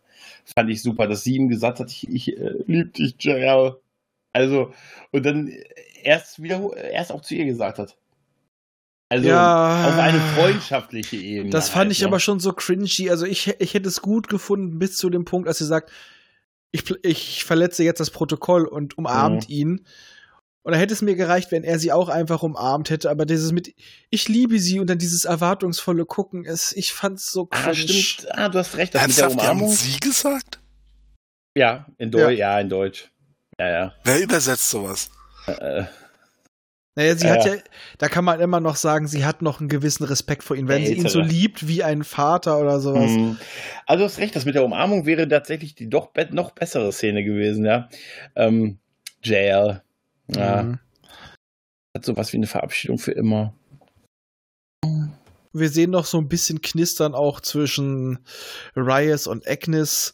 Fand 0.45 0.69
ich 0.69 0.81
super, 0.81 1.07
dass 1.07 1.23
sie 1.23 1.35
ihm 1.35 1.49
gesagt 1.49 1.79
hat, 1.79 1.91
ich, 1.91 2.09
ich 2.09 2.37
äh, 2.37 2.63
lieb 2.65 2.93
dich, 2.93 3.15
JL. 3.19 3.75
Also, 4.33 4.73
und 5.11 5.25
dann 5.25 5.51
erst 6.03 6.41
wieder, 6.41 6.75
erst 6.75 7.11
auch 7.11 7.21
zu 7.21 7.35
ihr 7.35 7.45
gesagt 7.45 7.77
hat. 7.79 7.97
Also 9.09 9.27
Ja. 9.27 9.87
auf 9.87 9.97
eine 9.97 10.19
freundschaftliche 10.19 11.17
Ebene. 11.17 11.49
Das 11.49 11.69
fand 11.69 11.85
halt, 11.85 11.91
ich 11.93 12.01
ne? 12.01 12.07
aber 12.07 12.19
schon 12.19 12.39
so 12.39 12.53
cringy. 12.53 13.09
Also 13.09 13.25
ich, 13.25 13.47
ich 13.59 13.73
hätte 13.73 13.89
es 13.89 14.01
gut 14.01 14.27
gefunden 14.29 14.77
bis 14.79 14.97
zu 14.97 15.09
dem 15.09 15.25
Punkt, 15.25 15.47
als 15.47 15.57
sie 15.57 15.65
sagt, 15.65 15.91
ich, 16.71 16.83
ich 17.03 17.43
verletze 17.43 17.83
jetzt 17.83 17.99
das 17.99 18.11
Protokoll 18.11 18.65
und 18.67 18.97
umarmt 18.99 19.49
Mhm. 19.49 19.55
ihn. 19.55 19.85
Und 20.61 20.73
da 20.73 20.77
hätte 20.77 20.93
es 20.93 21.01
mir 21.01 21.15
gereicht, 21.15 21.51
wenn 21.51 21.63
er 21.63 21.79
sie 21.79 21.91
auch 21.91 22.09
einfach 22.09 22.43
umarmt 22.43 22.91
hätte. 22.91 23.09
Aber 23.09 23.25
dieses 23.25 23.51
mit, 23.51 23.73
ich 24.11 24.27
liebe 24.29 24.59
sie 24.59 24.79
und 24.79 24.87
dann 24.87 24.99
dieses 24.99 25.25
erwartungsvolle 25.25 26.05
Gucken, 26.05 26.45
ist, 26.45 26.73
ich 26.73 26.93
fand's 26.93 27.31
so 27.31 27.47
cringe. 27.47 27.69
Ah, 27.69 27.73
stimmt. 27.73 28.27
Ah, 28.37 28.49
du 28.49 28.59
hast 28.59 28.77
recht. 28.77 28.93
Das 28.93 29.07
mit 29.07 29.17
der 29.17 29.27
die 29.29 29.33
haben 29.33 29.39
Umarmung. 29.39 29.71
sie 29.71 29.99
gesagt? 29.99 30.59
Ja, 31.57 31.87
in 31.97 32.11
Deutsch. 32.11 32.37
Ja. 32.37 32.59
in 32.59 32.69
Deutsch. 32.69 33.09
Ja, 33.59 33.69
ja. 33.69 33.93
Wer 34.03 34.21
übersetzt 34.21 34.69
sowas? 34.69 35.09
Äh, 35.47 35.85
Naja, 36.99 37.15
sie 37.15 37.27
Ja, 37.27 37.33
hat 37.35 37.45
ja. 37.45 37.55
da 37.97 38.09
kann 38.09 38.25
man 38.25 38.41
immer 38.41 38.59
noch 38.59 38.75
sagen, 38.75 39.07
sie 39.07 39.23
hat 39.23 39.41
noch 39.41 39.61
einen 39.61 39.69
gewissen 39.69 40.03
Respekt 40.03 40.43
vor 40.43 40.57
ihm, 40.57 40.67
wenn 40.67 40.85
sie 40.85 40.95
ihn 40.95 41.07
so 41.07 41.21
liebt 41.21 41.65
wie 41.65 41.81
ein 41.81 42.03
Vater 42.03 42.59
oder 42.59 42.81
sowas. 42.81 43.11
hm. 43.15 43.37
Also 43.85 43.99
du 44.03 44.09
hast 44.09 44.17
recht, 44.19 44.35
das 44.35 44.43
mit 44.43 44.55
der 44.55 44.65
Umarmung 44.65 45.05
wäre 45.05 45.25
tatsächlich 45.25 45.75
die 45.75 45.89
doch 45.89 46.07
be 46.07 46.27
noch 46.29 46.51
bessere 46.51 46.91
Szene 46.91 47.23
gewesen, 47.23 47.63
ja. 47.63 47.87
Ähm, 48.35 48.79
JL. 49.23 49.81
Ja, 50.27 50.63
Mhm. 50.63 50.79
hat 51.95 52.03
sowas 52.03 52.33
wie 52.33 52.37
eine 52.37 52.47
Verabschiedung 52.47 52.97
für 52.97 53.13
immer. 53.13 53.53
Wir 55.53 55.69
sehen 55.69 55.91
noch 55.91 56.03
so 56.05 56.17
ein 56.17 56.27
bisschen 56.27 56.59
Knistern 56.59 57.15
auch 57.15 57.39
zwischen 57.39 58.19
Ryas 58.75 59.25
und 59.25 59.47
Agnes, 59.47 60.13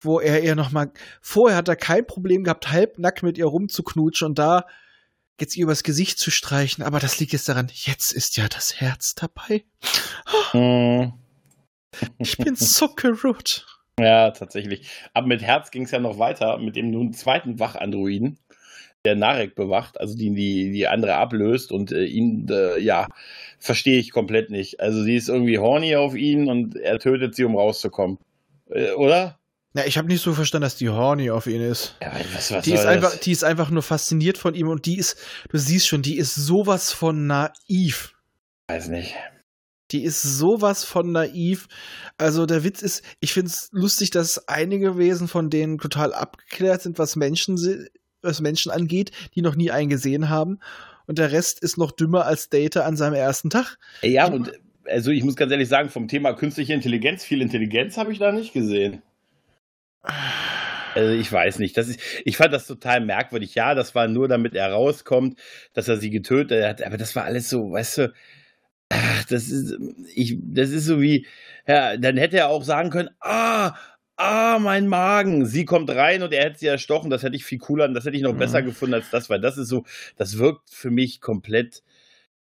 wo 0.00 0.20
er 0.20 0.40
ihr 0.44 0.54
noch 0.54 0.70
mal 0.70 0.92
vorher 1.20 1.56
hat 1.58 1.68
er 1.68 1.74
kein 1.74 2.06
Problem 2.06 2.44
gehabt, 2.44 2.70
halbnackt 2.70 3.24
mit 3.24 3.38
ihr 3.38 3.46
rumzuknutschen 3.46 4.28
und 4.28 4.38
da 4.38 4.66
jetzt 5.42 5.56
ihr 5.56 5.64
übers 5.64 5.82
Gesicht 5.82 6.18
zu 6.18 6.30
streichen, 6.30 6.82
aber 6.82 7.00
das 7.00 7.18
liegt 7.20 7.32
jetzt 7.32 7.48
daran, 7.48 7.70
jetzt 7.72 8.12
ist 8.12 8.36
ja 8.36 8.48
das 8.48 8.80
Herz 8.80 9.14
dabei. 9.14 9.64
Hm. 10.52 11.12
Ich 12.16 12.38
bin 12.38 12.56
so 12.56 12.88
gerührt. 12.88 13.66
Ja, 14.00 14.30
tatsächlich. 14.30 14.88
Aber 15.12 15.26
mit 15.26 15.42
Herz 15.42 15.70
ging 15.70 15.82
es 15.82 15.90
ja 15.90 15.98
noch 15.98 16.18
weiter 16.18 16.56
mit 16.56 16.74
dem 16.74 16.90
nun 16.90 17.12
zweiten 17.12 17.58
Wachandroiden, 17.58 18.38
der 19.04 19.14
Narek 19.14 19.54
bewacht, 19.54 20.00
also 20.00 20.16
die 20.16 20.32
die, 20.32 20.72
die 20.72 20.88
andere 20.88 21.16
ablöst 21.16 21.70
und 21.70 21.92
äh, 21.92 22.04
ihn, 22.04 22.48
äh, 22.48 22.78
ja, 22.78 23.08
verstehe 23.58 23.98
ich 23.98 24.10
komplett 24.10 24.48
nicht. 24.48 24.80
Also 24.80 25.02
sie 25.02 25.16
ist 25.16 25.28
irgendwie 25.28 25.58
horny 25.58 25.96
auf 25.96 26.14
ihn 26.14 26.48
und 26.48 26.76
er 26.76 26.98
tötet 26.98 27.34
sie, 27.34 27.44
um 27.44 27.56
rauszukommen. 27.56 28.16
Äh, 28.70 28.92
oder? 28.92 29.38
Ja, 29.74 29.84
ich 29.86 29.96
habe 29.96 30.08
nicht 30.08 30.22
so 30.22 30.34
verstanden, 30.34 30.64
dass 30.64 30.76
die 30.76 30.90
horny 30.90 31.30
auf 31.30 31.46
ihn 31.46 31.62
ist. 31.62 31.96
Ja, 32.02 32.12
was, 32.34 32.52
was 32.52 32.64
Die 32.64 32.72
ist, 32.72 32.84
einfach, 32.84 33.16
die 33.16 33.32
ist 33.32 33.42
einfach 33.42 33.70
nur 33.70 33.82
fasziniert 33.82 34.36
von 34.36 34.54
ihm 34.54 34.68
und 34.68 34.84
die 34.84 34.98
ist, 34.98 35.16
du 35.48 35.56
siehst 35.56 35.86
schon, 35.86 36.02
die 36.02 36.18
ist 36.18 36.34
sowas 36.34 36.92
von 36.92 37.26
naiv. 37.26 38.14
Weiß 38.68 38.88
nicht. 38.88 39.14
Die 39.90 40.04
ist 40.04 40.22
sowas 40.22 40.84
von 40.84 41.12
naiv. 41.12 41.68
Also 42.18 42.44
der 42.44 42.64
Witz 42.64 42.82
ist, 42.82 43.02
ich 43.20 43.32
finde 43.32 43.48
es 43.48 43.70
lustig, 43.72 44.10
dass 44.10 44.46
einige 44.46 44.98
Wesen 44.98 45.26
von 45.26 45.48
denen 45.48 45.78
total 45.78 46.12
abgeklärt 46.12 46.82
sind, 46.82 46.98
was 46.98 47.16
Menschen, 47.16 47.58
was 48.20 48.40
Menschen 48.40 48.70
angeht, 48.70 49.10
die 49.34 49.42
noch 49.42 49.54
nie 49.54 49.70
einen 49.70 49.88
gesehen 49.88 50.28
haben. 50.28 50.60
Und 51.06 51.18
der 51.18 51.32
Rest 51.32 51.60
ist 51.60 51.78
noch 51.78 51.92
dümmer 51.92 52.26
als 52.26 52.50
Data 52.50 52.82
an 52.82 52.96
seinem 52.96 53.14
ersten 53.14 53.50
Tag. 53.50 53.78
Ja, 54.02 54.26
und 54.26 54.52
also 54.84 55.10
ich 55.10 55.24
muss 55.24 55.36
ganz 55.36 55.52
ehrlich 55.52 55.68
sagen, 55.68 55.88
vom 55.88 56.08
Thema 56.08 56.32
künstliche 56.34 56.74
Intelligenz, 56.74 57.24
viel 57.24 57.40
Intelligenz 57.40 57.96
habe 57.96 58.12
ich 58.12 58.18
da 58.18 58.32
nicht 58.32 58.52
gesehen. 58.52 59.02
Also 60.94 61.12
ich 61.12 61.30
weiß 61.32 61.58
nicht. 61.58 61.76
Das 61.76 61.88
ist, 61.88 62.00
ich 62.24 62.36
fand 62.36 62.52
das 62.52 62.66
total 62.66 63.00
merkwürdig. 63.00 63.54
Ja, 63.54 63.74
das 63.74 63.94
war 63.94 64.08
nur, 64.08 64.28
damit 64.28 64.54
er 64.54 64.70
rauskommt, 64.72 65.38
dass 65.72 65.88
er 65.88 65.96
sie 65.96 66.10
getötet 66.10 66.64
hat. 66.64 66.82
Aber 66.82 66.96
das 66.96 67.16
war 67.16 67.24
alles 67.24 67.48
so, 67.48 67.72
weißt 67.72 67.98
du, 67.98 68.12
ach, 68.90 69.24
das 69.24 69.48
ist, 69.48 69.76
ich, 70.14 70.36
das 70.42 70.70
ist 70.70 70.84
so 70.86 71.00
wie, 71.00 71.26
ja, 71.66 71.96
dann 71.96 72.16
hätte 72.16 72.38
er 72.38 72.48
auch 72.48 72.62
sagen 72.64 72.90
können, 72.90 73.10
ah, 73.20 73.74
ah, 74.16 74.58
mein 74.60 74.86
Magen. 74.86 75.46
Sie 75.46 75.64
kommt 75.64 75.88
rein 75.90 76.22
und 76.22 76.32
er 76.32 76.44
hätte 76.44 76.58
sie 76.58 76.66
erstochen. 76.66 77.10
Das 77.10 77.22
hätte 77.22 77.36
ich 77.36 77.44
viel 77.44 77.58
cooler, 77.58 77.88
das 77.88 78.04
hätte 78.04 78.16
ich 78.16 78.22
noch 78.22 78.34
Mhm. 78.34 78.38
besser 78.38 78.62
gefunden 78.62 78.94
als 78.94 79.08
das, 79.10 79.30
weil 79.30 79.40
das 79.40 79.56
ist 79.56 79.68
so, 79.68 79.84
das 80.16 80.38
wirkt 80.38 80.68
für 80.70 80.90
mich 80.90 81.20
komplett 81.20 81.82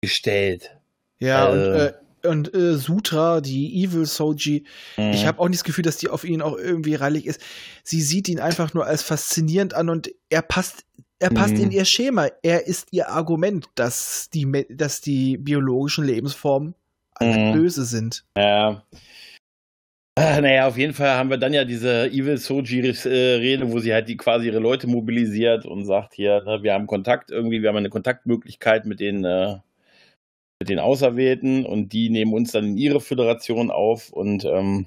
gestellt. 0.00 0.76
Ja, 1.20 1.48
Äh. 1.48 1.52
und, 1.52 1.80
äh, 1.80 1.92
und 2.26 2.54
äh, 2.54 2.74
Sutra, 2.76 3.40
die 3.40 3.82
Evil 3.84 4.06
Soji, 4.06 4.64
Mhm. 4.96 5.12
ich 5.12 5.26
habe 5.26 5.38
auch 5.40 5.48
nicht 5.48 5.60
das 5.60 5.64
Gefühl, 5.64 5.84
dass 5.84 5.96
die 5.96 6.08
auf 6.08 6.24
ihn 6.24 6.42
auch 6.42 6.56
irgendwie 6.56 6.94
rallig 6.94 7.26
ist. 7.26 7.40
Sie 7.84 8.00
sieht 8.00 8.28
ihn 8.28 8.40
einfach 8.40 8.74
nur 8.74 8.86
als 8.86 9.02
faszinierend 9.02 9.74
an 9.74 9.88
und 9.88 10.10
er 10.30 10.42
passt, 10.42 10.84
er 11.18 11.30
passt 11.30 11.54
Mhm. 11.58 11.64
in 11.64 11.70
ihr 11.72 11.84
Schema. 11.84 12.28
Er 12.42 12.66
ist 12.66 12.88
ihr 12.92 13.08
Argument, 13.08 13.66
dass 13.74 14.28
die, 14.30 14.66
dass 14.70 15.00
die 15.00 15.36
biologischen 15.38 16.04
Lebensformen 16.04 16.74
Mhm. 17.20 17.52
böse 17.52 17.84
sind. 17.84 18.24
Ja. 18.36 18.82
Ah, 20.14 20.40
Naja, 20.42 20.66
auf 20.68 20.76
jeden 20.76 20.92
Fall 20.92 21.10
haben 21.16 21.30
wir 21.30 21.38
dann 21.38 21.54
ja 21.54 21.64
diese 21.64 22.06
Evil 22.10 22.36
Soji-Rede, 22.36 23.70
wo 23.72 23.78
sie 23.78 23.94
halt 23.94 24.08
die 24.08 24.16
quasi 24.18 24.48
ihre 24.48 24.58
Leute 24.58 24.86
mobilisiert 24.86 25.64
und 25.64 25.86
sagt 25.86 26.12
hier, 26.14 26.42
ne, 26.44 26.62
wir 26.62 26.74
haben 26.74 26.86
Kontakt 26.86 27.30
irgendwie, 27.30 27.62
wir 27.62 27.70
haben 27.70 27.76
eine 27.78 27.88
Kontaktmöglichkeit 27.88 28.84
mit 28.84 29.00
den, 29.00 29.24
äh, 29.24 29.56
mit 30.62 30.68
den 30.68 30.78
Auserwählten 30.78 31.66
und 31.66 31.92
die 31.92 32.08
nehmen 32.08 32.32
uns 32.32 32.52
dann 32.52 32.64
in 32.66 32.76
ihre 32.76 33.00
Föderation 33.00 33.72
auf 33.72 34.12
und 34.12 34.44
ähm, 34.44 34.86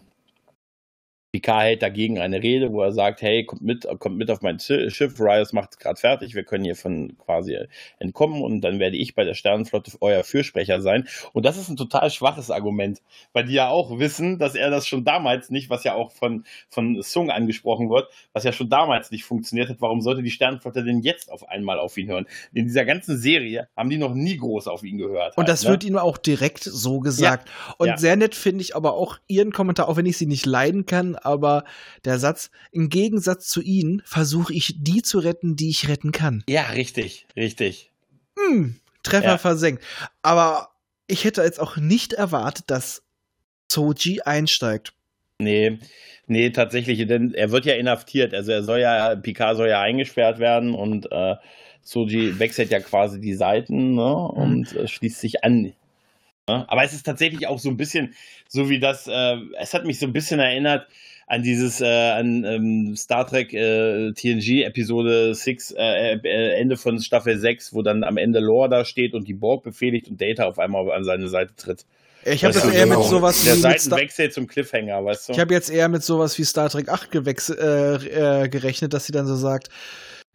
Picard 1.36 1.64
hält 1.64 1.82
dagegen 1.82 2.18
eine 2.20 2.42
Rede, 2.42 2.72
wo 2.72 2.82
er 2.82 2.94
sagt, 2.94 3.22
hey, 3.22 3.44
kommt 3.44 3.62
mit, 3.62 3.86
kommt 4.00 4.18
mit 4.18 4.32
auf 4.32 4.42
mein 4.42 4.58
Schiff, 4.58 5.20
Rios 5.20 5.52
macht 5.52 5.72
es 5.72 5.80
gerade 5.80 6.00
fertig, 6.00 6.34
wir 6.34 6.44
können 6.44 6.64
hier 6.64 6.78
von 6.78 7.18
quasi 7.18 7.58
entkommen 8.00 8.42
und 8.42 8.62
dann 8.62 8.80
werde 8.80 8.96
ich 8.96 9.16
bei 9.16 9.26
der 9.26 9.34
Sternenflotte 9.34 9.92
euer 10.00 10.24
Fürsprecher 10.24 10.80
sein. 10.80 11.10
Und 11.34 11.46
das 11.46 11.58
ist 11.58 11.68
ein 11.68 11.76
total 11.76 12.10
schwaches 12.10 12.52
Argument, 12.52 13.02
weil 13.34 13.44
die 13.44 13.54
ja 13.54 13.68
auch 13.68 14.00
wissen, 14.00 14.40
dass 14.40 14.56
er 14.56 14.70
das 14.70 14.88
schon 14.88 15.04
damals 15.04 15.50
nicht, 15.50 15.70
was 15.70 15.84
ja 15.84 15.94
auch 15.94 16.14
von, 16.14 16.46
von 16.70 17.02
Sung 17.02 17.30
angesprochen 17.30 17.90
wird, 17.90 18.10
was 18.32 18.46
ja 18.46 18.54
schon 18.54 18.70
damals 18.70 19.12
nicht 19.12 19.26
funktioniert 19.26 19.68
hat, 19.68 19.82
warum 19.82 20.00
sollte 20.00 20.24
die 20.24 20.32
Sternenflotte 20.32 20.86
denn 20.86 21.02
jetzt 21.02 21.30
auf 21.30 21.50
einmal 21.50 21.80
auf 21.80 21.98
ihn 21.98 22.08
hören? 22.08 22.28
In 22.54 22.66
dieser 22.66 22.86
ganzen 22.86 23.18
Serie 23.18 23.68
haben 23.76 23.90
die 23.90 23.98
noch 23.98 24.14
nie 24.14 24.38
groß 24.38 24.68
auf 24.70 24.84
ihn 24.84 24.98
gehört. 24.98 25.36
Und 25.36 25.44
halt, 25.44 25.50
das 25.50 25.64
ne? 25.64 25.72
wird 25.72 25.84
ihm 25.84 25.98
auch 25.98 26.18
direkt 26.18 26.64
so 26.64 27.02
gesagt. 27.02 27.50
Und 27.78 27.88
Ja. 27.88 27.98
sehr 27.98 28.16
nett 28.16 28.36
finde 28.36 28.62
ich 28.62 28.74
aber 28.74 28.94
auch 28.94 29.18
ihren 29.28 29.52
Kommentar, 29.52 29.90
auch 29.90 29.98
wenn 29.98 30.06
ich 30.06 30.18
sie 30.18 30.28
nicht 30.28 30.46
leiden 30.46 30.86
kann, 30.86 31.18
aber 31.26 31.64
der 32.06 32.20
Satz, 32.20 32.52
im 32.72 32.90
Gegensatz 32.90 33.48
zu 33.48 33.62
ihnen 33.62 34.02
versuche 34.06 34.54
ich 34.54 34.76
die 34.78 35.02
zu 35.02 35.20
retten, 35.20 35.56
die 35.56 35.70
ich 35.70 35.88
retten 35.88 36.12
kann. 36.12 36.44
Ja, 36.48 36.64
richtig, 36.68 37.28
richtig. 37.36 37.92
Hm, 38.38 38.80
Treffer 39.04 39.26
Ja. 39.28 39.38
versenkt. 39.38 39.84
Aber 40.22 40.70
ich 41.08 41.24
hätte 41.24 41.42
jetzt 41.44 41.60
auch 41.60 41.78
nicht 41.78 42.14
erwartet, 42.14 42.66
dass 42.68 43.04
Soji 43.72 44.22
einsteigt. 44.22 44.94
Nee, 45.40 45.80
nee, 46.28 46.50
tatsächlich, 46.52 47.06
denn 47.08 47.34
er 47.34 47.52
wird 47.52 47.66
ja 47.66 47.76
inhaftiert. 47.76 48.34
Also 48.34 48.52
er 48.52 48.64
soll 48.64 48.80
ja, 48.80 49.16
Picard 49.16 49.58
soll 49.58 49.70
ja 49.70 49.82
eingesperrt 49.82 50.40
werden 50.40 50.74
und 50.74 51.12
äh, 51.12 51.36
Soji 51.82 52.40
wechselt 52.40 52.72
ja 52.72 52.80
quasi 52.80 53.20
die 53.20 53.34
Seiten 53.36 53.96
ne, 53.96 54.16
und 54.16 54.74
äh, 54.76 54.88
schließt 54.88 55.20
sich 55.20 55.44
an. 55.44 55.74
Ne? 56.48 56.66
Aber 56.70 56.84
es 56.84 56.94
ist 56.94 57.04
tatsächlich 57.04 57.48
auch 57.48 57.60
so 57.60 57.70
ein 57.70 57.78
bisschen, 57.78 58.16
so 58.48 58.70
wie 58.70 58.80
das, 58.80 59.08
äh, 59.08 59.38
es 59.60 59.74
hat 59.74 59.86
mich 59.86 60.00
so 60.00 60.06
ein 60.06 60.14
bisschen 60.14 60.40
erinnert 60.40 60.88
an 61.28 61.42
dieses, 61.44 61.82
äh, 61.82 62.12
an 62.12 62.44
ähm, 62.44 62.96
Star 62.96 63.26
Trek 63.26 63.54
äh, 63.54 64.12
TNG 64.14 64.64
Episode 64.64 65.34
6, 65.34 65.72
äh, 65.72 66.14
äh, 66.24 66.60
Ende 66.60 66.78
von 66.78 67.00
Staffel 67.00 67.38
6, 67.40 67.74
wo 67.74 67.82
dann 67.82 68.04
am 68.04 68.18
Ende 68.18 68.40
Lore 68.40 68.70
da 68.70 68.86
steht 68.86 69.14
und 69.14 69.28
die 69.28 69.34
Borg 69.34 69.64
befehligt 69.64 70.08
und 70.08 70.22
Data 70.22 70.46
auf 70.46 70.60
einmal 70.60 70.92
an 70.92 71.04
seine 71.04 71.28
Seite 71.28 71.56
tritt. 71.56 71.86
Ich 72.26 72.44
habe 72.44 72.54
das 72.54 72.64
du, 72.64 72.70
eher 72.70 72.86
mit 72.88 73.04
sowas 73.04 73.44
Der 73.44 73.54
wie 73.56 73.60
Star 73.60 73.78
Seitenwechsel 73.78 74.32
zum 74.32 74.48
Cliffhanger, 74.48 75.04
weißt 75.06 75.30
du? 75.30 75.34
Ich 75.34 75.40
habe 75.40 75.54
jetzt 75.54 75.70
eher 75.70 75.90
mit 75.90 76.04
sowas 76.04 76.38
wie 76.38 76.44
Star 76.44 76.70
Trek 76.70 76.90
8 76.90 77.12
gewechsel, 77.12 77.58
äh, 77.60 78.44
äh, 78.44 78.50
gerechnet, 78.50 78.94
dass 78.94 79.06
sie 79.06 79.12
dann 79.12 79.28
so 79.28 79.36
sagt, 79.36 79.70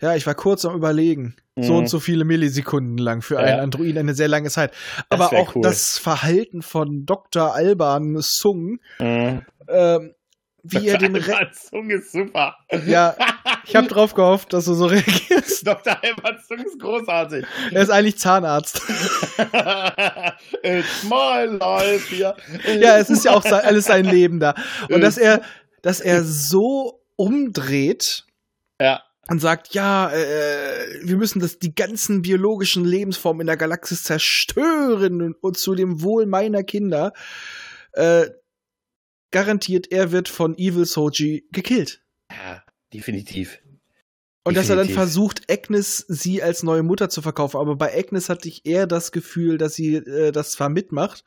Ja, 0.02 0.14
ich 0.16 0.26
war 0.26 0.34
kurz 0.34 0.64
am 0.64 0.74
Überlegen. 0.74 1.34
So 1.58 1.72
Mhm. 1.72 1.78
und 1.80 1.88
so 1.90 2.00
viele 2.00 2.24
Millisekunden 2.24 2.96
lang 2.96 3.20
für 3.20 3.34
Ja. 3.34 3.40
einen 3.40 3.60
Androiden 3.60 3.98
eine 3.98 4.14
sehr 4.14 4.28
lange 4.28 4.48
Zeit. 4.48 4.72
Aber 5.10 5.34
auch 5.34 5.54
cool. 5.56 5.62
das 5.62 5.98
Verhalten 5.98 6.62
von 6.62 7.04
Dr. 7.04 7.54
Alban 7.54 8.16
Sung, 8.20 8.78
Mhm. 8.98 9.42
ähm, 9.68 10.14
wie 10.62 10.88
er 10.88 10.98
den 10.98 11.14
Zung 11.52 11.90
ist 11.90 12.12
super. 12.12 12.56
Ja, 12.86 13.16
ich 13.66 13.74
habe 13.76 13.86
drauf 13.88 14.14
gehofft, 14.14 14.52
dass 14.52 14.64
du 14.66 14.74
so 14.74 14.86
reagierst. 14.86 15.66
Dr. 15.66 15.96
Albert 16.02 16.44
Zung 16.46 16.58
ist 16.58 16.78
großartig. 16.78 17.44
Er 17.70 17.82
ist 17.82 17.90
eigentlich 17.90 18.18
Zahnarzt. 18.18 18.82
It's 20.62 21.04
my 21.04 21.46
life 21.58 22.14
hier. 22.14 22.34
ja, 22.78 22.98
es 22.98 23.10
ist 23.10 23.24
ja 23.24 23.32
auch 23.32 23.42
sein, 23.42 23.64
alles 23.64 23.84
sein 23.86 24.04
Leben 24.04 24.40
da. 24.40 24.54
Und 24.88 24.96
Äh. 24.98 25.00
dass 25.00 25.18
er, 25.18 25.42
dass 25.82 26.00
er 26.00 26.24
so 26.24 27.00
umdreht 27.16 28.24
Ja. 28.80 29.02
und 29.28 29.40
sagt, 29.40 29.74
ja, 29.74 30.10
äh, 30.10 31.00
wir 31.04 31.16
müssen 31.16 31.40
das, 31.40 31.58
die 31.58 31.74
ganzen 31.74 32.22
biologischen 32.22 32.84
Lebensformen 32.84 33.42
in 33.42 33.46
der 33.46 33.56
Galaxis 33.56 34.04
zerstören 34.04 35.22
und, 35.22 35.34
und 35.42 35.58
zu 35.58 35.74
dem 35.74 36.02
Wohl 36.02 36.26
meiner 36.26 36.62
Kinder, 36.62 37.12
äh, 37.92 38.26
garantiert, 39.30 39.90
er 39.92 40.12
wird 40.12 40.28
von 40.28 40.56
Evil 40.58 40.84
Soji 40.86 41.46
gekillt. 41.52 42.02
ja, 42.30 42.62
definitiv. 42.92 43.58
Und 44.42 44.56
dass 44.56 44.70
er 44.70 44.76
dann 44.76 44.86
Definitiv. 44.86 44.96
versucht, 44.96 45.50
Agnes 45.52 45.98
sie 46.08 46.42
als 46.42 46.62
neue 46.62 46.82
Mutter 46.82 47.10
zu 47.10 47.20
verkaufen. 47.20 47.58
Aber 47.58 47.76
bei 47.76 47.94
Agnes 47.96 48.30
hatte 48.30 48.48
ich 48.48 48.64
eher 48.64 48.86
das 48.86 49.12
Gefühl, 49.12 49.58
dass 49.58 49.74
sie 49.74 49.96
äh, 49.96 50.32
das 50.32 50.52
zwar 50.52 50.70
mitmacht, 50.70 51.24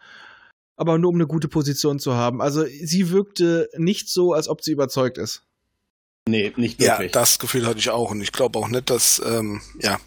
aber 0.78 0.98
nur 0.98 1.10
um 1.10 1.16
eine 1.16 1.28
gute 1.28 1.48
Position 1.48 2.00
zu 2.00 2.16
haben. 2.16 2.42
Also 2.42 2.66
sie 2.66 3.12
wirkte 3.12 3.70
nicht 3.78 4.10
so, 4.10 4.34
als 4.34 4.48
ob 4.50 4.64
sie 4.64 4.72
überzeugt 4.72 5.20
ist. 5.20 5.46
Nee, 6.28 6.54
nicht 6.58 6.82
Ja, 6.82 6.94
wirklich. 6.94 7.12
das 7.12 7.38
Gefühl 7.38 7.68
hatte 7.68 7.78
ich 7.78 7.92
auch. 7.92 8.10
Und 8.12 8.22
ich 8.22 8.32
glaube 8.32 8.58
auch 8.58 8.68
nicht, 8.68 8.90
dass, 8.90 9.22
ähm, 9.24 9.62
ja. 9.80 10.00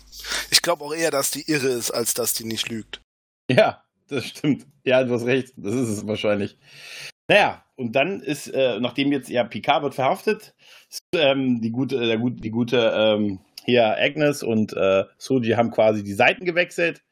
Ich 0.50 0.60
glaube 0.60 0.82
auch 0.84 0.92
eher, 0.94 1.12
dass 1.12 1.30
die 1.30 1.48
irre 1.48 1.68
ist, 1.68 1.92
als 1.92 2.12
dass 2.12 2.32
die 2.32 2.44
nicht 2.44 2.68
lügt. 2.68 3.00
Ja, 3.48 3.84
das 4.08 4.26
stimmt. 4.26 4.66
Ja, 4.84 5.04
du 5.04 5.14
hast 5.14 5.26
recht. 5.26 5.52
Das 5.56 5.74
ist 5.74 5.88
es 5.90 6.06
wahrscheinlich. 6.08 6.58
Naja, 7.28 7.64
und 7.76 7.92
dann 7.96 8.20
ist, 8.20 8.48
äh, 8.48 8.78
nachdem 8.80 9.12
jetzt 9.12 9.28
ja 9.28 9.44
Picard 9.44 9.82
wird 9.82 9.94
verhaftet, 9.94 10.54
ähm, 11.12 11.60
die 11.60 11.70
gute, 11.70 11.98
der 12.06 12.18
gut, 12.18 12.42
die 12.42 12.50
gute 12.50 12.92
ähm, 12.94 13.40
hier 13.64 13.96
Agnes 13.98 14.42
und 14.42 14.72
äh, 14.72 15.04
Soji 15.18 15.52
haben 15.52 15.70
quasi 15.70 16.04
die 16.04 16.14
Seiten 16.14 16.44
gewechselt. 16.44 17.02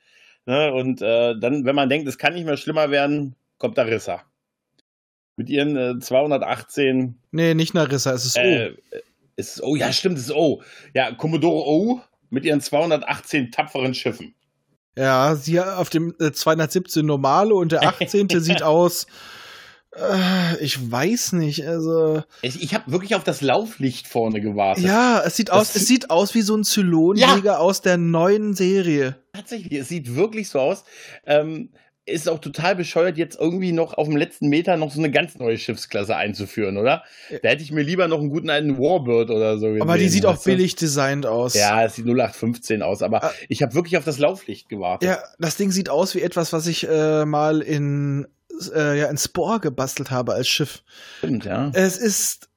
Ne? 0.46 0.72
Und 0.72 1.02
äh, 1.02 1.38
dann, 1.38 1.64
wenn 1.64 1.74
man 1.74 1.88
denkt, 1.88 2.08
es 2.08 2.18
kann 2.18 2.34
nicht 2.34 2.46
mehr 2.46 2.56
schlimmer 2.56 2.90
werden, 2.90 3.34
kommt 3.58 3.76
Darissa. 3.76 4.22
Mit 5.36 5.50
ihren 5.50 5.76
äh, 5.76 5.98
218 5.98 7.18
Nee, 7.32 7.54
nicht 7.54 7.74
Narissa, 7.74 8.12
es 8.12 8.24
ist 8.24 8.38
O. 8.38 8.40
äh, 8.40 8.76
ist 9.36 9.62
oh 9.62 9.74
ja, 9.74 9.92
stimmt, 9.92 10.16
es 10.16 10.26
ist 10.26 10.34
O. 10.34 10.62
Ja, 10.94 11.12
Commodore 11.12 11.66
O 11.66 12.00
mit 12.30 12.44
ihren 12.44 12.60
218 12.60 13.50
tapferen 13.50 13.94
Schiffen. 13.94 14.34
Ja, 14.96 15.34
sie 15.34 15.60
auf 15.60 15.90
dem 15.90 16.14
äh, 16.20 16.30
217 16.30 17.04
normale 17.04 17.54
und 17.54 17.72
der 17.72 17.82
18. 17.88 18.28
sieht 18.28 18.62
aus. 18.62 19.08
Äh, 19.97 20.57
ich 20.62 20.90
weiß 20.90 21.32
nicht, 21.34 21.66
also. 21.66 22.22
Ich, 22.42 22.62
ich 22.62 22.74
habe 22.74 22.90
wirklich 22.90 23.14
auf 23.14 23.24
das 23.24 23.40
Lauflicht 23.40 24.09
vorne 24.09 24.40
gewartet. 24.40 24.84
Ja, 24.84 25.22
es 25.24 25.36
sieht 25.36 25.51
aus, 25.51 25.74
es 25.76 25.86
sieht 25.86 26.11
aus 26.11 26.34
wie 26.34 26.42
so 26.42 26.57
ein 26.57 26.64
Zylonjäger 26.64 27.61
aus 27.61 27.80
der 27.80 27.97
neuen 27.97 28.55
Serie. 28.55 29.16
Tatsächlich, 29.32 29.72
es 29.80 29.88
sieht 29.88 30.14
wirklich 30.16 30.49
so 30.49 30.61
aus. 30.61 30.84
Ähm, 31.26 31.70
ist 32.07 32.28
auch 32.28 32.38
total 32.38 32.76
bescheuert, 32.76 33.16
jetzt 33.16 33.40
irgendwie 33.40 33.72
noch 33.72 33.95
auf 33.95 34.07
dem 34.09 34.16
letzten 34.18 34.49
Meter 34.49 34.76
noch 34.76 34.90
so 34.90 34.99
eine 34.99 35.11
ganz 35.11 35.36
neue 35.38 35.57
Schiffsklasse 35.57 36.14
einzuführen, 36.14 36.76
oder? 36.76 37.03
Da 37.42 37.49
hätte 37.49 37.62
ich 37.62 37.72
mir 37.72 37.80
lieber 37.82 38.09
noch 38.09 38.18
einen 38.20 38.28
guten 38.28 38.51
alten 38.51 38.76
Warbird 38.76 39.30
oder 39.30 39.57
so 39.57 39.68
gesehen. 39.68 39.80
Aber 39.80 39.97
die 39.97 40.11
sieht 40.11 40.26
auch 40.26 40.36
du? 40.36 40.45
billig 40.45 40.76
designt 40.76 41.24
aus. 41.24 41.55
Ja, 41.55 41.82
es 41.82 41.95
sieht 41.95 42.05
0815 42.05 42.82
aus, 42.82 43.01
aber 43.03 43.24
Ah. 43.24 43.32
ich 43.49 43.62
habe 43.62 43.72
wirklich 43.74 43.97
auf 43.97 44.05
das 44.05 44.18
Lauflicht 44.18 44.68
gewartet. 44.68 45.09
Ja, 45.09 45.18
das 45.38 45.57
Ding 45.57 45.70
sieht 45.70 45.88
aus 45.88 46.14
wie 46.14 46.20
etwas, 46.20 46.53
was 46.53 46.66
ich 46.66 46.86
äh, 46.86 47.24
mal 47.24 47.62
in, 47.62 48.26
äh, 48.74 48.98
ja, 48.98 49.07
in 49.07 49.16
Spore 49.16 49.61
gebastelt 49.61 50.11
habe 50.11 50.34
als 50.34 50.48
Schiff. 50.48 50.82
Stimmt, 51.18 51.44
ja. 51.44 51.70
Es 51.74 51.96
ist. 51.96 52.48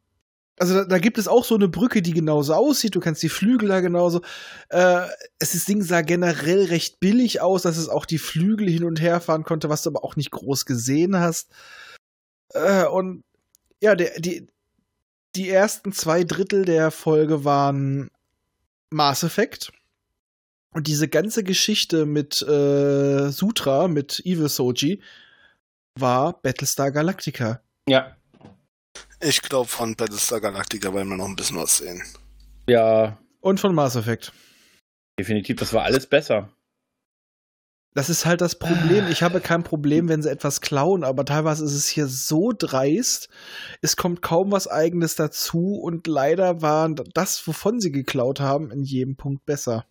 Also 0.59 0.73
da, 0.73 0.85
da 0.85 0.97
gibt 0.97 1.19
es 1.19 1.27
auch 1.27 1.45
so 1.45 1.53
eine 1.53 1.67
Brücke, 1.67 2.01
die 2.01 2.13
genauso 2.13 2.55
aussieht. 2.55 2.95
Du 2.95 2.99
kannst 2.99 3.21
die 3.21 3.29
Flügel 3.29 3.69
da 3.69 3.79
genauso. 3.79 4.21
Äh, 4.69 5.05
es 5.37 5.51
das 5.51 5.65
Ding 5.65 5.83
sah 5.83 6.01
generell 6.01 6.65
recht 6.65 6.99
billig 6.99 7.41
aus, 7.41 7.61
dass 7.61 7.77
es 7.77 7.89
auch 7.89 8.05
die 8.05 8.17
Flügel 8.17 8.67
hin 8.67 8.83
und 8.83 8.99
her 8.99 9.21
fahren 9.21 9.43
konnte, 9.43 9.69
was 9.69 9.83
du 9.83 9.91
aber 9.91 10.03
auch 10.03 10.15
nicht 10.15 10.31
groß 10.31 10.65
gesehen 10.65 11.15
hast. 11.19 11.51
Äh, 12.53 12.85
und 12.85 13.23
ja, 13.81 13.95
der, 13.95 14.19
die, 14.19 14.47
die 15.35 15.49
ersten 15.49 15.91
zwei 15.91 16.23
Drittel 16.23 16.65
der 16.65 16.89
Folge 16.89 17.45
waren 17.45 18.09
Mass 18.89 19.23
Effect. 19.23 19.71
Und 20.71 20.87
diese 20.87 21.07
ganze 21.07 21.43
Geschichte 21.43 22.05
mit 22.05 22.41
äh, 22.41 23.29
Sutra, 23.29 23.87
mit 23.87 24.21
Evil 24.25 24.49
Soji, 24.49 25.01
war 26.01 26.33
Battlestar 26.41 26.91
Galactica. 26.91 27.61
Ja. 27.87 28.15
Ich 29.19 29.41
glaube, 29.41 29.67
von 29.69 29.95
Battlestar 29.95 30.41
Galactica 30.41 30.93
werden 30.93 31.09
wir 31.09 31.17
noch 31.17 31.27
ein 31.27 31.35
bisschen 31.35 31.57
was 31.57 31.77
sehen. 31.77 32.01
Ja, 32.69 33.17
Und 33.41 33.59
von 33.59 33.73
Mass 33.73 33.95
Effect. 33.95 34.31
definitiv, 35.19 35.57
das 35.57 35.73
war 35.73 35.83
alles 35.83 36.05
besser. 36.07 36.49
Das 37.93 38.09
ist 38.11 38.27
halt 38.27 38.41
das 38.41 38.59
Problem. 38.59 39.07
Ich 39.09 39.23
habe 39.23 39.39
kein 39.41 39.63
Problem, 39.63 40.07
wenn 40.07 40.21
sie 40.21 40.29
etwas 40.29 40.61
klauen, 40.61 41.03
aber 41.03 41.25
teilweise 41.25 41.65
ist 41.65 41.73
es 41.73 41.87
hier 41.87 42.05
so 42.05 42.53
dreist. 42.55 43.27
Es 43.81 43.95
kommt 43.95 44.21
kaum 44.21 44.51
was 44.51 44.67
Eigenes 44.67 45.15
dazu 45.15 45.79
und 45.81 46.05
leider 46.05 46.61
war 46.61 46.89
das, 46.89 47.47
wovon 47.47 47.79
sie 47.79 47.91
geklaut 47.91 48.39
haben, 48.39 48.69
in 48.69 48.83
jedem 48.83 49.15
Punkt 49.15 49.45
besser. 49.47 49.85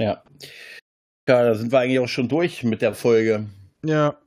Ja. 0.00 0.24
Ja, 1.28 1.44
da 1.44 1.54
sind 1.54 1.70
wir 1.70 1.78
eigentlich 1.78 2.00
auch 2.00 2.08
schon 2.08 2.28
durch 2.28 2.64
mit 2.64 2.82
der 2.82 2.92
Folge. 2.94 3.46
Ja, 3.84 4.18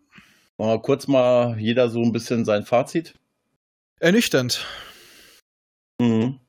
Mal 0.57 0.81
kurz 0.81 1.07
mal 1.07 1.59
jeder 1.59 1.89
so 1.89 2.01
ein 2.01 2.11
bisschen 2.11 2.45
sein 2.45 2.65
Fazit. 2.65 3.13
ernüchternd. 3.99 4.63
Mhm. 5.99 6.39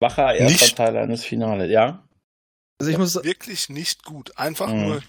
Wacher 0.00 0.34
erster 0.34 0.64
Nicht- 0.64 0.76
Teil 0.76 0.96
eines 0.96 1.24
Finales, 1.24 1.70
ja. 1.70 2.06
Also 2.78 2.90
ich 2.92 2.98
muss, 2.98 3.14
Wirklich 3.24 3.68
nicht 3.68 4.04
gut. 4.04 4.36
Einfach 4.38 4.68
Mhm. 4.68 4.82
nur. 4.82 5.02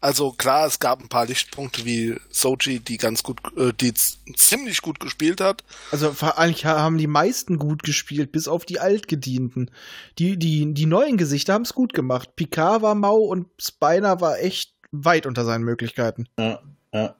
Also 0.00 0.30
klar, 0.32 0.66
es 0.66 0.78
gab 0.78 1.00
ein 1.00 1.08
paar 1.08 1.26
Lichtpunkte 1.26 1.84
wie 1.84 2.16
Soji, 2.30 2.78
die 2.80 2.96
ganz 2.96 3.22
gut, 3.24 3.40
äh, 3.56 3.72
die 3.72 3.92
ziemlich 3.94 4.82
gut 4.82 5.00
gespielt 5.00 5.40
hat. 5.40 5.64
also 5.90 6.14
eigentlich 6.36 6.64
haben 6.64 6.96
die 6.98 7.06
meisten 7.08 7.58
gut 7.58 7.82
gespielt, 7.82 8.30
bis 8.30 8.46
auf 8.46 8.64
die 8.64 8.78
Altgedienten. 8.78 9.70
Die, 10.18 10.36
die, 10.38 10.72
die 10.74 10.86
neuen 10.86 11.16
Gesichter 11.16 11.54
haben 11.54 11.62
es 11.62 11.74
gut 11.74 11.92
gemacht. 11.92 12.36
Picard 12.36 12.82
war 12.82 12.94
mau 12.94 13.16
und 13.18 13.48
Spiner 13.60 14.20
war 14.20 14.38
echt 14.38 14.74
weit 14.92 15.26
unter 15.26 15.44
seinen 15.44 15.64
Möglichkeiten. 15.64 16.28
Ja, 16.38 16.62
ja. 16.92 17.16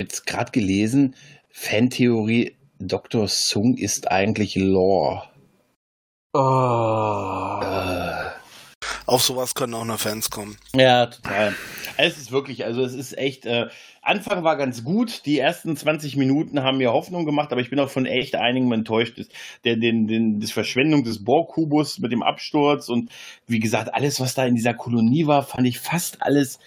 Jetzt 0.00 0.26
gerade 0.26 0.50
gelesen, 0.52 1.14
Fantheorie, 1.50 2.56
Dr. 2.80 3.28
Sung 3.28 3.76
ist 3.76 4.10
eigentlich 4.10 4.56
Lore. 4.56 5.22
Äh, 6.34 8.30
Auf 9.06 9.22
sowas 9.22 9.54
können 9.54 9.74
auch 9.74 9.84
nur 9.84 9.98
Fans 9.98 10.30
kommen. 10.30 10.56
ja, 10.74 11.06
total. 11.06 11.54
Es 11.96 12.18
ist 12.18 12.32
wirklich, 12.32 12.64
also 12.64 12.82
es 12.82 12.92
ist 12.92 13.16
echt, 13.16 13.46
äh, 13.46 13.66
Anfang 14.02 14.42
war 14.42 14.56
ganz 14.56 14.82
gut, 14.82 15.24
die 15.26 15.38
ersten 15.38 15.76
20 15.76 16.16
Minuten 16.16 16.62
haben 16.64 16.78
mir 16.78 16.92
Hoffnung 16.92 17.24
gemacht, 17.24 17.52
aber 17.52 17.60
ich 17.60 17.70
bin 17.70 17.78
auch 17.78 17.88
von 17.88 18.04
echt 18.04 18.34
einigem 18.34 18.72
enttäuscht. 18.72 19.16
Das- 19.16 19.28
Der, 19.64 19.76
den, 19.76 20.08
den, 20.08 20.40
das 20.40 20.50
Verschwendung 20.50 21.04
des 21.04 21.22
Borg-Kubus 21.24 22.00
mit 22.00 22.10
dem 22.10 22.24
Absturz 22.24 22.88
und 22.88 23.10
wie 23.46 23.60
gesagt, 23.60 23.94
alles, 23.94 24.18
was 24.20 24.34
da 24.34 24.44
in 24.44 24.56
dieser 24.56 24.74
Kolonie 24.74 25.28
war, 25.28 25.44
fand 25.44 25.68
ich 25.68 25.78
fast 25.78 26.20
alles 26.22 26.58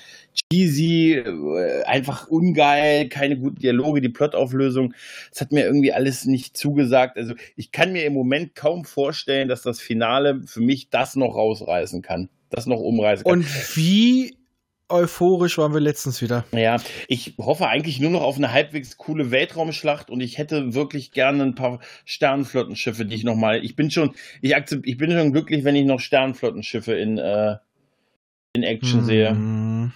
cheesy, 0.51 1.13
äh, 1.13 1.83
einfach 1.83 2.27
ungeil, 2.27 3.09
keine 3.09 3.37
guten 3.37 3.59
Dialoge, 3.59 4.01
die 4.01 4.09
Plotauflösung. 4.09 4.93
Das 5.31 5.41
hat 5.41 5.51
mir 5.51 5.65
irgendwie 5.65 5.93
alles 5.93 6.25
nicht 6.25 6.57
zugesagt. 6.57 7.17
Also 7.17 7.33
ich 7.55 7.71
kann 7.71 7.91
mir 7.91 8.05
im 8.05 8.13
Moment 8.13 8.55
kaum 8.55 8.85
vorstellen, 8.85 9.47
dass 9.47 9.61
das 9.61 9.79
Finale 9.79 10.41
für 10.45 10.61
mich 10.61 10.89
das 10.89 11.15
noch 11.15 11.35
rausreißen 11.35 12.01
kann. 12.01 12.29
Das 12.49 12.65
noch 12.65 12.79
umreißen 12.79 13.25
kann. 13.25 13.39
Und 13.39 13.75
wie 13.75 14.37
euphorisch 14.89 15.57
waren 15.57 15.73
wir 15.73 15.81
letztens 15.81 16.21
wieder. 16.21 16.45
Ja, 16.53 16.77
ich 17.09 17.33
hoffe 17.37 17.67
eigentlich 17.67 17.99
nur 17.99 18.11
noch 18.11 18.21
auf 18.21 18.37
eine 18.37 18.53
halbwegs 18.53 18.95
coole 18.95 19.31
Weltraumschlacht 19.31 20.09
und 20.09 20.21
ich 20.21 20.37
hätte 20.37 20.73
wirklich 20.73 21.11
gerne 21.11 21.43
ein 21.43 21.55
paar 21.55 21.79
Sternenflottenschiffe, 22.05 23.05
die 23.05 23.15
ich 23.15 23.25
noch 23.25 23.35
mal. 23.35 23.63
Ich 23.65 23.75
bin 23.75 23.91
schon, 23.91 24.15
ich 24.41 24.55
akzept, 24.55 24.87
ich 24.87 24.97
bin 24.97 25.11
schon 25.11 25.33
glücklich, 25.33 25.65
wenn 25.65 25.75
ich 25.75 25.85
noch 25.85 25.99
Sternenflottenschiffe 25.99 26.93
in 26.93 27.17
äh, 27.17 27.57
in 28.53 28.63
Action 28.63 29.03
sehe. 29.03 29.91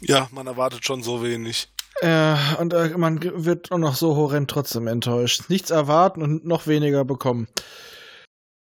Ja, 0.00 0.28
man 0.32 0.46
erwartet 0.46 0.84
schon 0.84 1.02
so 1.02 1.22
wenig. 1.22 1.68
Ja, 2.02 2.56
und 2.58 2.72
äh, 2.72 2.96
man 2.96 3.20
wird 3.44 3.70
auch 3.72 3.78
noch 3.78 3.94
so 3.94 4.16
horrend 4.16 4.50
trotzdem 4.50 4.86
enttäuscht. 4.86 5.44
Nichts 5.48 5.70
erwarten 5.70 6.22
und 6.22 6.46
noch 6.46 6.66
weniger 6.66 7.04
bekommen. 7.04 7.48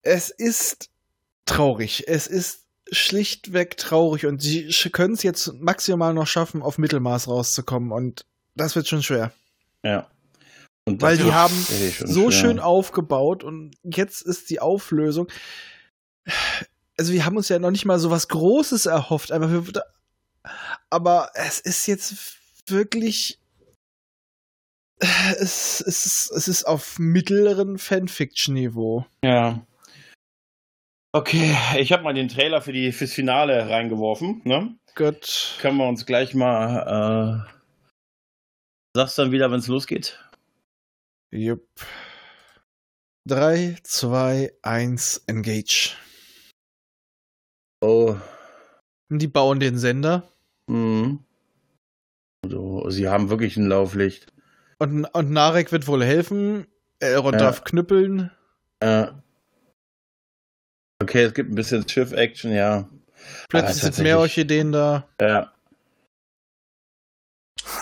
Es 0.04 0.30
ist 0.30 0.90
traurig. 1.46 2.04
Es 2.08 2.28
ist 2.28 2.64
schlichtweg 2.92 3.78
traurig 3.78 4.26
und 4.26 4.42
sie 4.42 4.70
können 4.92 5.16
es 5.16 5.24
jetzt 5.24 5.54
maximal 5.54 6.14
noch 6.14 6.28
schaffen, 6.28 6.62
auf 6.62 6.78
Mittelmaß 6.78 7.28
rauszukommen 7.28 7.92
und 7.92 8.26
das 8.56 8.76
wird 8.76 8.88
schon 8.88 9.02
schwer. 9.02 9.32
Ja. 9.84 10.08
Und 10.86 11.02
Weil 11.02 11.18
die 11.18 11.32
haben 11.32 11.56
schon 11.56 12.08
so 12.08 12.30
schwer. 12.30 12.42
schön 12.42 12.60
aufgebaut 12.60 13.44
und 13.44 13.76
jetzt 13.84 14.22
ist 14.22 14.50
die 14.50 14.60
Auflösung. 14.60 15.28
also 16.98 17.14
wir 17.14 17.26
haben 17.26 17.38
uns 17.38 17.50
ja 17.50 17.58
noch 17.58 17.72
nicht 17.72 17.86
mal 17.86 18.00
so 18.00 18.12
was 18.12 18.28
Großes 18.28 18.86
erhofft, 18.86 19.32
einfach 19.32 19.50
für, 19.50 19.84
aber 20.94 21.32
es 21.34 21.60
ist 21.60 21.88
jetzt 21.88 22.38
wirklich 22.68 23.40
es, 25.00 25.82
es, 25.82 26.06
ist, 26.06 26.32
es 26.32 26.48
ist 26.48 26.64
auf 26.66 26.98
mittleren 27.00 27.78
Fanfiction-Niveau. 27.78 29.06
Ja. 29.24 29.66
Okay, 31.12 31.56
ich 31.78 31.92
habe 31.92 32.04
mal 32.04 32.14
den 32.14 32.30
Trailer 32.30 32.62
für 32.62 32.72
die 32.72 32.92
fürs 32.92 33.14
Finale 33.14 33.70
reingeworfen. 33.70 34.42
Ne? 34.46 34.76
Gut. 34.96 35.58
Können 35.60 35.78
wir 35.78 35.88
uns 35.88 36.06
gleich 36.06 36.34
mal. 36.34 37.46
Äh, 37.46 37.54
sagst 38.96 39.18
dann 39.18 39.32
wieder, 39.32 39.52
wenn 39.52 39.60
es 39.60 39.68
losgeht? 39.68 40.20
Jupp. 41.32 41.68
3, 43.28 43.78
2, 43.84 44.54
1, 44.62 45.24
engage. 45.28 45.96
Oh. 47.82 48.16
Die 49.10 49.28
bauen 49.28 49.60
den 49.60 49.78
Sender. 49.78 50.28
Mhm. 50.70 51.20
So, 52.48 52.90
sie 52.90 53.08
haben 53.08 53.30
wirklich 53.30 53.58
ein 53.58 53.68
Lauflicht. 53.68 54.28
Und, 54.80 55.06
und 55.06 55.32
Narek 55.32 55.72
wird 55.72 55.88
wohl 55.88 56.04
helfen. 56.04 56.68
Elrond 57.00 57.36
Ja. 57.36 57.40
darf 57.48 57.64
knüppeln. 57.64 58.32
Äh. 58.80 59.08
Okay, 61.02 61.24
es 61.24 61.34
gibt 61.34 61.52
ein 61.52 61.56
bisschen 61.56 61.88
Schiff-Action, 61.88 62.52
ja. 62.54 62.90
Plötzlich 63.50 63.84
Ah, 63.84 63.92
sind 63.92 64.04
mehr. 64.04 64.20
Orchideen 64.20 64.72
da. 64.72 65.08
Ja. 65.22 65.54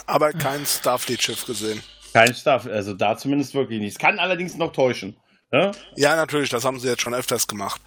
Aber 0.06 0.32
kein 0.34 0.66
Starfleet-Schiff 0.66 1.46
gesehen. 1.46 1.82
Kein 2.14 2.34
Stuff, 2.36 2.66
also 2.68 2.94
da 2.94 3.18
zumindest 3.18 3.54
wirklich 3.54 3.80
nicht. 3.80 3.94
Es 3.94 4.00
kann 4.00 4.20
allerdings 4.20 4.56
noch 4.58 4.74
täuschen. 4.74 5.16
Ne? 5.52 5.72
Ja, 5.96 6.16
natürlich, 6.16 6.50
das 6.50 6.66
haben 6.66 6.80
sie 6.80 6.88
jetzt 6.88 7.02
schon 7.02 7.14
öfters 7.14 7.48
gemacht. 7.48 7.82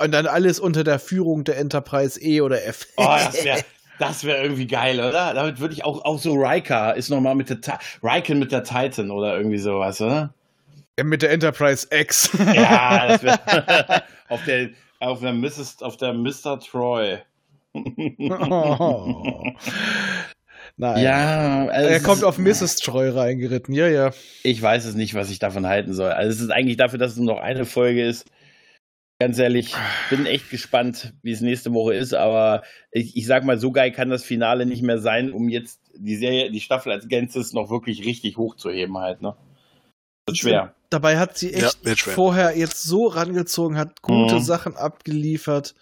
Und 0.00 0.12
dann 0.12 0.26
alles 0.26 0.58
unter 0.58 0.82
der 0.82 0.98
Führung 0.98 1.44
der 1.44 1.58
Enterprise 1.58 2.18
E 2.22 2.40
oder 2.40 2.64
F. 2.64 2.86
Oh, 2.96 3.04
das 3.04 3.44
wäre 3.44 3.64
das 3.98 4.24
wär 4.24 4.42
irgendwie 4.42 4.66
geil, 4.66 4.98
oder? 4.98 5.34
Damit 5.34 5.60
würde 5.60 5.74
ich 5.74 5.84
auch, 5.84 6.04
auch 6.06 6.18
so 6.18 6.32
Riker 6.32 6.96
ist 6.96 7.10
nochmal 7.10 7.34
mit 7.34 7.50
der 7.50 7.78
Riken 8.02 8.38
mit 8.38 8.50
der 8.50 8.64
Titan 8.64 9.10
oder 9.10 9.36
irgendwie 9.36 9.58
sowas, 9.58 10.00
oder? 10.00 10.32
Mit 11.02 11.20
der 11.20 11.30
Enterprise 11.32 11.86
X. 11.90 12.30
Ja, 12.54 13.08
das 13.18 13.22
wäre 13.22 14.02
auf 14.28 14.42
der 14.46 14.70
auf 15.00 15.20
der 15.20 15.34
Mrs. 15.34 15.82
auf 15.82 15.98
der 15.98 16.14
Mr. 16.14 16.58
Troy. 16.60 17.18
Oh. 17.74 19.44
Nein. 20.76 21.02
Ja, 21.04 21.66
also 21.66 21.88
Er 21.90 22.00
kommt 22.00 22.24
auf 22.24 22.38
Mrs. 22.38 22.76
Troy 22.76 23.10
reingeritten. 23.10 23.74
Ja, 23.74 23.86
ja. 23.86 24.12
Ich 24.42 24.60
weiß 24.62 24.86
es 24.86 24.94
nicht, 24.94 25.14
was 25.14 25.30
ich 25.30 25.38
davon 25.38 25.66
halten 25.66 25.92
soll. 25.92 26.10
Also 26.10 26.30
es 26.30 26.40
ist 26.40 26.50
eigentlich 26.50 26.78
dafür, 26.78 26.98
dass 26.98 27.12
es 27.12 27.18
nur 27.18 27.34
noch 27.34 27.42
eine 27.42 27.66
Folge 27.66 28.02
ist. 28.02 28.26
Ganz 29.20 29.38
ehrlich, 29.38 29.74
bin 30.08 30.24
echt 30.24 30.48
gespannt, 30.48 31.12
wie 31.22 31.32
es 31.32 31.42
nächste 31.42 31.74
Woche 31.74 31.92
ist, 31.94 32.14
aber 32.14 32.62
ich, 32.90 33.16
ich 33.16 33.26
sag 33.26 33.44
mal, 33.44 33.58
so 33.58 33.70
geil 33.70 33.92
kann 33.92 34.08
das 34.08 34.24
Finale 34.24 34.64
nicht 34.64 34.82
mehr 34.82 34.98
sein, 34.98 35.30
um 35.32 35.50
jetzt 35.50 35.78
die 35.94 36.16
Serie, 36.16 36.50
die 36.50 36.60
Staffel 36.60 36.90
als 36.90 37.06
Ganzes 37.06 37.52
noch 37.52 37.68
wirklich 37.68 38.06
richtig 38.06 38.38
hochzuheben 38.38 38.96
halt, 38.96 39.20
ne? 39.20 39.36
Wird 40.26 40.38
schwer. 40.38 40.74
Dabei 40.88 41.18
hat 41.18 41.36
sie 41.36 41.52
echt 41.52 41.84
Ja, 41.84 41.94
vorher 41.94 42.56
jetzt 42.56 42.82
so 42.82 43.08
rangezogen, 43.08 43.76
hat 43.76 44.00
gute 44.00 44.36
Mhm. 44.36 44.40
Sachen 44.40 44.76
abgeliefert. 44.76 45.74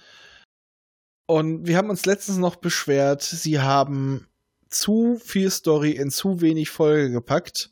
Und 1.26 1.66
wir 1.68 1.76
haben 1.76 1.91
uns 1.91 2.07
letztens 2.07 2.39
noch 2.39 2.57
beschwert, 2.57 3.22
sie 3.22 3.61
haben 3.61 4.26
zu 4.68 5.20
viel 5.24 5.51
Story 5.51 5.93
in 5.93 6.11
zu 6.11 6.41
wenig 6.41 6.70
Folge 6.70 7.12
gepackt. 7.12 7.70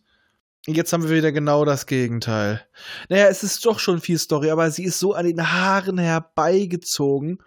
Jetzt 0.67 0.93
haben 0.93 1.05
wir 1.09 1.17
wieder 1.17 1.31
genau 1.31 1.65
das 1.65 1.87
Gegenteil. 1.87 2.67
Naja, 3.09 3.29
es 3.29 3.45
ist 3.45 3.65
doch 3.65 3.79
schon 3.79 4.01
viel 4.01 4.19
Story, 4.19 4.51
aber 4.51 4.71
sie 4.71 4.85
ist 4.85 4.99
so 4.99 5.15
an 5.15 5.27
den 5.27 5.53
Haaren 5.53 5.99
herbeigezogen. 5.99 7.39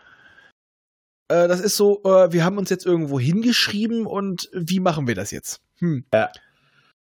Äh, 1.27 1.49
das 1.49 1.59
ist 1.59 1.75
so, 1.75 2.01
äh, 2.03 2.31
wir 2.31 2.45
haben 2.45 2.57
uns 2.57 2.69
jetzt 2.69 2.85
irgendwo 2.85 3.19
hingeschrieben 3.19 4.05
und 4.05 4.49
wie 4.53 4.79
machen 4.79 5.07
wir 5.07 5.15
das 5.15 5.31
jetzt? 5.31 5.61
Hm. 5.79 6.05
Ja. 6.13 6.31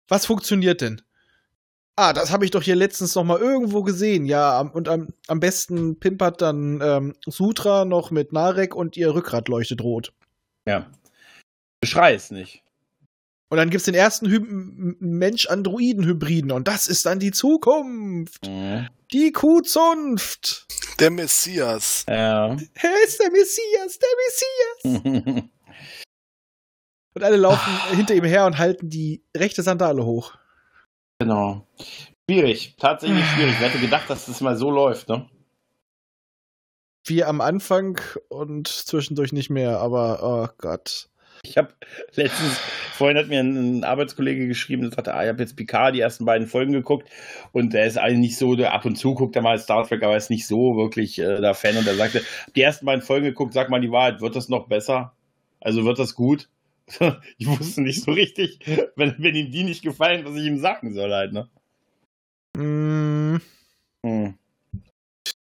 Was 0.09 0.25
funktioniert 0.25 0.81
denn? 0.81 1.03
Ah, 1.97 2.13
das 2.13 2.31
habe 2.31 2.45
ich 2.45 2.51
doch 2.51 2.63
hier 2.63 2.77
letztens 2.77 3.15
noch 3.15 3.25
mal 3.25 3.39
irgendwo 3.39 3.83
gesehen. 3.83 4.27
Ja, 4.27 4.61
und 4.61 4.89
am, 4.89 5.09
am 5.29 5.41
besten 5.41 5.99
pimpert 5.99 6.43
dann 6.43 6.81
ähm, 6.83 7.15
Sutra 7.27 7.85
noch 7.85 8.11
mit 8.11 8.33
Narek 8.33 8.75
und 8.75 8.97
ihr 8.97 9.15
Rückgrat 9.15 9.49
leuchtet 9.49 9.83
rot. 9.83 10.13
Ja. 10.67 10.91
Beschrei 11.81 12.15
es 12.15 12.31
nicht. 12.31 12.63
Und 13.49 13.59
dann 13.59 13.71
gibt's 13.71 13.85
den 13.85 13.95
ersten 13.95 14.97
Mensch-Androiden-Hybriden 14.99 16.51
und 16.51 16.67
das 16.67 16.89
ist 16.89 17.07
dann 17.07 17.21
die 17.21 17.31
Zukunft. 17.31 18.47
Mhm. 18.47 18.89
Die 19.13 19.31
Kuhzunft. 19.31 20.67
Der 20.99 21.11
Messias. 21.11 22.05
Ja. 22.09 22.49
Er 22.49 23.05
ist 23.05 23.21
der 23.21 23.31
Messias, 23.31 23.99
der 24.01 24.93
Messias. 24.97 25.45
Und 27.15 27.23
alle 27.25 27.37
laufen 27.37 27.73
hinter 27.97 28.15
ihm 28.15 28.25
her 28.25 28.45
und 28.45 28.59
halten 28.59 28.91
die 28.91 29.23
rechte 29.35 29.63
Sandale 29.63 30.05
hoch. 30.05 30.35
genau. 31.19 31.67
Schwierig, 32.29 32.75
tatsächlich 32.79 33.25
schwierig. 33.25 33.55
Wer 33.59 33.69
hätte 33.71 33.79
gedacht, 33.81 34.11
dass 34.11 34.27
das 34.27 34.43
mal 34.43 34.57
so 34.57 34.71
läuft, 34.71 35.09
ne? 35.09 35.27
Wie 37.07 37.25
am 37.25 37.41
Anfang 37.41 37.99
und 38.29 38.69
zwischendurch 38.69 39.33
nicht 39.33 39.49
mehr, 39.49 39.79
aber 39.79 40.19
oh 40.23 40.49
Gott. 40.59 41.09
Ich 41.49 41.57
habe 41.57 41.75
letztens, 42.15 42.59
vorhin 42.93 43.17
hat 43.17 43.29
mir 43.29 43.41
ein, 43.41 43.79
ein 43.81 43.85
Arbeitskollege 43.85 44.47
geschrieben, 44.49 44.83
der 44.83 44.93
sagte, 44.93 45.15
ah, 45.15 45.23
ich 45.23 45.29
habe 45.29 45.43
jetzt 45.43 45.57
Picard 45.57 45.95
die 45.95 46.01
ersten 46.01 46.25
beiden 46.25 46.47
Folgen 46.47 46.73
geguckt 46.73 47.09
und 47.53 47.73
der 47.73 47.87
ist 47.87 47.99
eigentlich 47.99 48.19
nicht 48.19 48.39
so, 48.39 48.55
der 48.55 48.73
ab 48.75 48.85
und 48.85 48.97
zu 48.97 49.15
guckt 49.15 49.37
er 49.37 49.43
mal 49.43 49.59
Star 49.59 49.87
Trek, 49.87 50.03
aber 50.03 50.17
ist 50.17 50.31
nicht 50.31 50.47
so 50.47 50.77
wirklich 50.77 51.19
äh, 51.19 51.41
der 51.41 51.55
Fan 51.55 51.77
und 51.77 51.87
er 51.87 51.97
sagte, 51.97 52.23
die 52.55 52.63
ersten 52.63 52.87
beiden 52.87 53.03
Folgen 53.03 53.27
geguckt, 53.27 53.53
sag 53.53 53.71
mal 53.71 53.81
die 53.81 53.93
Wahrheit, 53.93 54.21
wird 54.21 54.37
das 54.37 54.49
noch 54.49 54.69
besser? 54.69 55.15
Also 55.61 55.85
wird 55.85 55.99
das 55.99 56.15
gut? 56.15 56.49
ich 57.39 57.47
wusste 57.47 57.83
nicht 57.83 58.03
so 58.03 58.13
richtig, 58.13 58.61
wenn, 58.95 59.15
wenn 59.19 59.35
ihm 59.35 59.51
die 59.51 59.65
nicht 59.65 59.83
gefallen, 59.83 60.25
was 60.25 60.37
ich 60.37 60.45
ihm 60.45 60.59
sagen 60.59 60.95
soll 60.95 61.13
halt, 61.13 61.33
ne? 61.33 61.49
Mm, 62.57 63.41
Hm. 64.07 64.39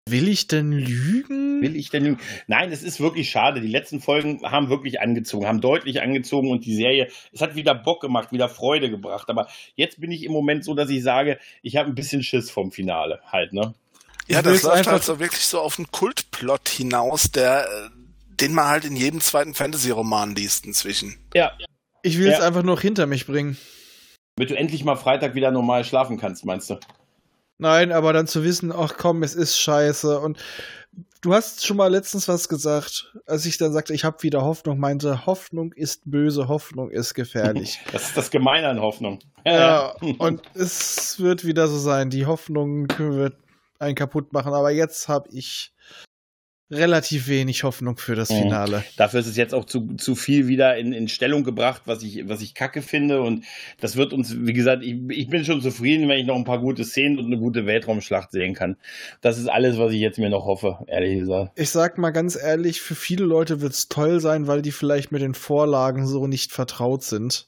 Will 0.09 0.27
ich 0.27 0.47
denn 0.47 0.71
lügen? 0.71 1.61
Will 1.61 1.75
ich 1.75 1.89
denn? 1.89 2.17
Nein, 2.47 2.71
es 2.71 2.83
ist 2.83 2.99
wirklich 2.99 3.29
schade. 3.29 3.61
Die 3.61 3.67
letzten 3.67 4.01
Folgen 4.01 4.41
haben 4.43 4.69
wirklich 4.69 4.99
angezogen, 5.01 5.47
haben 5.47 5.61
deutlich 5.61 6.01
angezogen 6.01 6.51
und 6.51 6.65
die 6.65 6.75
Serie, 6.75 7.07
es 7.31 7.41
hat 7.41 7.55
wieder 7.55 7.73
Bock 7.73 8.01
gemacht, 8.01 8.31
wieder 8.31 8.49
Freude 8.49 8.89
gebracht. 8.89 9.29
Aber 9.29 9.47
jetzt 9.75 9.99
bin 10.01 10.11
ich 10.11 10.23
im 10.23 10.31
Moment 10.31 10.65
so, 10.65 10.73
dass 10.73 10.89
ich 10.89 11.03
sage, 11.03 11.39
ich 11.61 11.77
habe 11.77 11.89
ein 11.89 11.95
bisschen 11.95 12.21
Schiss 12.23 12.51
vom 12.51 12.71
Finale 12.71 13.21
halt, 13.31 13.53
ne? 13.53 13.73
Ja, 14.27 14.39
Ich 14.39 14.43
das 14.45 14.63
läuft 14.63 14.77
einfach- 14.77 14.91
halt 14.93 15.03
so 15.03 15.19
wirklich 15.19 15.41
so 15.41 15.59
auf 15.59 15.79
einen 15.79 15.91
Kultplot 15.91 16.69
hinaus, 16.69 17.31
der, 17.31 17.65
äh, 17.65 17.89
den 18.41 18.53
man 18.53 18.67
halt 18.67 18.85
in 18.85 18.95
jedem 18.95 19.21
zweiten 19.21 19.53
Fantasy-Roman 19.53 20.35
liest 20.35 20.65
inzwischen. 20.65 21.15
Ja. 21.33 21.51
Ich 22.03 22.17
will 22.17 22.27
es 22.27 22.39
Ja. 22.39 22.47
einfach 22.47 22.63
nur 22.63 22.79
hinter 22.79 23.05
mich 23.05 23.25
bringen. 23.25 23.57
Damit 24.35 24.49
du 24.51 24.57
endlich 24.57 24.83
mal 24.83 24.95
Freitag 24.95 25.35
wieder 25.35 25.51
normal 25.51 25.85
schlafen 25.85 26.17
kannst, 26.17 26.43
meinst 26.45 26.69
du? 26.69 26.77
Nein, 27.57 27.91
aber 27.91 28.13
dann 28.13 28.27
zu 28.27 28.43
wissen, 28.43 28.71
ach 28.71 28.95
komm, 28.97 29.23
es 29.23 29.35
ist 29.35 29.57
scheiße. 29.57 30.19
Und 30.19 30.37
du 31.21 31.33
hast 31.33 31.65
schon 31.65 31.77
mal 31.77 31.91
letztens 31.91 32.27
was 32.27 32.49
gesagt, 32.49 33.15
als 33.25 33.45
ich 33.45 33.57
dann 33.57 33.73
sagte, 33.73 33.93
ich 33.93 34.03
habe 34.03 34.21
wieder 34.23 34.43
Hoffnung, 34.43 34.79
meinte, 34.79 35.25
Hoffnung 35.25 35.71
ist 35.73 36.01
böse, 36.09 36.47
Hoffnung 36.47 36.89
ist 36.89 37.13
gefährlich. 37.13 37.79
Das 37.91 38.03
ist 38.03 38.17
das 38.17 38.31
Gemeine 38.31 38.67
an 38.67 38.81
Hoffnung. 38.81 39.19
ja, 39.45 39.95
und 40.17 40.41
es 40.55 41.19
wird 41.19 41.45
wieder 41.45 41.67
so 41.67 41.77
sein, 41.77 42.09
die 42.09 42.25
Hoffnung 42.25 42.87
wird 42.97 43.35
einen 43.79 43.95
kaputt 43.95 44.33
machen. 44.33 44.53
Aber 44.53 44.71
jetzt 44.71 45.07
habe 45.07 45.29
ich 45.31 45.73
relativ 46.71 47.27
wenig 47.27 47.63
Hoffnung 47.63 47.97
für 47.97 48.15
das 48.15 48.29
Mhm. 48.29 48.43
Finale. 48.43 48.83
Dafür 48.97 49.19
ist 49.19 49.27
es 49.27 49.37
jetzt 49.37 49.53
auch 49.53 49.65
zu, 49.65 49.95
zu 49.95 50.15
viel 50.15 50.47
wieder 50.47 50.77
in, 50.77 50.93
in 50.93 51.07
Stellung 51.07 51.43
gebracht, 51.43 51.83
was 51.85 52.03
ich, 52.03 52.27
was 52.27 52.41
ich 52.41 52.53
kacke 52.53 52.81
finde. 52.81 53.21
Und 53.21 53.45
das 53.79 53.95
wird 53.95 54.13
uns, 54.13 54.35
wie 54.37 54.53
gesagt, 54.53 54.83
ich, 54.83 54.95
ich 55.09 55.27
bin 55.27 55.45
schon 55.45 55.61
zufrieden, 55.61 56.07
wenn 56.09 56.19
ich 56.19 56.25
noch 56.25 56.35
ein 56.35 56.45
paar 56.45 56.59
gute 56.59 56.83
Szenen 56.83 57.19
und 57.19 57.25
eine 57.25 57.37
gute 57.37 57.65
Weltraumschlacht 57.65 58.31
sehen 58.31 58.53
kann. 58.53 58.77
Das 59.21 59.37
ist 59.37 59.47
alles, 59.47 59.77
was 59.77 59.91
ich 59.93 59.99
jetzt 59.99 60.19
mir 60.19 60.29
noch 60.29 60.45
hoffe, 60.45 60.79
ehrlich 60.87 61.19
gesagt. 61.19 61.51
Ich 61.55 61.69
sag 61.69 61.97
mal 61.97 62.11
ganz 62.11 62.35
ehrlich, 62.35 62.81
für 62.81 62.95
viele 62.95 63.25
Leute 63.25 63.61
wird 63.61 63.73
es 63.73 63.87
toll 63.87 64.19
sein, 64.19 64.47
weil 64.47 64.61
die 64.61 64.71
vielleicht 64.71 65.11
mit 65.11 65.21
den 65.21 65.35
Vorlagen 65.35 66.07
so 66.07 66.27
nicht 66.27 66.51
vertraut 66.51 67.03
sind. 67.03 67.47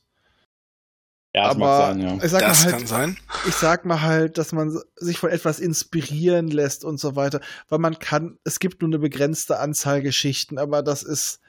Ja, 1.35 1.49
das 1.49 1.57
mag 1.57 1.67
Aber 1.67 1.87
sein, 1.87 1.99
ja. 1.99 2.23
ich 2.23 2.31
sag 2.31 2.41
das 2.43 2.63
mal 2.63 2.71
kann 2.71 2.79
halt, 2.79 2.87
sein. 2.87 3.17
ich 3.45 3.55
sag 3.55 3.83
mal 3.83 4.01
halt, 4.01 4.37
dass 4.37 4.53
man 4.53 4.79
sich 4.95 5.17
von 5.17 5.29
etwas 5.29 5.59
inspirieren 5.59 6.47
lässt 6.47 6.85
und 6.85 6.97
so 6.97 7.17
weiter, 7.17 7.41
weil 7.67 7.79
man 7.79 7.99
kann, 7.99 8.39
es 8.45 8.59
gibt 8.59 8.81
nur 8.81 8.87
eine 8.87 8.99
begrenzte 8.99 9.59
Anzahl 9.59 10.01
Geschichten, 10.01 10.57
aber 10.57 10.81
das 10.81 11.03
ist 11.03 11.41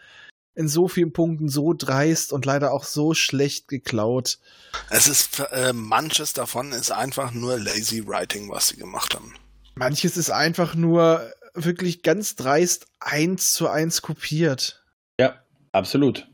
in 0.57 0.67
so 0.67 0.89
vielen 0.89 1.13
Punkten 1.13 1.49
so 1.49 1.73
dreist 1.73 2.33
und 2.33 2.45
leider 2.47 2.73
auch 2.73 2.83
so 2.83 3.15
schlecht 3.15 3.69
geklaut. 3.69 4.41
Es 4.91 5.07
ist, 5.07 5.39
äh, 5.53 5.73
manches 5.73 6.33
davon 6.33 6.73
ist 6.73 6.91
einfach 6.91 7.31
nur 7.31 7.57
lazy 7.57 8.09
writing, 8.09 8.51
was 8.51 8.69
sie 8.69 8.79
gemacht 8.79 9.15
haben. 9.15 9.37
Manches 9.77 10.17
ist 10.17 10.31
einfach 10.31 10.75
nur 10.75 11.31
wirklich 11.55 12.03
ganz 12.03 12.35
dreist 12.35 12.89
eins 12.99 13.53
zu 13.53 13.69
eins 13.69 14.03
kopiert. 14.03 14.83
Ja, 15.21 15.37
absolut. 15.71 16.27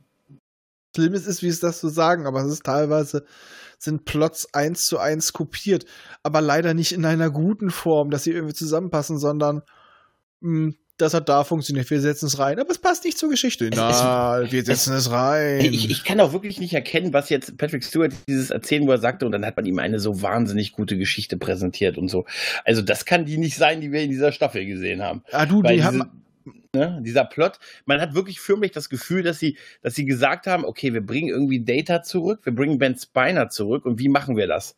Schlimm 0.94 1.14
ist, 1.14 1.26
ist, 1.26 1.42
wie 1.42 1.48
es 1.48 1.60
das 1.60 1.80
zu 1.80 1.88
sagen, 1.88 2.26
aber 2.26 2.42
es 2.42 2.52
ist 2.52 2.64
teilweise 2.64 3.24
sind 3.78 4.04
Plots 4.04 4.54
eins 4.54 4.84
zu 4.84 4.98
eins 4.98 5.32
kopiert, 5.32 5.86
aber 6.22 6.40
leider 6.40 6.72
nicht 6.72 6.92
in 6.92 7.04
einer 7.04 7.30
guten 7.30 7.70
Form, 7.70 8.10
dass 8.10 8.24
sie 8.24 8.30
irgendwie 8.30 8.54
zusammenpassen, 8.54 9.18
sondern 9.18 9.62
hm, 10.40 10.76
das 10.98 11.14
hat 11.14 11.28
da 11.28 11.42
funktioniert, 11.42 11.90
wir 11.90 12.00
setzen 12.00 12.26
es 12.26 12.38
rein, 12.38 12.60
aber 12.60 12.70
es 12.70 12.78
passt 12.78 13.04
nicht 13.04 13.18
zur 13.18 13.28
Geschichte. 13.28 13.68
Na, 13.74 14.50
wir 14.50 14.64
setzen 14.64 14.94
es, 14.94 15.10
rein. 15.10 15.60
Ich, 15.64 15.90
ich, 15.90 16.04
kann 16.04 16.20
auch 16.20 16.32
wirklich 16.32 16.60
nicht 16.60 16.74
erkennen, 16.74 17.12
was 17.12 17.28
jetzt 17.28 17.56
Patrick 17.56 17.82
Stewart 17.82 18.12
dieses 18.28 18.50
erzählen, 18.50 18.86
wo 18.86 18.92
er 18.92 18.98
sagte, 18.98 19.26
und 19.26 19.32
dann 19.32 19.44
hat 19.44 19.56
man 19.56 19.66
ihm 19.66 19.78
eine 19.78 19.98
so 19.98 20.22
wahnsinnig 20.22 20.72
gute 20.72 20.96
Geschichte 20.96 21.36
präsentiert 21.36 21.98
und 21.98 22.08
so. 22.08 22.24
Also 22.64 22.82
das 22.82 23.04
kann 23.04 23.24
die 23.24 23.38
nicht 23.38 23.56
sein, 23.56 23.80
die 23.80 23.90
wir 23.90 24.02
in 24.02 24.10
dieser 24.10 24.32
Staffel 24.32 24.64
gesehen 24.64 25.02
haben. 25.02 25.22
Ah, 25.32 25.46
du, 25.46 25.62
Weil 25.62 25.76
die 25.76 25.84
haben. 25.84 26.22
Ne, 26.74 27.00
dieser 27.02 27.24
Plot, 27.24 27.58
man 27.84 28.00
hat 28.00 28.14
wirklich 28.14 28.40
förmlich 28.40 28.72
das 28.72 28.88
Gefühl, 28.88 29.22
dass 29.22 29.38
sie, 29.38 29.58
dass 29.82 29.94
sie 29.94 30.04
gesagt 30.04 30.46
haben, 30.46 30.64
okay, 30.64 30.92
wir 30.92 31.04
bringen 31.04 31.28
irgendwie 31.28 31.64
Data 31.64 32.02
zurück, 32.02 32.40
wir 32.44 32.54
bringen 32.54 32.78
Ben 32.78 32.96
Spiner 32.96 33.48
zurück 33.48 33.84
und 33.84 33.98
wie 33.98 34.08
machen 34.08 34.36
wir 34.36 34.46
das? 34.46 34.76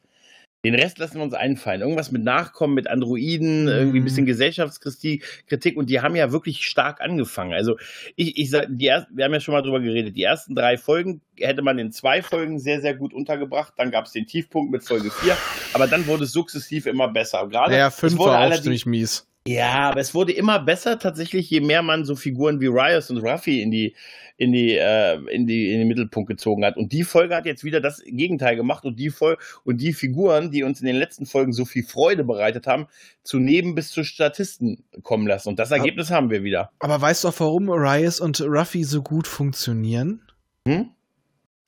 Den 0.65 0.75
Rest 0.75 0.99
lassen 0.99 1.17
wir 1.17 1.23
uns 1.23 1.35
einfallen. 1.35 1.83
Irgendwas 1.83 2.11
mit 2.11 2.25
Nachkommen, 2.25 2.73
mit 2.73 2.89
Androiden, 2.89 3.69
irgendwie 3.69 4.01
ein 4.01 4.05
bisschen 4.05 4.25
Gesellschaftskritik 4.25 5.77
und 5.77 5.91
die 5.91 6.01
haben 6.01 6.17
ja 6.17 6.33
wirklich 6.33 6.65
stark 6.65 7.03
angefangen. 7.03 7.53
Also 7.53 7.77
ich, 8.17 8.39
ich 8.39 8.49
sag, 8.49 8.69
die 8.71 8.87
erst, 8.87 9.09
wir 9.11 9.27
haben 9.27 9.35
ja 9.35 9.41
schon 9.41 9.53
mal 9.53 9.61
drüber 9.61 9.81
geredet, 9.81 10.17
die 10.17 10.23
ersten 10.23 10.55
drei 10.55 10.79
Folgen 10.79 11.21
hätte 11.39 11.61
man 11.61 11.79
in 11.79 11.93
zwei 11.93 12.23
Folgen 12.23 12.59
sehr, 12.59 12.81
sehr 12.81 12.95
gut 12.95 13.13
untergebracht. 13.13 13.75
Dann 13.77 13.91
gab 13.91 14.07
es 14.07 14.13
den 14.13 14.27
Tiefpunkt 14.27 14.73
mit 14.73 14.83
Folge 14.83 15.11
4, 15.11 15.37
aber 15.75 15.87
dann 15.87 16.07
wurde 16.07 16.25
es 16.25 16.33
sukzessiv 16.33 16.87
immer 16.87 17.09
besser. 17.09 17.47
Gerade 17.47 17.77
Ja, 17.77 17.89
es 17.89 17.97
fünf 17.97 18.19
war 18.19 18.49
auch 18.49 18.61
ziemlich 18.61 18.87
mies. 18.87 19.27
Ja, 19.47 19.91
aber 19.91 20.01
es 20.01 20.15
wurde 20.15 20.33
immer 20.33 20.59
besser 20.59 20.99
tatsächlich, 20.99 21.51
je 21.51 21.61
mehr 21.61 21.83
man 21.83 22.05
so 22.05 22.17
Figuren 22.17 22.61
wie 22.61 22.67
Riot 22.67 23.11
und 23.11 23.19
Ruffy 23.19 23.61
in 23.61 23.71
die, 23.71 23.95
in 24.37 24.53
die, 24.53 24.77
äh, 24.77 25.17
in 25.31 25.47
die, 25.47 25.71
in 25.71 25.81
den 25.81 25.89
Mittelpunkt 25.89 26.29
gezogen 26.29 26.65
hat. 26.65 26.77
Und 26.77 26.93
die 26.93 27.05
Folge 27.05 27.37
hat 27.37 27.45
jetzt 27.45 27.63
wieder 27.63 27.81
das 27.81 28.03
Gegenteil 28.05 28.57
gemacht 28.57 28.85
und 28.85 28.99
die 28.99 29.11
Folge 29.11 29.43
und 29.65 29.83
die 29.83 29.93
Figuren, 29.93 30.51
die 30.51 30.63
uns 30.63 30.81
in 30.81 30.87
den 30.87 30.97
letzten 30.97 31.27
Folgen 31.27 31.53
so 31.53 31.67
viel 31.67 31.85
Freude 31.85 32.25
bereitet 32.25 32.67
haben, 32.67 32.87
zu 33.23 33.39
Neben- 33.39 33.75
bis 33.75 33.91
zu 33.91 34.03
Statisten 34.03 34.85
kommen 35.03 35.27
lassen. 35.27 35.51
Und 35.51 35.59
das 35.59 35.71
Ergebnis 35.71 36.11
haben 36.11 36.31
wir 36.31 36.43
wieder. 36.43 36.71
Aber 36.79 37.01
weißt 37.01 37.25
du 37.25 37.29
auch, 37.29 37.39
warum 37.39 37.71
Arias 37.71 38.21
und 38.21 38.41
Ruffy 38.41 38.83
so 38.85 39.03
gut 39.03 39.27
funktionieren? 39.27 40.23
Hm? 40.67 40.89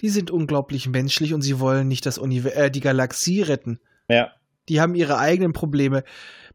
Die 0.01 0.09
sind 0.09 0.31
unglaublich 0.31 0.89
menschlich 0.89 1.35
und 1.35 1.43
sie 1.43 1.61
wollen 1.61 1.89
nicht 1.89 2.07
das 2.07 2.19
Univers 2.19 2.55
äh, 2.55 2.71
die 2.71 2.81
Galaxie 2.81 3.43
retten. 3.43 3.81
Ja. 4.09 4.33
Die 4.69 4.81
haben 4.81 4.95
ihre 4.95 5.19
eigenen 5.19 5.53
Probleme. 5.53 6.05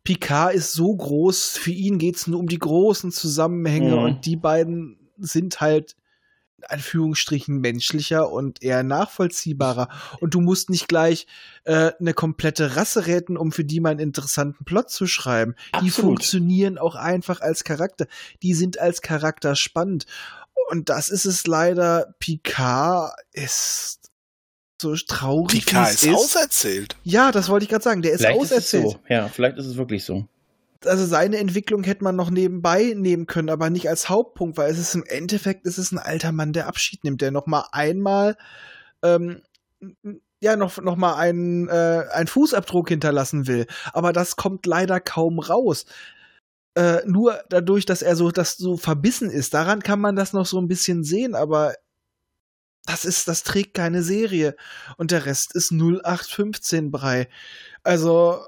Picard 0.04 0.54
ist 0.56 0.74
so 0.74 0.96
groß, 0.96 1.58
für 1.58 1.72
ihn 1.72 1.98
geht 1.98 2.16
es 2.16 2.28
nur 2.28 2.40
um 2.40 2.48
die 2.48 2.60
großen 2.60 3.12
Zusammenhänge 3.12 3.96
Mhm. 3.96 4.04
und 4.04 4.26
die 4.26 4.36
beiden 4.36 4.98
sind 5.18 5.62
halt 5.62 5.96
in 6.58 6.64
Anführungsstrichen 6.66 7.60
menschlicher 7.60 8.32
und 8.32 8.62
eher 8.62 8.84
nachvollziehbarer. 8.84 9.90
Und 10.20 10.36
du 10.36 10.42
musst 10.42 10.70
nicht 10.70 10.88
gleich 10.88 11.26
äh, 11.64 11.92
eine 12.00 12.14
komplette 12.14 12.76
Rasse 12.76 13.08
retten, 13.08 13.36
um 13.36 13.52
für 13.52 13.64
die 13.66 13.80
mal 13.80 13.90
einen 13.90 14.00
interessanten 14.00 14.64
Plot 14.64 14.92
zu 14.92 15.08
schreiben. 15.08 15.56
Die 15.82 15.88
Absolut. 15.88 15.96
funktionieren 15.96 16.78
auch 16.78 16.94
einfach 16.96 17.42
als 17.42 17.64
Charakter. 17.64 18.06
Die 18.44 18.54
sind 18.54 18.80
als 18.80 19.02
Charakter 19.02 19.56
spannend. 19.56 20.06
Und 20.70 20.90
das 20.90 21.10
ist 21.10 21.26
es 21.26 21.48
leider. 21.48 22.14
Picard 22.20 23.14
ist 23.34 24.01
so 24.82 24.96
traurig. 24.96 25.66
Wie 25.72 25.78
es 25.78 26.04
ist 26.04 26.14
auserzählt. 26.14 26.98
Ja, 27.04 27.32
das 27.32 27.50
wollte 27.50 27.64
ich 27.64 27.70
gerade 27.70 27.84
sagen. 27.84 28.02
Der 28.02 28.14
ist 28.14 28.22
Vielleicht 28.22 28.42
ist 28.42 28.52
es 28.52 28.52
auserzählt. 28.52 28.84
so. 28.84 29.00
Ja, 29.08 29.28
vielleicht 29.30 29.58
ist 29.58 29.68
es 29.68 29.78
wirklich 29.78 30.04
so. 30.04 30.26
Also 30.84 31.06
seine 31.06 31.38
Entwicklung 31.38 31.84
hätte 31.84 32.04
man 32.04 32.16
noch 32.16 32.32
nebenbei 32.32 32.94
nehmen 32.98 33.28
können, 33.28 33.50
aber 33.50 33.70
nicht 33.70 33.88
als 33.88 34.10
Hauptpunkt, 34.10 34.58
weil 34.58 34.72
es 34.72 34.80
ist 34.80 34.96
im 34.96 35.04
Endeffekt 35.06 35.68
es 35.68 35.78
ist 35.78 35.92
ein 35.92 36.00
alter 36.00 36.32
Mann, 36.32 36.54
der 36.54 36.68
Abschied 36.68 37.04
nimmt, 37.04 37.22
der 37.22 37.30
noch 37.30 37.46
mal 37.46 37.66
einmal 37.72 38.36
ähm, 39.04 39.42
ja 40.40 40.56
noch 40.56 40.82
noch 40.82 40.96
mal 40.96 41.16
einen 41.16 41.70
äh, 41.70 42.06
einen 42.12 42.28
Fußabdruck 42.28 42.90
hinterlassen 42.90 43.46
will. 43.46 43.68
Aber 43.94 44.12
das 44.12 44.36
kommt 44.36 44.66
leider 44.66 45.00
kaum 45.00 45.40
raus. 45.40 45.86
Äh, 46.74 47.02
nur 47.06 47.40
dadurch, 47.50 47.86
dass 47.86 48.02
er 48.02 48.16
so 48.16 48.32
das 48.32 48.58
so 48.58 48.76
verbissen 48.76 49.30
ist, 49.30 49.54
daran 49.54 49.84
kann 49.84 50.00
man 50.00 50.16
das 50.16 50.34
noch 50.34 50.48
so 50.48 50.60
ein 50.60 50.68
bisschen 50.68 51.04
sehen, 51.04 51.36
aber 51.36 51.76
das 52.86 53.06
ist, 53.06 53.28
das 53.28 53.44
trägt 53.44 53.74
keine 53.74 54.04
Serie. 54.04 54.56
Und 54.98 55.12
der 55.12 55.26
Rest 55.26 55.56
ist 55.56 55.72
0815 55.72 56.92
Brei. 56.92 57.28
Also, 57.84 58.40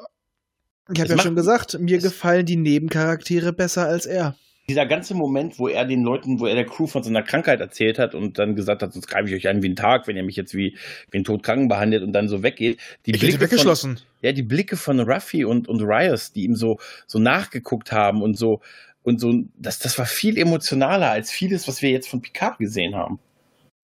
ich 0.93 0.99
habe 0.99 1.09
ja 1.11 1.19
schon 1.19 1.36
gesagt, 1.36 1.79
mir 1.79 1.99
gefallen 1.99 2.45
die 2.45 2.57
Nebencharaktere 2.57 3.53
besser 3.53 3.86
als 3.86 4.05
er. 4.05 4.36
Dieser 4.69 4.86
ganze 4.86 5.13
Moment, 5.13 5.59
wo 5.59 5.67
er 5.67 5.84
den 5.84 6.03
Leuten, 6.03 6.39
wo 6.39 6.45
er 6.45 6.55
der 6.55 6.65
Crew 6.65 6.88
von 6.88 7.03
seiner 7.03 7.21
Krankheit 7.21 7.59
erzählt 7.59 7.99
hat 7.99 8.15
und 8.15 8.39
dann 8.39 8.55
gesagt 8.55 8.81
hat, 8.81 8.93
sonst 8.93 9.07
greife 9.07 9.27
ich 9.27 9.36
euch 9.36 9.49
an 9.49 9.61
wie 9.61 9.67
ein 9.69 9.75
Tag, 9.75 10.07
wenn 10.07 10.15
ihr 10.15 10.23
mich 10.23 10.38
jetzt 10.38 10.53
wie, 10.53 10.77
wie 11.11 11.17
einen 11.17 11.25
Todkranken 11.25 11.67
behandelt 11.67 12.01
und 12.01 12.13
dann 12.13 12.29
so 12.29 12.43
weggeht. 12.43 12.79
Die 13.05 13.11
Ich 13.11 13.19
Blicke 13.19 13.34
von, 13.34 13.41
weggeschlossen. 13.41 13.99
ja, 14.21 14.31
die 14.31 14.43
Blicke 14.43 14.77
von 14.77 15.01
Ruffy 15.01 15.43
und, 15.43 15.67
und 15.67 15.81
Rios, 15.81 16.31
die 16.31 16.45
ihm 16.45 16.55
so, 16.55 16.79
so 17.07 17.19
nachgeguckt 17.19 17.91
haben 17.91 18.21
und 18.21 18.38
so, 18.38 18.61
und 19.03 19.19
so, 19.19 19.34
das, 19.57 19.79
das 19.79 19.97
war 19.99 20.05
viel 20.05 20.38
emotionaler 20.38 21.11
als 21.11 21.29
vieles, 21.29 21.67
was 21.67 21.81
wir 21.81 21.89
jetzt 21.89 22.07
von 22.07 22.21
Picard 22.21 22.57
gesehen 22.57 22.95
haben. 22.95 23.19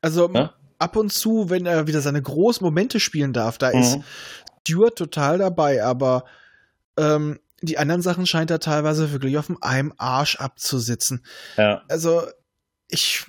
Also, 0.02 0.30
Ja? 0.34 0.54
ab 0.78 0.95
und 0.95 1.12
zu, 1.12 1.50
wenn 1.50 1.66
er 1.66 1.88
wieder 1.88 2.02
seine 2.02 2.22
großen 2.22 2.64
Momente 2.64 3.00
spielen 3.00 3.34
darf, 3.34 3.58
da 3.58 3.70
ist 3.70 3.97
Mhm. 3.97 4.04
Stewart 4.62 4.95
total 4.97 5.38
dabei, 5.38 5.84
aber 5.84 6.26
ähm, 6.97 7.39
die 7.62 7.78
anderen 7.78 8.02
Sachen 8.02 8.26
scheint 8.26 8.52
er 8.52 8.60
teilweise 8.60 9.12
wirklich 9.12 9.38
auf 9.38 9.50
einem 9.62 9.93
Arsch 9.97 10.36
abzusitzen. 10.38 11.26
Ja. 11.58 11.84
Also, 11.89 12.24
ich 12.88 13.26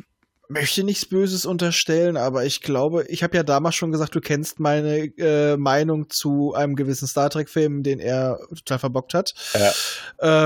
möchte 0.49 0.83
nichts 0.85 1.07
Böses 1.07 1.47
unterstellen, 1.47 2.17
aber 2.17 2.45
ich 2.45 2.61
glaube, 2.61 3.05
ich 3.09 3.23
habe 3.23 3.37
ja 3.37 3.43
damals 3.45 3.77
schon 3.77 3.93
gesagt, 3.93 4.15
du 4.15 4.21
kennst 4.21 4.59
meine 4.61 5.05
äh, 5.17 5.57
Meinung 5.57 6.11
zu 6.11 6.55
einem 6.55 6.75
gewissen 6.77 7.07
Star 7.09 7.31
Trek-Film, 7.31 7.83
den 7.83 8.01
er 8.01 8.39
total 8.57 8.79
verbockt 8.81 9.15
hat. 9.15 9.33
Ja. 9.55 9.73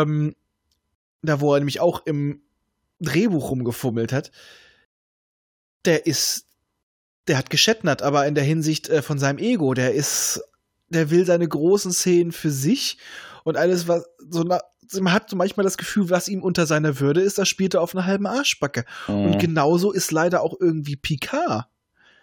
Ähm, 0.03 0.35
da, 1.23 1.41
wo 1.41 1.55
er 1.55 1.61
nämlich 1.61 1.81
auch 1.81 2.05
im 2.05 2.43
Drehbuch 3.01 3.51
rumgefummelt 3.51 4.13
hat. 4.13 4.31
Der 5.85 6.07
ist, 6.07 6.47
der 7.29 7.39
hat 7.39 7.51
geschettert, 7.51 8.03
aber 8.03 8.27
in 8.27 8.35
der 8.35 8.45
Hinsicht 8.45 8.89
äh, 8.89 9.03
von 9.03 9.19
seinem 9.19 9.39
Ego, 9.39 9.75
der 9.75 9.95
ist, 9.95 10.43
der 10.89 11.11
will 11.11 11.25
seine 11.27 11.49
großen 11.49 11.93
Szenen 11.93 12.33
für 12.33 12.51
sich 12.51 12.99
und 13.45 13.57
alles, 13.57 13.89
was 13.89 14.05
so 14.31 14.43
na, 14.43 14.61
man 15.01 15.13
hat 15.15 15.31
so 15.31 15.37
manchmal 15.37 15.65
das 15.65 15.79
Gefühl, 15.79 16.11
was 16.11 16.29
ihm 16.29 16.43
unter 16.43 16.67
seiner 16.67 17.01
Würde 17.01 17.21
ist, 17.23 17.39
das 17.39 17.49
spielt 17.49 17.75
er 17.75 17.81
auf 17.81 17.95
einer 17.95 18.05
halben 18.05 18.27
Arschbacke. 18.27 18.85
Und 19.09 19.31
Mhm. 19.33 19.39
genauso 19.39 19.93
ist 19.93 20.13
leider 20.13 20.43
auch 20.43 20.55
irgendwie 20.61 20.97
Picard. 20.97 21.67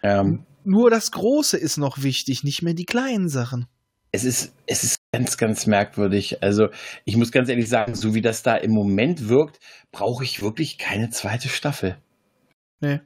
ja. 0.02 0.24
Nur 0.64 0.90
das 0.90 1.10
Große 1.10 1.56
ist 1.56 1.76
noch 1.76 2.04
wichtig, 2.04 2.44
nicht 2.44 2.62
mehr 2.62 2.74
die 2.74 2.84
kleinen 2.84 3.28
Sachen. 3.28 3.66
es 4.12 4.22
ist, 4.24 4.52
es 4.66 4.84
ist 4.84 4.98
ganz, 5.12 5.36
ganz 5.36 5.66
merkwürdig. 5.66 6.40
Also, 6.42 6.68
ich 7.04 7.16
muss 7.16 7.32
ganz 7.32 7.48
ehrlich 7.48 7.68
sagen, 7.68 7.94
so 7.96 8.14
wie 8.14 8.20
das 8.22 8.42
da 8.44 8.54
im 8.56 8.70
Moment 8.70 9.28
wirkt, 9.28 9.58
brauche 9.90 10.22
ich 10.22 10.40
wirklich 10.40 10.78
keine 10.78 11.10
zweite 11.10 11.48
Staffel. 11.48 11.96
Nee. 12.80 13.00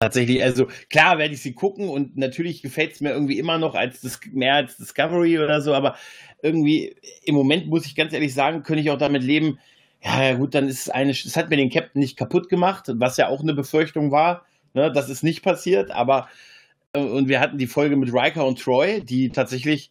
Tatsächlich, 0.00 0.42
also 0.42 0.66
klar 0.90 1.18
werde 1.18 1.34
ich 1.34 1.40
sie 1.40 1.54
gucken 1.54 1.88
und 1.88 2.16
natürlich 2.16 2.62
gefällt 2.62 2.92
es 2.92 3.00
mir 3.00 3.12
irgendwie 3.12 3.38
immer 3.38 3.58
noch 3.58 3.74
als 3.74 4.00
Dis 4.00 4.20
mehr 4.32 4.54
als 4.54 4.76
Discovery 4.76 5.38
oder 5.38 5.60
so, 5.60 5.72
aber 5.72 5.96
irgendwie 6.42 6.94
im 7.24 7.34
Moment 7.34 7.68
muss 7.68 7.86
ich 7.86 7.94
ganz 7.94 8.12
ehrlich 8.12 8.34
sagen, 8.34 8.62
könnte 8.64 8.82
ich 8.82 8.90
auch 8.90 8.98
damit 8.98 9.22
leben, 9.22 9.58
ja, 10.02 10.22
ja 10.22 10.34
gut, 10.34 10.54
dann 10.54 10.68
ist 10.68 10.80
es 10.80 10.90
eine, 10.90 11.12
es 11.12 11.36
hat 11.36 11.48
mir 11.48 11.56
den 11.56 11.70
Captain 11.70 12.00
nicht 12.00 12.18
kaputt 12.18 12.48
gemacht, 12.50 12.90
was 12.94 13.16
ja 13.16 13.28
auch 13.28 13.40
eine 13.40 13.54
Befürchtung 13.54 14.10
war, 14.10 14.44
ne, 14.74 14.92
das 14.92 15.08
ist 15.08 15.22
nicht 15.22 15.42
passiert, 15.42 15.90
aber 15.90 16.28
äh, 16.92 17.00
und 17.00 17.28
wir 17.28 17.40
hatten 17.40 17.56
die 17.56 17.66
Folge 17.66 17.96
mit 17.96 18.12
Riker 18.12 18.44
und 18.46 18.60
Troy, 18.60 19.00
die 19.02 19.30
tatsächlich 19.30 19.90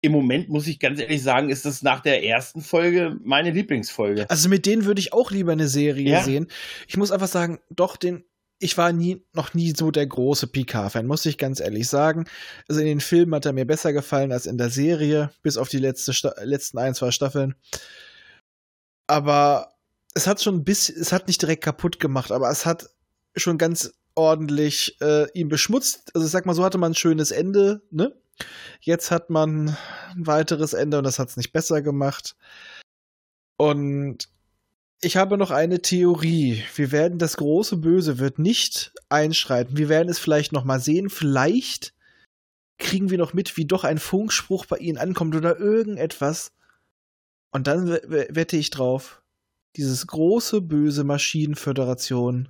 im 0.00 0.12
Moment, 0.12 0.48
muss 0.48 0.66
ich 0.66 0.78
ganz 0.78 1.00
ehrlich 1.00 1.22
sagen, 1.22 1.50
ist 1.50 1.64
das 1.66 1.82
nach 1.82 2.00
der 2.00 2.24
ersten 2.24 2.60
Folge 2.60 3.16
meine 3.24 3.50
Lieblingsfolge. 3.50 4.28
Also 4.30 4.48
mit 4.48 4.66
denen 4.66 4.84
würde 4.84 5.00
ich 5.00 5.12
auch 5.12 5.30
lieber 5.30 5.52
eine 5.52 5.68
Serie 5.68 6.10
Ja. 6.10 6.22
sehen. 6.22 6.46
Ich 6.86 6.96
muss 6.96 7.10
einfach 7.10 7.28
sagen, 7.28 7.58
doch, 7.70 7.96
den, 7.96 8.24
ich 8.58 8.78
war 8.78 8.92
nie, 8.92 9.24
noch 9.32 9.54
nie 9.54 9.74
so 9.76 9.90
der 9.90 10.06
große 10.06 10.46
Picard-Fan, 10.46 11.06
muss 11.06 11.26
ich 11.26 11.38
ganz 11.38 11.60
ehrlich 11.60 11.88
sagen. 11.88 12.26
Also 12.68 12.80
in 12.80 12.86
den 12.86 13.00
Filmen 13.00 13.34
hat 13.34 13.46
er 13.46 13.52
mir 13.52 13.66
besser 13.66 13.92
gefallen 13.92 14.32
als 14.32 14.46
in 14.46 14.58
der 14.58 14.70
Serie, 14.70 15.30
bis 15.42 15.56
auf 15.56 15.68
die 15.68 15.78
letzte 15.78 16.12
letzten 16.42 16.78
ein, 16.78 16.94
zwei 16.94 17.10
Staffeln. 17.10 17.54
Aber 19.06 19.74
es 20.14 20.26
hat 20.26 20.42
schon 20.42 20.56
ein 20.56 20.64
bisschen, 20.64 21.00
es 21.00 21.12
hat 21.12 21.26
nicht 21.26 21.42
direkt 21.42 21.64
kaputt 21.64 22.00
gemacht, 22.00 22.32
aber 22.32 22.50
es 22.50 22.64
hat 22.64 22.88
schon 23.36 23.58
ganz 23.58 23.92
ordentlich 24.14 24.98
äh, 25.02 25.30
ihn 25.32 25.48
beschmutzt. 25.48 26.10
Also 26.14 26.26
ich 26.26 26.32
sag 26.32 26.46
mal, 26.46 26.54
so 26.54 26.64
hatte 26.64 26.78
man 26.78 26.92
ein 26.92 26.96
schönes 26.96 27.30
Ende, 27.30 27.82
ne? 27.90 28.14
Jetzt 28.80 29.10
hat 29.10 29.30
man 29.30 29.76
ein 30.14 30.26
weiteres 30.26 30.72
Ende 30.72 30.98
und 30.98 31.04
das 31.04 31.18
hat 31.18 31.28
es 31.28 31.36
nicht 31.36 31.52
besser 31.52 31.82
gemacht. 31.82 32.36
Und 33.58 34.28
ich 35.00 35.16
habe 35.16 35.36
noch 35.38 35.50
eine 35.50 35.82
Theorie. 35.82 36.62
Wir 36.74 36.90
werden 36.92 37.18
das 37.18 37.36
große 37.36 37.76
Böse 37.76 38.18
wird 38.18 38.38
nicht 38.38 38.92
einschreiten. 39.08 39.76
Wir 39.76 39.88
werden 39.88 40.08
es 40.08 40.18
vielleicht 40.18 40.52
noch 40.52 40.64
mal 40.64 40.80
sehen. 40.80 41.10
Vielleicht 41.10 41.92
kriegen 42.78 43.10
wir 43.10 43.18
noch 43.18 43.32
mit, 43.34 43.56
wie 43.56 43.64
doch 43.66 43.84
ein 43.84 43.98
Funkspruch 43.98 44.66
bei 44.66 44.78
ihnen 44.78 44.98
ankommt 44.98 45.34
oder 45.34 45.58
irgendetwas. 45.58 46.52
Und 47.52 47.66
dann 47.66 47.88
we- 47.88 48.02
we- 48.06 48.28
wette 48.30 48.56
ich 48.56 48.70
drauf, 48.70 49.22
dieses 49.76 50.06
große 50.06 50.60
böse 50.60 51.04
Maschinenföderation 51.04 52.48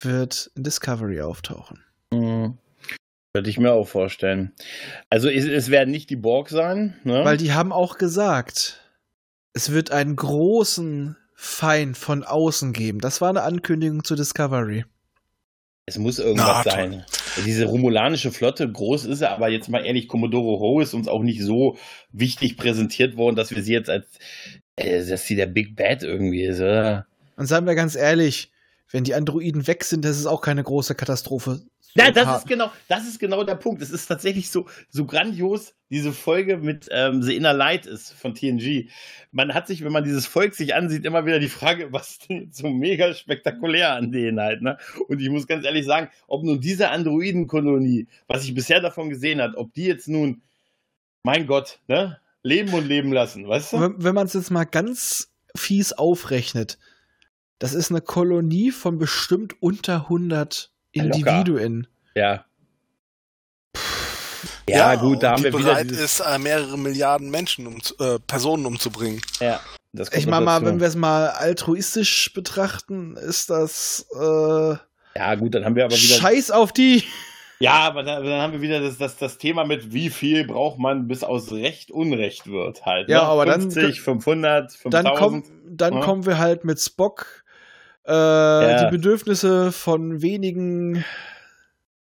wird 0.00 0.50
in 0.54 0.62
Discovery 0.64 1.20
auftauchen. 1.22 1.82
Mhm. 2.12 2.58
Könnte 3.34 3.50
ich 3.50 3.58
mir 3.58 3.72
auch 3.72 3.88
vorstellen. 3.88 4.52
Also 5.10 5.28
es, 5.28 5.44
es 5.44 5.70
werden 5.70 5.90
nicht 5.90 6.10
die 6.10 6.16
Borg 6.16 6.48
sein, 6.48 6.98
ne? 7.04 7.24
Weil 7.24 7.36
die 7.36 7.52
haben 7.52 7.72
auch 7.72 7.98
gesagt, 7.98 8.80
es 9.52 9.72
wird 9.72 9.90
einen 9.90 10.16
großen 10.16 11.16
Feind 11.36 11.98
von 11.98 12.24
außen 12.24 12.72
geben. 12.72 12.98
Das 12.98 13.20
war 13.20 13.28
eine 13.28 13.42
Ankündigung 13.42 14.02
zu 14.02 14.16
Discovery. 14.16 14.84
Es 15.84 15.98
muss 15.98 16.18
irgendwas 16.18 16.64
Na, 16.64 16.70
sein. 16.72 17.04
Diese 17.44 17.66
romulanische 17.66 18.32
Flotte, 18.32 18.70
groß 18.70 19.04
ist 19.04 19.20
er, 19.20 19.30
aber 19.30 19.50
jetzt 19.50 19.68
mal 19.68 19.84
ehrlich, 19.84 20.08
Commodore 20.08 20.58
Ho 20.58 20.80
ist 20.80 20.94
uns 20.94 21.06
auch 21.06 21.22
nicht 21.22 21.42
so 21.42 21.76
wichtig 22.10 22.56
präsentiert 22.56 23.16
worden, 23.16 23.36
dass 23.36 23.54
wir 23.54 23.62
sie 23.62 23.74
jetzt 23.74 23.90
als, 23.90 24.06
äh, 24.76 25.06
dass 25.06 25.26
sie 25.26 25.36
der 25.36 25.46
Big 25.46 25.76
Bad 25.76 26.02
irgendwie 26.02 26.42
ist, 26.42 26.60
oder? 26.60 27.06
Und 27.36 27.46
seien 27.46 27.66
wir 27.66 27.74
ganz 27.74 27.94
ehrlich, 27.94 28.50
wenn 28.90 29.04
die 29.04 29.14
Androiden 29.14 29.66
weg 29.66 29.84
sind, 29.84 30.04
das 30.04 30.18
ist 30.18 30.26
auch 30.26 30.40
keine 30.40 30.64
große 30.64 30.94
Katastrophe. 30.94 31.60
Ja, 31.96 32.10
das 32.10 32.38
ist 32.38 32.48
genau, 32.48 32.70
das 32.88 33.06
ist 33.06 33.18
genau 33.18 33.44
der 33.44 33.54
Punkt. 33.54 33.82
Es 33.82 33.90
ist 33.90 34.06
tatsächlich 34.06 34.50
so, 34.50 34.66
so 34.88 35.06
grandios, 35.06 35.74
diese 35.90 36.12
Folge 36.12 36.58
mit 36.58 36.88
ähm, 36.90 37.22
The 37.22 37.36
Inner 37.36 37.52
Light 37.52 37.86
ist 37.86 38.12
von 38.12 38.34
TNG. 38.34 38.88
Man 39.32 39.54
hat 39.54 39.66
sich, 39.66 39.84
wenn 39.84 39.92
man 39.92 40.04
dieses 40.04 40.26
Volk 40.26 40.54
sich 40.54 40.74
ansieht, 40.74 41.04
immer 41.04 41.26
wieder 41.26 41.38
die 41.38 41.48
Frage, 41.48 41.88
was 41.92 42.10
ist 42.10 42.28
denn 42.28 42.50
so 42.52 42.68
mega 42.68 43.14
spektakulär 43.14 43.94
an 43.94 44.12
denen 44.12 44.40
halt, 44.40 44.62
ne? 44.62 44.78
Und 45.08 45.20
ich 45.20 45.30
muss 45.30 45.46
ganz 45.46 45.64
ehrlich 45.64 45.86
sagen, 45.86 46.10
ob 46.26 46.44
nun 46.44 46.60
diese 46.60 46.90
Androidenkolonie, 46.90 48.08
was 48.26 48.44
ich 48.44 48.54
bisher 48.54 48.80
davon 48.80 49.10
gesehen 49.10 49.40
hat, 49.40 49.56
ob 49.56 49.72
die 49.74 49.86
jetzt 49.86 50.08
nun, 50.08 50.42
mein 51.22 51.46
Gott, 51.46 51.80
ne? 51.88 52.20
Leben 52.42 52.72
und 52.74 52.86
leben 52.86 53.12
lassen, 53.12 53.48
weißt 53.48 53.72
du? 53.72 53.80
Wenn, 53.80 54.04
wenn 54.04 54.14
man 54.14 54.26
es 54.26 54.34
jetzt 54.34 54.50
mal 54.50 54.64
ganz 54.64 55.32
fies 55.56 55.92
aufrechnet, 55.92 56.78
das 57.58 57.74
ist 57.74 57.90
eine 57.90 58.00
Kolonie 58.00 58.70
von 58.70 58.98
bestimmt 58.98 59.60
unter 59.60 60.02
100 60.02 60.36
Ja, 60.44 60.56
locker. 60.56 60.75
Individuen. 60.96 61.86
Ja. 62.14 62.44
Ja, 64.68 64.96
gut, 64.96 65.22
da 65.22 65.30
haben 65.32 65.38
die 65.38 65.44
wir 65.44 65.58
wieder 65.58 65.70
bereit 65.74 65.90
ist, 65.92 66.20
äh, 66.20 66.38
mehrere 66.38 66.76
Milliarden 66.76 67.30
Menschen, 67.30 67.66
um, 67.68 67.78
äh, 68.00 68.18
Personen 68.26 68.66
umzubringen. 68.66 69.20
ja, 69.40 69.60
das 69.92 70.12
Ich 70.12 70.26
meine 70.26 70.44
mal, 70.44 70.64
wenn 70.64 70.80
wir 70.80 70.88
es 70.88 70.96
mal 70.96 71.28
altruistisch 71.28 72.32
betrachten, 72.34 73.16
ist 73.16 73.48
das 73.48 74.06
äh, 74.14 74.74
Ja, 75.16 75.34
gut, 75.38 75.54
dann 75.54 75.64
haben 75.64 75.76
wir 75.76 75.84
aber 75.84 75.94
wieder 75.94 76.16
Scheiß 76.16 76.50
auf 76.50 76.72
die. 76.72 77.04
Ja, 77.60 77.74
aber 77.74 78.02
dann, 78.02 78.24
dann 78.24 78.40
haben 78.42 78.52
wir 78.52 78.60
wieder 78.60 78.80
das, 78.80 78.98
das, 78.98 79.16
das 79.16 79.38
Thema 79.38 79.64
mit, 79.64 79.92
wie 79.94 80.10
viel 80.10 80.46
braucht 80.46 80.78
man, 80.78 81.06
bis 81.08 81.22
aus 81.24 81.52
Recht 81.52 81.90
Unrecht 81.90 82.46
wird 82.48 82.84
halt. 82.84 83.08
Ja, 83.08 83.22
ne? 83.22 83.28
aber 83.28 83.46
dann- 83.46 83.70
50, 83.70 84.02
500, 84.02 84.72
5000. 84.72 84.92
Dann, 84.92 85.14
komm, 85.16 85.44
dann 85.68 85.94
Ja. 85.94 86.00
kommen 86.00 86.26
wir 86.26 86.36
halt 86.38 86.64
mit 86.64 86.80
Spock. 86.80 87.44
Äh, 88.06 88.84
Die 88.84 88.90
Bedürfnisse 88.90 89.72
von 89.72 90.22
wenigen 90.22 91.04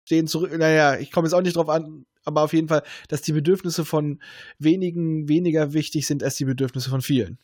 stehen 0.05 0.27
zurück. 0.27 0.55
Naja, 0.57 0.97
ich 0.97 1.11
komme 1.11 1.27
jetzt 1.27 1.33
auch 1.33 1.41
nicht 1.41 1.55
drauf 1.55 1.69
an, 1.69 2.05
aber 2.23 2.41
auf 2.43 2.53
jeden 2.53 2.67
Fall, 2.67 2.83
dass 3.09 3.21
die 3.21 3.33
Bedürfnisse 3.33 3.85
von 3.85 4.19
wenigen 4.59 5.27
weniger 5.27 5.73
wichtig 5.73 6.05
sind 6.05 6.23
als 6.23 6.35
die 6.35 6.45
Bedürfnisse 6.45 6.89
von 6.89 7.01
vielen. 7.01 7.39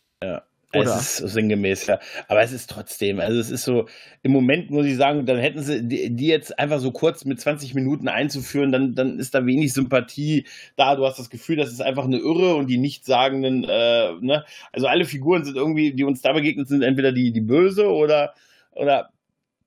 oder? 0.74 0.96
Es 0.96 1.20
ist 1.20 1.34
sinngemäß, 1.34 1.88
ja. 1.88 2.00
Aber 2.28 2.42
es 2.42 2.52
ist 2.52 2.70
trotzdem, 2.70 3.20
also 3.20 3.40
es 3.40 3.50
ist 3.52 3.64
so, 3.64 3.88
im 4.24 4.32
Moment 4.32 4.70
muss 4.70 4.86
ich 4.86 4.96
sagen, 4.96 5.26
dann 5.26 5.38
hätten 5.38 5.62
sie 5.62 5.86
die, 5.86 6.16
die 6.16 6.28
jetzt 6.28 6.58
einfach 6.58 6.80
so 6.80 6.92
kurz 6.92 7.26
mit 7.26 7.42
20 7.42 7.74
Minuten 7.74 8.08
einzuführen, 8.08 8.72
dann, 8.72 8.96
dann 8.96 9.20
ist 9.20 9.36
da 9.36 9.46
wenig 9.46 9.74
Sympathie 9.74 10.46
da. 10.78 10.96
Du 10.96 11.06
hast 11.06 11.20
das 11.20 11.30
Gefühl, 11.30 11.58
das 11.58 11.72
ist 11.72 11.82
einfach 11.82 12.06
eine 12.06 12.20
Irre 12.20 12.56
und 12.56 12.68
die 12.68 12.78
Nichtssagenden, 12.78 13.66
äh, 13.66 14.14
ne? 14.22 14.46
Also 14.72 14.88
alle 14.88 15.06
Figuren 15.06 15.44
sind 15.44 15.58
irgendwie, 15.58 15.94
die 15.94 16.04
uns 16.04 16.22
da 16.22 16.32
begegnet 16.32 16.68
sind, 16.68 16.84
entweder 16.84 17.12
die, 17.12 17.32
die 17.32 17.42
Böse 17.42 17.90
oder, 17.90 18.34
oder 18.72 19.10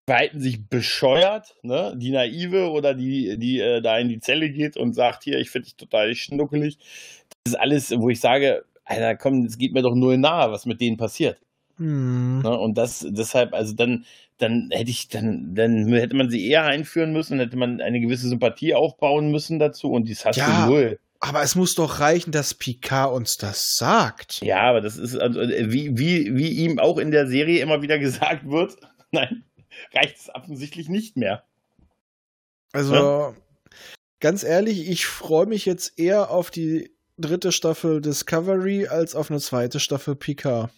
verhalten 0.07 0.41
sich 0.41 0.67
bescheuert, 0.69 1.57
ne? 1.63 1.95
Die 1.97 2.11
Naive 2.11 2.71
oder 2.71 2.95
die, 2.95 3.39
die 3.39 3.61
äh, 3.61 3.81
da 3.81 3.99
in 3.99 4.09
die 4.09 4.21
Zelle 4.21 4.51
geht 4.51 4.77
und 4.77 4.93
sagt, 4.93 5.25
hier, 5.25 5.39
ich 5.39 5.51
finde 5.51 5.67
dich 5.67 5.77
total 5.77 6.15
schnuckelig. 6.15 6.79
Das 7.45 7.55
ist 7.55 7.59
alles, 7.59 7.91
wo 7.97 8.11
ich 8.11 8.21
sage, 8.21 8.65
Alter, 8.85 9.17
komm, 9.17 9.45
es 9.47 9.57
geht 9.57 9.73
mir 9.73 9.83
doch 9.83 9.95
nur 9.95 10.17
nahe, 10.17 10.53
was 10.53 10.67
mit 10.67 10.81
denen 10.81 10.99
passiert. 10.99 11.39
Hm. 11.79 12.41
Ne? 12.43 12.59
Und 12.59 12.77
das, 12.77 13.07
deshalb, 13.09 13.55
also 13.55 13.73
dann, 13.75 14.05
dann 14.39 14.69
hätte 14.73 14.91
ich, 14.91 15.09
dann, 15.09 15.55
dann 15.55 15.91
hätte 15.93 16.17
man 16.17 16.29
sie 16.29 16.47
eher 16.49 16.65
einführen 16.65 17.13
müssen, 17.13 17.39
hätte 17.39 17.57
man 17.57 17.81
eine 17.81 18.01
gewisse 18.01 18.29
Sympathie 18.29 18.75
aufbauen 18.75 19.31
müssen 19.31 19.59
dazu 19.59 19.91
und 19.91 20.07
dies 20.07 20.25
hast 20.25 20.37
Ja. 20.37 20.67
du 20.67 20.71
null. 20.73 20.99
Aber 21.21 21.43
es 21.43 21.55
muss 21.55 21.75
doch 21.75 22.01
reichen, 22.01 22.33
dass 22.33 22.53
Picard 22.53 23.15
uns 23.15 23.37
das 23.39 23.77
sagt. 23.77 24.43
Ja, 24.43 24.61
aber 24.61 24.83
das 24.83 24.99
ist, 24.99 25.17
also, 25.17 25.41
äh, 25.41 25.73
wie, 25.73 25.97
wie, 25.97 26.37
wie 26.37 26.51
ihm 26.51 26.79
auch 26.79 26.99
in 26.99 27.11
der 27.11 27.27
Serie 27.27 27.63
immer 27.63 27.81
wieder 27.81 27.99
gesagt 27.99 28.51
wird, 28.51 28.77
nein, 29.15 29.45
reicht 29.95 30.17
es 30.19 30.35
offensichtlich 30.35 30.89
nicht 30.89 31.17
mehr. 31.17 31.45
Also, 32.73 33.35
ganz 34.21 34.43
ehrlich, 34.43 34.89
ich 34.89 35.07
freue 35.07 35.47
mich 35.47 35.65
jetzt 35.65 35.99
eher 35.99 36.31
auf 36.31 36.51
die 36.51 36.91
dritte 37.19 37.53
Staffel 37.53 38.01
Discovery 38.01 38.89
als 38.89 39.15
auf 39.15 39.31
eine 39.31 39.41
zweite 39.41 39.79
Staffel 39.81 40.17
Picard. 40.17 40.71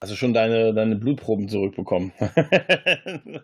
Also 0.00 0.14
schon 0.16 0.34
deine, 0.34 0.74
deine 0.74 0.96
Blutproben 0.96 1.48
zurückbekommen. 1.48 2.12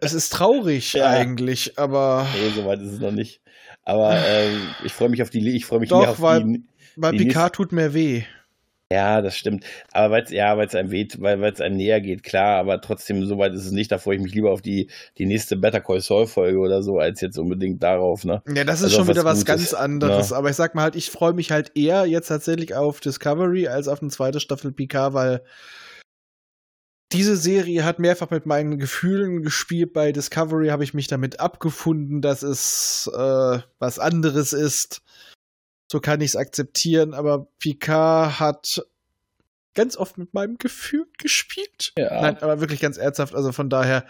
Es 0.00 0.14
ist 0.14 0.30
traurig 0.32 0.94
Ja. 0.94 1.08
eigentlich, 1.10 1.78
aber 1.78 2.26
nee, 2.34 2.50
soweit 2.54 2.80
ist 2.80 2.92
es 2.92 3.00
noch 3.00 3.10
nicht. 3.12 3.42
Aber 3.82 4.16
ähm, 4.16 4.62
ich 4.82 4.92
freue 4.92 5.10
mich 5.10 5.20
auf 5.22 5.28
die, 5.30 5.46
ich 5.54 5.66
freue 5.66 5.80
mich 5.80 5.90
Doch, 5.90 6.00
mehr 6.00 6.10
auf 6.10 6.20
weil- 6.22 6.42
die. 6.44 6.64
bei 6.96 7.10
Die 7.12 7.18
Picard 7.26 7.54
tut 7.54 7.70
mir 7.72 7.92
weh. 7.92 8.22
Ja, 8.92 9.22
das 9.22 9.36
stimmt. 9.36 9.64
Aber 9.92 10.14
weil 10.14 10.22
es 10.24 10.30
ja, 10.30 10.56
weil 10.56 10.66
es 10.66 10.74
einem 10.74 10.90
weht, 10.90 11.20
weil 11.20 11.42
es 11.44 11.60
einem 11.60 11.76
näher 11.76 12.00
geht, 12.00 12.22
klar, 12.22 12.58
aber 12.58 12.80
trotzdem, 12.80 13.24
soweit 13.24 13.52
ist 13.54 13.64
es 13.64 13.72
nicht. 13.72 13.90
Da 13.90 13.98
freue 13.98 14.16
ich 14.16 14.22
mich 14.22 14.34
lieber 14.34 14.52
auf 14.52 14.62
die, 14.62 14.90
die 15.16 15.26
nächste 15.26 15.56
Better 15.56 15.80
Call 15.80 16.00
Saul 16.00 16.26
Folge 16.26 16.58
oder 16.58 16.82
so, 16.82 16.98
als 16.98 17.20
jetzt 17.20 17.38
unbedingt 17.38 17.82
darauf, 17.82 18.24
ne? 18.24 18.42
Ja, 18.46 18.64
das 18.64 18.80
ist 18.80 18.84
Also 18.84 18.96
schon 18.96 19.08
wieder 19.08 19.24
was 19.24 19.38
was 19.38 19.44
ganz 19.46 19.74
anderes. 19.74 20.30
Ja. 20.30 20.36
Aber 20.36 20.50
ich 20.50 20.56
sag 20.56 20.74
mal 20.74 20.82
halt, 20.82 20.96
ich 20.96 21.10
freue 21.10 21.32
mich 21.32 21.50
halt 21.50 21.72
eher 21.74 22.06
jetzt 22.06 22.28
tatsächlich 22.28 22.74
auf 22.74 23.00
Discovery 23.00 23.68
als 23.68 23.88
auf 23.88 24.02
eine 24.02 24.10
zweite 24.10 24.38
Staffel 24.38 24.70
Picard, 24.70 25.14
weil 25.14 25.42
diese 27.12 27.36
Serie 27.36 27.84
hat 27.84 27.98
mehrfach 27.98 28.30
mit 28.30 28.44
meinen 28.44 28.78
Gefühlen 28.78 29.42
gespielt. 29.42 29.92
Bei 29.92 30.12
Discovery 30.12 30.68
habe 30.68 30.84
ich 30.84 30.94
mich 30.94 31.06
damit 31.06 31.40
abgefunden, 31.40 32.20
dass 32.20 32.42
es 32.42 33.10
äh, 33.14 33.58
was 33.78 33.98
anderes 33.98 34.52
ist. 34.52 35.00
So 35.94 36.00
kann 36.00 36.20
ich 36.20 36.30
es 36.30 36.36
akzeptieren, 36.36 37.14
aber 37.14 37.46
Picard 37.60 38.40
hat 38.40 38.84
ganz 39.74 39.96
oft 39.96 40.18
mit 40.18 40.34
meinem 40.34 40.58
Gefühl 40.58 41.06
gespielt. 41.18 41.92
Ja. 41.96 42.20
Nein, 42.20 42.38
aber 42.38 42.58
wirklich 42.58 42.80
ganz 42.80 42.96
ernsthaft. 42.96 43.32
Also 43.32 43.52
von 43.52 43.70
daher, 43.70 44.04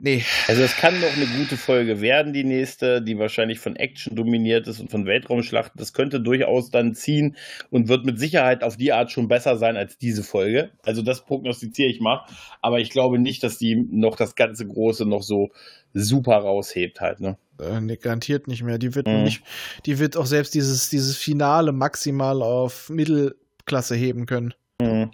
nee. 0.00 0.24
Also 0.48 0.62
es 0.62 0.74
kann 0.74 1.00
noch 1.00 1.16
eine 1.16 1.26
gute 1.26 1.56
Folge 1.56 2.00
werden, 2.00 2.32
die 2.32 2.42
nächste, 2.42 3.02
die 3.02 3.16
wahrscheinlich 3.20 3.60
von 3.60 3.76
Action 3.76 4.16
dominiert 4.16 4.66
ist 4.66 4.80
und 4.80 4.90
von 4.90 5.06
Weltraumschlachten. 5.06 5.78
Das 5.78 5.92
könnte 5.92 6.20
durchaus 6.20 6.70
dann 6.70 6.96
ziehen 6.96 7.36
und 7.70 7.86
wird 7.86 8.04
mit 8.04 8.18
Sicherheit 8.18 8.64
auf 8.64 8.76
die 8.76 8.92
Art 8.92 9.12
schon 9.12 9.28
besser 9.28 9.58
sein 9.58 9.76
als 9.76 9.96
diese 9.96 10.24
Folge. 10.24 10.72
Also 10.82 11.02
das 11.02 11.24
prognostiziere 11.24 11.88
ich 11.88 12.00
mal. 12.00 12.26
Aber 12.62 12.80
ich 12.80 12.90
glaube 12.90 13.20
nicht, 13.20 13.44
dass 13.44 13.58
die 13.58 13.76
noch 13.76 14.16
das 14.16 14.34
ganze 14.34 14.66
Große 14.66 15.06
noch 15.06 15.22
so 15.22 15.50
super 15.94 16.38
raushebt 16.38 17.00
halt, 17.00 17.20
ne? 17.20 17.38
Äh, 17.60 17.80
nee, 17.80 17.96
garantiert 17.96 18.48
nicht 18.48 18.62
mehr. 18.62 18.78
Die 18.78 18.94
wird 18.94 19.06
Mhm. 19.06 19.24
nicht, 19.24 19.42
die 19.86 19.98
wird 19.98 20.16
auch 20.16 20.26
selbst 20.26 20.54
dieses, 20.54 20.88
dieses 20.88 21.16
Finale 21.16 21.72
maximal 21.72 22.42
auf 22.42 22.88
Mittelklasse 22.88 23.94
heben 23.94 24.26
können. 24.26 24.54
Mhm. 24.80 25.10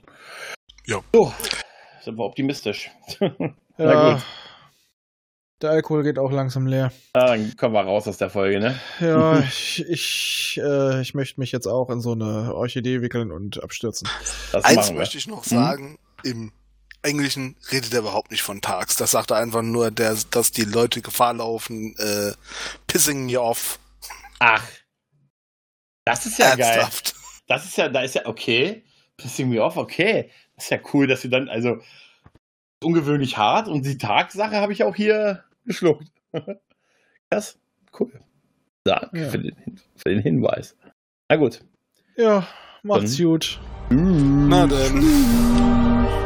Ja. 0.87 1.01
So, 1.13 1.33
sind 2.03 2.17
wir 2.17 2.25
optimistisch. 2.25 2.91
Na 3.21 3.55
Ja. 3.79 4.15
gut. 4.15 4.23
Der 5.63 5.71
Alkohol 5.71 6.03
geht 6.03 6.19
auch 6.19 6.31
langsam 6.31 6.67
leer. 6.67 6.93
Ja, 7.17 7.29
dann 7.29 7.57
kommen 7.57 7.73
wir 7.75 7.81
raus 7.81 8.07
aus 8.07 8.19
der 8.19 8.29
Folge, 8.29 8.61
ne? 8.61 8.79
Ja, 9.01 9.39
ich, 9.49 9.83
ich, 9.89 10.61
äh, 10.63 11.01
ich 11.01 11.15
möchte 11.15 11.41
mich 11.41 11.51
jetzt 11.51 11.67
auch 11.67 11.89
in 11.89 12.01
so 12.03 12.13
eine 12.13 12.55
Orchidee 12.55 13.01
wickeln 13.01 13.33
und 13.33 13.63
abstürzen. 13.63 14.07
Das 14.53 14.65
Eins 14.67 14.93
möchte 14.93 15.17
ich 15.17 15.27
noch 15.27 15.45
Hm? 15.47 15.51
sagen, 15.51 15.99
im 16.25 16.53
Englischen 17.07 17.57
redet 17.73 17.93
er 17.95 18.01
überhaupt 18.01 18.31
nicht 18.31 18.43
von 18.43 18.61
Tags. 18.61 18.97
Das 18.97 19.13
sagt 19.13 19.31
er 19.31 19.39
einfach 19.39 19.63
nur, 19.63 19.91
der, 19.91 20.17
dass 20.31 20.51
die 20.53 20.65
Leute 20.65 21.01
Gefahr 21.03 21.35
laufen, 21.35 21.97
äh, 21.99 22.33
pissing 22.87 23.27
me 23.27 23.41
off. 23.41 23.79
Ach. 24.39 24.65
Das 26.05 26.27
ist 26.27 26.39
ja 26.39 26.55
geil. 26.55 26.79
Ernsthaft. 26.79 27.15
Das 27.49 27.65
ist 27.65 27.77
ja, 27.77 27.89
da 27.89 28.03
ist 28.03 28.15
ja, 28.15 28.27
okay. 28.27 28.85
Pissing 29.17 29.49
me 29.49 29.63
off, 29.63 29.77
okay. 29.77 30.31
Das 30.57 30.65
ist 30.65 30.71
ja 30.71 30.79
cool, 30.93 31.07
dass 31.07 31.23
sie 31.23 31.31
dann, 31.31 31.49
also, 31.49 31.79
ungewöhnlich 32.83 33.37
hart 33.39 33.69
und 33.69 33.85
die 33.87 33.99
Tagsache 33.99 34.57
habe 34.57 34.73
ich 34.73 34.85
auch 34.85 34.95
hier 34.95 35.45
geschluckt. 35.65 36.07
Krass, 37.31 37.59
cool. 37.99 38.13
Danke 38.85 39.19
Ja. 39.21 39.31
für, 39.31 39.39
den, 39.39 39.81
für 39.97 40.09
den 40.11 40.21
Hinweis. 40.23 40.77
Na 41.29 41.37
gut. 41.37 41.65
Ja, 42.17 42.47
macht's 42.83 43.17
Dann- 43.17 43.27
gut. 43.27 43.61
Na 43.91 44.67
denn. 44.67 46.26